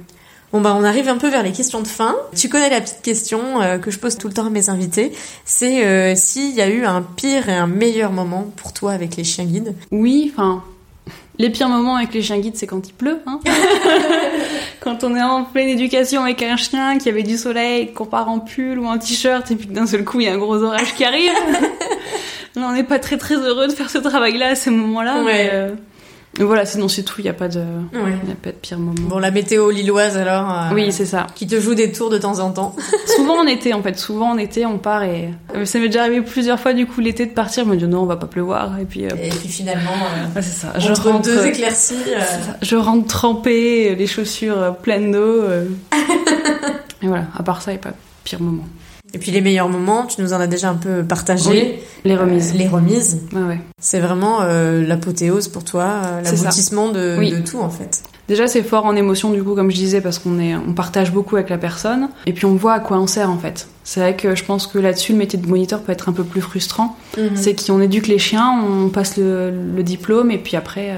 Bon 0.53 0.61
bah 0.61 0.77
on 0.79 0.85
arrive 0.85 1.09
un 1.09 1.17
peu 1.17 1.31
vers 1.31 1.43
les 1.43 1.53
questions 1.53 1.81
de 1.81 1.87
fin. 1.89 2.15
Tu 2.37 2.51
connais 2.51 2.69
la 2.69 2.81
petite 2.83 3.01
question 3.03 3.63
euh, 3.63 3.79
que 3.79 3.91
je 3.91 3.99
pose 3.99 4.19
tout 4.19 4.29
le 4.29 4.35
temps 4.35 4.47
à 4.47 4.51
mes 4.51 4.69
invités, 4.69 5.13
c'est 5.47 6.15
s'il 6.15 6.55
y 6.55 6.61
a 6.61 6.69
eu 6.69 6.85
un 6.85 7.01
pire 7.01 7.49
et 7.49 7.55
un 7.55 7.67
meilleur 7.67 8.13
moment 8.13 8.47
pour 8.57 8.75
toi 8.75 8.93
avec 8.93 9.17
les 9.17 9.25
chiens 9.25 9.45
guides? 9.47 9.75
Oui, 9.91 10.31
enfin, 10.35 10.63
les 11.39 11.49
pires 11.49 11.71
moments 11.71 11.97
avec 11.97 12.13
les 12.13 12.21
chiens 12.21 12.39
guides, 12.39 12.57
c'est 12.57 12.67
quand 12.67 12.87
il 12.87 12.93
pleut. 12.93 13.21
Hein 13.27 13.41
quand 14.83 15.05
on 15.05 15.15
est 15.15 15.23
en 15.23 15.45
pleine 15.45 15.69
éducation 15.69 16.23
avec 16.23 16.43
un 16.43 16.57
chien 16.57 16.99
qui 16.99 17.09
avait 17.09 17.23
du 17.23 17.37
soleil, 17.37 17.93
qu'on 17.93 18.05
part 18.05 18.29
en 18.29 18.41
pull 18.41 18.79
ou 18.79 18.87
en 18.87 18.99
t-shirt, 18.99 19.49
et 19.51 19.57
puis 19.57 19.69
que 19.69 19.73
d'un 19.73 19.87
seul 19.87 20.05
coup, 20.05 20.21
il 20.21 20.27
y 20.27 20.29
a 20.29 20.35
un 20.35 20.39
gros 20.39 20.63
orage 20.63 20.95
qui 20.95 21.05
arrive. 21.05 21.31
On 22.57 22.73
n'est 22.73 22.85
pas 22.85 22.99
très 22.99 23.17
très 23.17 23.37
heureux 23.37 23.69
de 23.69 23.73
faire 23.73 23.89
ce 23.89 23.99
travail-là 23.99 24.49
à 24.49 24.55
ce 24.55 24.71
moment-là. 24.71 25.23
Ouais. 25.23 25.25
mais, 25.25 25.51
euh, 25.53 25.71
voilà, 26.41 26.65
sinon 26.65 26.89
c'est 26.89 27.03
tout, 27.03 27.17
il 27.19 27.25
n'y 27.25 27.29
a 27.31 27.35
pas 27.35 27.49
de... 27.49 27.59
Ouais. 27.61 28.17
Il 28.23 28.29
y 28.29 28.33
a 28.33 28.37
pas 28.43 28.51
de 28.51 28.57
pire 28.57 28.79
moment. 28.79 28.95
Bon 29.09 29.19
la 29.19 29.31
météo 29.31 29.71
lilloise 29.71 30.17
alors. 30.17 30.51
euh, 30.51 30.75
oui, 30.75 30.91
c'est 30.91 31.05
ça. 31.05 31.27
Qui 31.35 31.47
te 31.47 31.61
joue 31.61 31.75
des 31.75 31.93
tours 31.93 32.09
de 32.09 32.17
temps 32.17 32.39
en 32.39 32.51
temps. 32.53 32.75
Souvent 33.17 33.41
en 33.43 33.47
été, 33.47 33.75
en 33.75 33.83
fait. 33.83 33.99
Souvent 33.99 34.31
en 34.31 34.39
été, 34.39 34.65
on 34.65 34.79
part 34.79 35.03
et... 35.03 35.29
euh, 35.55 35.65
Ça 35.67 35.79
m'est 35.79 35.89
déjà 35.89 36.03
arrivé 36.03 36.23
plusieurs 36.23 36.59
fois, 36.59 36.73
du 36.73 36.87
coup, 36.87 37.01
l'été, 37.03 37.27
de 37.27 37.33
partir. 37.33 37.65
Je 37.65 37.69
me 37.71 37.77
dis, 37.77 37.87
non, 37.87 38.01
on 38.03 38.07
va 38.07 38.17
pas 38.17 38.27
pleuvoir. 38.27 38.79
Et 38.81 38.85
puis... 38.87 39.05
euh, 39.05 39.11
Et 39.23 39.29
puis 39.29 39.49
finalement, 39.49 39.91
euh, 39.93 40.27
ah, 40.37 40.41
c'est 40.43 40.57
ça. 40.67 40.73
entre 40.91 41.21
deux 41.23 41.47
éclaircies. 41.47 41.97
ça. 42.19 42.57
Je 42.63 42.77
rentre 42.77 43.07
trempée, 43.09 43.95
les 43.95 44.07
chaussures 44.07 44.77
pleines 44.83 45.13
d'eau. 45.13 45.43
et 47.03 47.07
voilà, 47.07 47.27
à 47.37 47.43
part 47.43 47.61
ça, 47.63 47.73
il 47.73 47.75
n'y 47.75 47.81
a 47.81 47.83
pas 47.91 47.95
pire 48.25 48.41
moment. 48.41 48.65
Et 49.15 49.19
puis 49.19 49.31
les 49.31 49.41
meilleurs 49.43 49.69
moments, 49.69 50.07
tu 50.07 50.23
nous 50.23 50.33
en 50.33 50.41
as 50.41 50.47
déjà 50.47 50.71
un 50.71 50.75
peu 50.75 51.03
partagé. 51.05 51.51
Oui, 51.51 51.75
Les 52.05 52.17
remises. 52.17 52.53
Euh, 52.55 52.59
les 52.59 52.69
remises. 52.69 53.21
Ouais, 53.35 53.43
ouais. 53.43 53.61
C'est 53.81 54.01
vraiment 54.01 54.39
euh, 54.43 54.87
l'apothéose 54.87 55.49
pour 55.49 55.65
toi, 55.65 55.85
euh, 56.05 56.23
l'aboutissement 56.23 56.89
de, 56.91 57.17
Oui. 57.19 57.31
de 57.31 57.41
tout 57.41 57.59
en 57.61 57.69
fait. 57.69 58.03
Déjà, 58.29 58.47
c'est 58.47 58.63
fort 58.63 58.87
en 58.87 58.97
émotion, 58.97 59.31
du 59.31 59.43
coup, 59.43 59.55
comme 59.55 59.71
je 59.71 59.77
disais, 59.77 60.01
parce 60.01 60.19
qu'on 60.19 60.39
est, 60.39 60.55
on 60.55 60.73
partage 60.73 61.13
beaucoup 61.13 61.37
avec 61.37 61.51
la 61.51 61.59
personne. 61.59 62.09
Et 62.25 62.33
puis, 62.33 62.47
on 62.47 62.55
voit 62.55 62.73
à 62.75 62.81
quoi 62.81 62.99
on 62.99 63.07
sert, 63.07 63.29
en 63.29 63.37
fait. 63.37 63.67
C'est 63.85 64.01
vrai 64.01 64.17
que 64.17 64.35
je 64.37 64.45
pense 64.45 64.67
que 64.69 64.79
là-dessus, 64.79 65.13
le 65.13 65.19
métier 65.19 65.39
de 65.39 65.47
moniteur 65.47 65.81
peut 65.83 65.93
être 65.93 66.09
un 66.09 66.13
peu 66.13 66.23
plus 66.25 66.41
frustrant. 66.41 66.97
C'est 67.35 67.67
qu'on 67.67 67.81
éduque 67.83 68.07
les 68.07 68.21
chiens, 68.21 68.63
on 68.65 68.89
passe 68.89 69.17
le, 69.19 69.51
le 69.77 69.83
diplôme, 69.83 70.31
et 70.31 70.39
puis 70.39 70.57
après, 70.57 70.95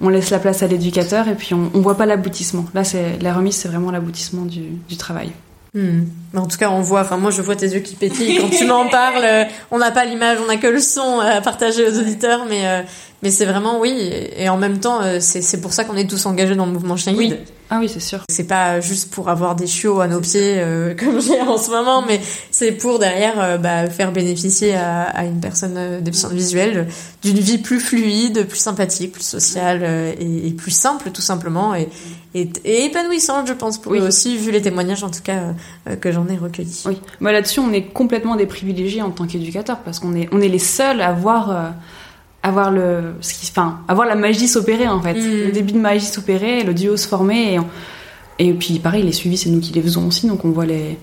on 0.00 0.08
laisse 0.08 0.30
la 0.30 0.38
place 0.38 0.62
à 0.62 0.68
l'éducateur, 0.68 1.26
et 1.28 1.34
puis 1.34 1.52
on, 1.52 1.68
on 1.74 1.80
voit 1.80 1.96
pas 1.96 2.06
l'aboutissement. 2.06 2.64
Là, 2.74 2.84
c'est, 2.84 3.18
la 3.20 3.34
remise, 3.34 3.56
c'est 3.56 3.68
vraiment 3.68 3.90
l'aboutissement 3.90 4.42
du, 4.44 4.62
du 4.88 4.96
travail. 4.96 5.32
Hmm. 5.76 6.04
En 6.34 6.46
tout 6.46 6.56
cas, 6.56 6.70
on 6.70 6.80
voit, 6.80 7.02
enfin 7.02 7.18
moi 7.18 7.30
je 7.30 7.42
vois 7.42 7.54
tes 7.54 7.66
yeux 7.66 7.80
qui 7.80 7.96
pétillent 7.96 8.38
quand 8.38 8.48
tu 8.48 8.64
m'en 8.66 8.88
parles. 8.88 9.22
euh, 9.22 9.44
On 9.70 9.76
n'a 9.78 9.90
pas 9.90 10.06
l'image, 10.06 10.38
on 10.42 10.46
n'a 10.46 10.56
que 10.56 10.66
le 10.66 10.80
son 10.80 11.20
euh, 11.20 11.36
à 11.36 11.40
partager 11.42 11.86
aux 11.86 11.98
auditeurs, 11.98 12.46
mais 12.48 12.66
euh, 12.66 12.80
mais 13.22 13.30
c'est 13.30 13.44
vraiment 13.44 13.78
oui. 13.78 14.10
Et 14.38 14.48
en 14.48 14.56
même 14.56 14.78
temps, 14.80 15.02
euh, 15.02 15.18
c'est 15.20 15.60
pour 15.60 15.74
ça 15.74 15.84
qu'on 15.84 15.96
est 15.96 16.08
tous 16.08 16.24
engagés 16.24 16.54
dans 16.56 16.64
le 16.64 16.72
mouvement 16.72 16.96
chien 16.96 17.12
guide. 17.12 17.38
Ah 17.68 17.78
oui, 17.80 17.88
c'est 17.88 18.00
sûr. 18.00 18.20
C'est 18.30 18.46
pas 18.46 18.80
juste 18.80 19.12
pour 19.12 19.28
avoir 19.28 19.56
des 19.56 19.66
chiots 19.66 20.00
à 20.00 20.06
nos 20.06 20.20
pieds 20.20 20.58
euh, 20.58 20.94
comme 20.98 21.20
j'ai 21.20 21.40
en 21.40 21.58
ce 21.58 21.70
moment, 21.70 22.02
mais 22.06 22.20
c'est 22.52 22.72
pour 22.72 22.98
derrière 23.00 23.40
euh, 23.40 23.58
bah, 23.58 23.88
faire 23.90 24.12
bénéficier 24.12 24.74
à, 24.76 25.02
à 25.02 25.24
une 25.24 25.40
personne 25.40 25.74
euh, 25.76 26.00
déficiente 26.00 26.32
visuelle 26.32 26.86
d'une 27.22 27.38
vie 27.38 27.58
plus 27.58 27.80
fluide, 27.80 28.46
plus 28.46 28.58
sympathique, 28.58 29.12
plus 29.12 29.24
sociale 29.26 29.80
euh, 29.82 30.12
et, 30.18 30.46
et 30.48 30.50
plus 30.52 30.70
simple 30.70 31.10
tout 31.10 31.22
simplement 31.22 31.74
et, 31.74 31.88
et, 32.34 32.48
et 32.64 32.84
épanouissante, 32.84 33.48
je 33.48 33.52
pense 33.52 33.78
pour 33.78 33.92
Oui. 33.92 33.98
eux 33.98 34.06
aussi, 34.06 34.36
vu 34.36 34.52
les 34.52 34.62
témoignages 34.62 35.02
en 35.02 35.10
tout 35.10 35.22
cas 35.22 35.54
que 36.00 36.12
j'en 36.12 36.28
ai 36.28 36.36
recueillis. 36.36 36.82
Oui, 36.86 37.00
bah 37.20 37.32
là-dessus, 37.32 37.60
on 37.60 37.72
est 37.72 37.82
complètement 37.86 38.36
des 38.36 38.46
privilégiés 38.46 39.02
en 39.02 39.10
tant 39.10 39.26
qu'éducateurs 39.26 39.80
parce 39.80 39.98
qu'on 39.98 40.14
est, 40.14 40.28
on 40.32 40.40
est 40.40 40.48
les 40.48 40.58
seuls 40.58 41.00
à 41.00 41.12
voir, 41.12 41.72
euh, 42.46 42.48
à 42.48 42.50
voir 42.52 42.70
le, 42.70 43.14
ce 43.20 43.34
qui, 43.34 43.50
enfin, 43.50 43.80
à 43.88 43.94
voir 43.94 44.06
la 44.06 44.14
magie 44.14 44.48
s'opérer 44.48 44.88
en 44.88 45.00
fait. 45.00 45.14
Mm. 45.14 45.46
Le 45.46 45.52
début 45.52 45.72
de 45.72 45.78
magie 45.78 46.06
s'opérer, 46.06 46.62
le 46.62 46.74
duo 46.74 46.96
se 46.96 47.08
former 47.08 47.54
et 47.54 47.58
on, 47.58 47.66
Et 48.38 48.52
puis 48.52 48.78
pareil, 48.78 49.02
les 49.02 49.12
suivis, 49.12 49.36
c'est 49.36 49.50
nous 49.50 49.60
qui 49.60 49.72
les 49.72 49.82
faisons 49.82 50.06
aussi, 50.06 50.26
donc 50.26 50.44
on 50.44 50.50
voit 50.50 50.66
les, 50.66 50.98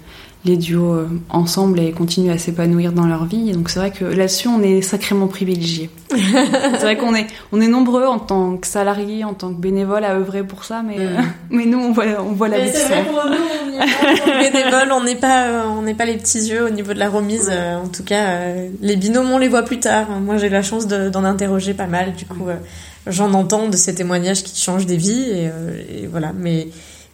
les 0.46 0.58
duos 0.58 0.94
euh, 0.94 1.08
ensemble 1.30 1.80
et 1.80 1.92
continuent 1.94 2.32
à 2.34 2.38
s'épanouir 2.38 2.92
dans 2.92 3.06
leur 3.08 3.24
vie. 3.26 3.50
Et 3.50 3.54
donc 3.54 3.70
c'est 3.70 3.80
vrai 3.80 3.92
que 3.92 4.04
là-dessus, 4.04 4.50
on 4.50 4.62
est 4.62 4.82
sacrément 4.82 5.28
privilégiés. 5.28 5.90
c'est 6.12 6.82
vrai 6.82 6.98
qu'on 6.98 7.16
est, 7.16 7.28
on 7.54 7.62
est 7.62 7.68
nombreux 7.70 8.06
en 8.06 8.20
tant 8.20 8.58
que 8.58 8.68
salariés, 8.68 9.24
en 9.24 9.34
tant 9.34 9.50
que 9.54 9.60
bénévoles 9.60 10.04
à 10.04 10.16
œuvrer 10.16 10.44
pour 10.44 10.66
ça, 10.66 10.84
mais, 10.86 10.98
euh, 11.00 11.16
mais 11.50 11.66
nous, 11.66 11.80
on 11.80 11.92
voit, 11.94 12.06
on 12.20 12.34
voit 12.34 12.50
la 12.50 12.58
Mais 12.58 12.72
c'est 12.74 12.88
vrai 12.88 13.04
pour 13.06 13.24
nous, 13.26 13.38
on 13.38 14.42
est 14.44 14.52
bénévoles, 14.52 14.92
on 14.92 15.04
n'est 15.04 15.16
pas, 15.16 15.48
euh, 15.48 15.64
on 15.70 15.82
n'est 15.82 15.94
pas 15.96 16.06
les 16.06 16.18
petits 16.18 16.40
yeux 16.50 16.66
au 16.66 16.70
niveau 16.70 16.94
de 16.94 17.00
la 17.00 17.10
remise. 17.10 17.50
euh, 17.52 17.78
en 17.78 17.88
tout 17.88 18.04
cas, 18.04 18.26
euh, 18.28 18.70
les 18.82 18.96
binômes, 18.98 19.32
on 19.32 19.38
les 19.38 19.48
voit 19.48 19.64
plus 19.64 19.80
tard. 19.80 20.08
Moi, 20.22 20.38
j'ai 20.38 20.50
la 20.50 20.62
chance 20.62 20.88
de- 20.88 21.10
d'en 21.10 21.24
interroger 21.24 21.74
pas 21.74 21.88
mal. 21.88 22.14
Du 22.16 22.26
coup, 22.26 22.46
j'en 23.08 23.34
entends 23.34 23.70
de 23.70 23.78
ces 23.78 23.96
témoignages 23.96 24.44
qui 24.44 24.60
changent 24.62 24.86
des 24.86 24.98
vies. 24.98 25.30
Et, 25.30 25.48
euh, 25.48 25.82
et 26.04 26.08
voilà. 26.08 26.32
Mais 26.38 26.68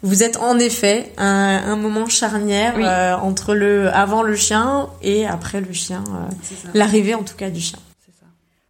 vous 0.04 0.24
êtes 0.24 0.38
en 0.38 0.58
effet 0.60 1.12
un, 1.18 1.62
un 1.66 1.76
moment 1.76 2.08
charnière 2.08 2.74
Oui. 2.78 2.84
euh, 2.86 3.16
entre 3.18 3.54
le 3.56 3.89
avant 3.93 4.24
le 4.24 4.36
chien 4.36 4.88
et 5.02 5.26
après 5.28 5.62
le 5.62 5.74
chien, 5.74 6.04
euh, 6.10 6.34
l'arrivée 6.74 7.16
en 7.16 7.24
tout 7.24 7.36
cas 7.36 7.50
du 7.50 7.60
chien. 7.60 7.80
Ça. 8.20 8.26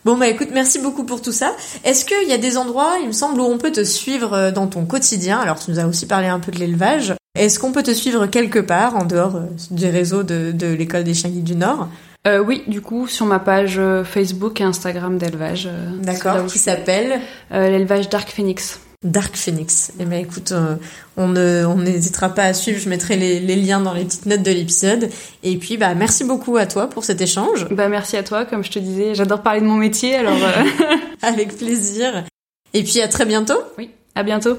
Bon 0.06 0.18
bah 0.18 0.28
écoute, 0.28 0.50
merci 0.54 0.80
beaucoup 0.80 1.04
pour 1.04 1.22
tout 1.22 1.32
ça. 1.32 1.54
Est-ce 1.84 2.06
qu'il 2.06 2.28
y 2.28 2.34
a 2.34 2.38
des 2.38 2.58
endroits, 2.58 2.96
il 3.02 3.08
me 3.08 3.12
semble, 3.14 3.40
où 3.42 3.44
on 3.46 3.58
peut 3.58 3.72
te 3.72 3.84
suivre 3.84 4.34
euh, 4.34 4.52
dans 4.52 4.68
ton 4.68 4.86
quotidien? 4.86 5.40
Alors 5.40 5.60
tu 5.60 5.70
nous 5.72 5.80
as 5.80 5.86
aussi 5.86 6.06
parlé 6.08 6.28
un 6.28 6.40
peu 6.40 6.52
de 6.52 6.58
l'élevage. 6.60 7.14
Est-ce 7.38 7.60
qu'on 7.60 7.72
peut 7.72 7.84
te 7.84 7.92
suivre 7.94 8.26
quelque 8.26 8.60
part 8.60 8.96
en 8.98 9.06
dehors 9.06 9.36
euh, 9.36 9.42
des 9.72 9.90
réseaux 9.90 10.24
de, 10.24 10.52
de 10.52 10.68
l'école 10.68 11.04
des 11.04 11.14
chiens 11.14 11.30
guides 11.30 11.44
du 11.44 11.56
Nord? 11.56 11.88
Euh, 12.28 12.40
oui, 12.40 12.64
du 12.68 12.82
coup, 12.82 13.08
sur 13.08 13.26
ma 13.26 13.40
page 13.40 13.76
euh, 13.78 14.04
Facebook 14.04 14.60
et 14.60 14.64
Instagram 14.66 15.18
d'élevage. 15.18 15.70
D'accord, 16.02 16.48
qui 16.48 16.60
s'appelle? 16.60 17.22
Euh, 17.54 17.70
L'élevage 17.70 18.10
Dark 18.10 18.30
Phoenix. 18.30 18.82
Dark 19.04 19.38
Phoenix. 19.38 19.94
Eh 19.98 20.04
ben 20.04 20.20
écoute, 20.20 20.52
euh, 20.52 20.76
on 21.16 21.76
n'hésitera 21.78 22.30
pas 22.30 22.44
à 22.44 22.54
suivre. 22.54 22.80
Je 22.80 22.90
mettrai 22.90 23.16
les, 23.16 23.40
les 23.40 23.56
liens 23.56 23.80
dans 23.80 23.94
les 23.94 24.04
petites 24.04 24.26
notes 24.26 24.44
de 24.44 24.52
l'épisode. 24.52 25.10
Et 25.42 25.58
puis 25.58 25.78
bah 25.78 25.96
merci 25.96 26.26
beaucoup 26.26 26.58
à 26.58 26.66
toi 26.66 26.90
pour 26.90 27.06
cet 27.06 27.22
échange. 27.22 27.68
Bah, 27.72 27.88
merci 27.88 28.18
à 28.18 28.24
toi, 28.24 28.44
comme 28.44 28.64
je 28.64 28.72
te 28.72 28.80
disais, 28.80 29.16
j'adore 29.16 29.42
parler 29.42 29.62
de 29.62 29.66
mon 29.66 29.76
métier, 29.78 30.16
alors 30.16 30.36
euh, 30.36 30.96
Avec 31.22 31.58
plaisir. 31.58 32.26
Et 32.74 32.84
puis 32.84 33.00
à 33.00 33.08
très 33.08 33.26
bientôt. 33.26 33.60
oui, 33.78 33.90
à 34.16 34.24
bientôt. 34.24 34.58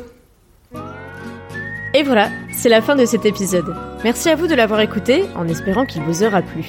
Et 1.93 2.03
voilà, 2.03 2.31
c'est 2.57 2.69
la 2.69 2.81
fin 2.81 2.97
de 2.97 3.05
cet 3.05 3.27
épisode. 3.27 3.75
Merci 4.05 4.31
à 4.31 4.37
vous 4.37 4.47
de 4.47 4.55
l'avoir 4.55 4.81
écouté, 4.81 5.25
en 5.37 5.49
espérant 5.49 5.85
qu'il 5.85 6.03
vous 6.03 6.23
aura 6.23 6.41
plu. 6.41 6.65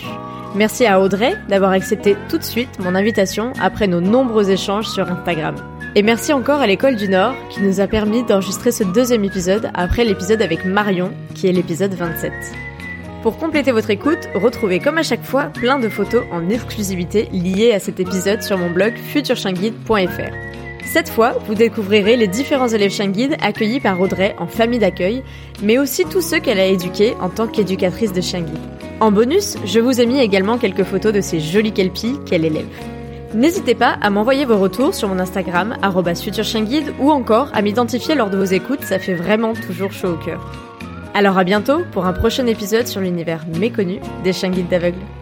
Merci 0.56 0.86
à 0.86 1.00
Audrey 1.00 1.36
d'avoir 1.48 1.72
accepté 1.72 2.18
tout 2.28 2.38
de 2.38 2.44
suite 2.44 2.80
mon 2.80 2.96
invitation 2.96 3.54
après 3.62 3.88
nos 3.88 4.02
nombreux 4.02 4.50
échanges 4.50 4.90
sur 4.90 5.10
Instagram. 5.10 5.56
Et 5.94 6.04
merci 6.04 6.32
encore 6.32 6.62
à 6.62 6.68
l'école 6.68 6.96
du 6.96 7.10
Nord 7.10 7.36
qui 7.50 7.62
nous 7.62 7.82
a 7.82 7.88
permis 7.88 8.24
d'enregistrer 8.24 8.72
ce 8.72 8.86
deuxième 8.86 9.26
épisode 9.26 9.70
après 9.74 10.06
l'épisode 10.06 10.42
avec 10.42 10.64
Marion, 10.64 11.12
qui 11.36 11.48
est 11.48 11.52
l'épisode 11.52 11.94
27. 11.94 12.32
Pour 13.24 13.38
compléter 13.38 13.74
votre 13.74 13.90
écoute, 13.90 14.30
retrouvez 14.34 14.80
comme 14.80 14.98
à 14.98 15.04
chaque 15.04 15.24
fois 15.24 15.48
plein 15.48 15.80
de 15.80 15.90
photos 15.90 16.24
en 16.32 16.50
exclusivité 16.50 17.28
liées 17.34 17.74
à 17.74 17.80
cet 17.80 18.00
épisode 18.00 18.42
sur 18.42 18.58
mon 18.58 18.70
blog 18.70 18.94
futurchienguide.fr. 18.96 20.34
Cette 20.86 21.10
fois, 21.10 21.34
vous 21.46 21.56
découvrirez 21.56 22.16
les 22.16 22.28
différents 22.28 22.70
élèves 22.70 22.98
guides 23.12 23.36
accueillis 23.42 23.82
par 23.82 24.00
Audrey 24.00 24.34
en 24.40 24.48
famille 24.48 24.80
d'accueil, 24.80 25.24
mais 25.62 25.78
aussi 25.78 26.06
tous 26.06 26.22
ceux 26.22 26.40
qu'elle 26.40 26.60
a 26.60 26.68
éduqués 26.68 27.16
en 27.20 27.28
tant 27.28 27.48
qu'éducatrice 27.48 28.14
de 28.14 28.22
guide. 28.22 28.58
En 29.02 29.12
bonus, 29.12 29.58
je 29.66 29.82
vous 29.82 30.00
ai 30.00 30.06
mis 30.06 30.20
également 30.20 30.58
quelques 30.58 30.86
photos 30.86 31.12
de 31.12 31.20
ces 31.20 31.42
jolies 31.42 31.74
kelpies 31.74 32.16
qu'elle 32.26 32.46
élève. 32.46 33.01
N'hésitez 33.34 33.76
pas 33.76 33.98
à 34.02 34.10
m'envoyer 34.10 34.44
vos 34.44 34.58
retours 34.58 34.94
sur 34.94 35.08
mon 35.08 35.18
Instagram, 35.18 35.78
futurchienguide, 36.22 36.94
ou 37.00 37.12
encore 37.12 37.50
à 37.54 37.62
m'identifier 37.62 38.14
lors 38.14 38.30
de 38.30 38.38
vos 38.38 38.44
écoutes, 38.44 38.84
ça 38.84 39.00
fait 39.00 39.14
vraiment 39.14 39.54
toujours 39.54 39.94
chaud 39.94 40.14
au 40.14 40.18
cœur. 40.18 40.46
Alors 41.14 41.38
à 41.38 41.46
bientôt 41.46 41.80
pour 41.92 42.06
un 42.06 42.14
prochain 42.14 42.46
épisode 42.48 42.88
sur 42.88 43.00
l'univers 43.00 43.46
méconnu 43.58 44.00
des 44.24 44.34
chiens 44.34 44.50
guides 44.50 44.70
d'aveugles. 44.70 45.21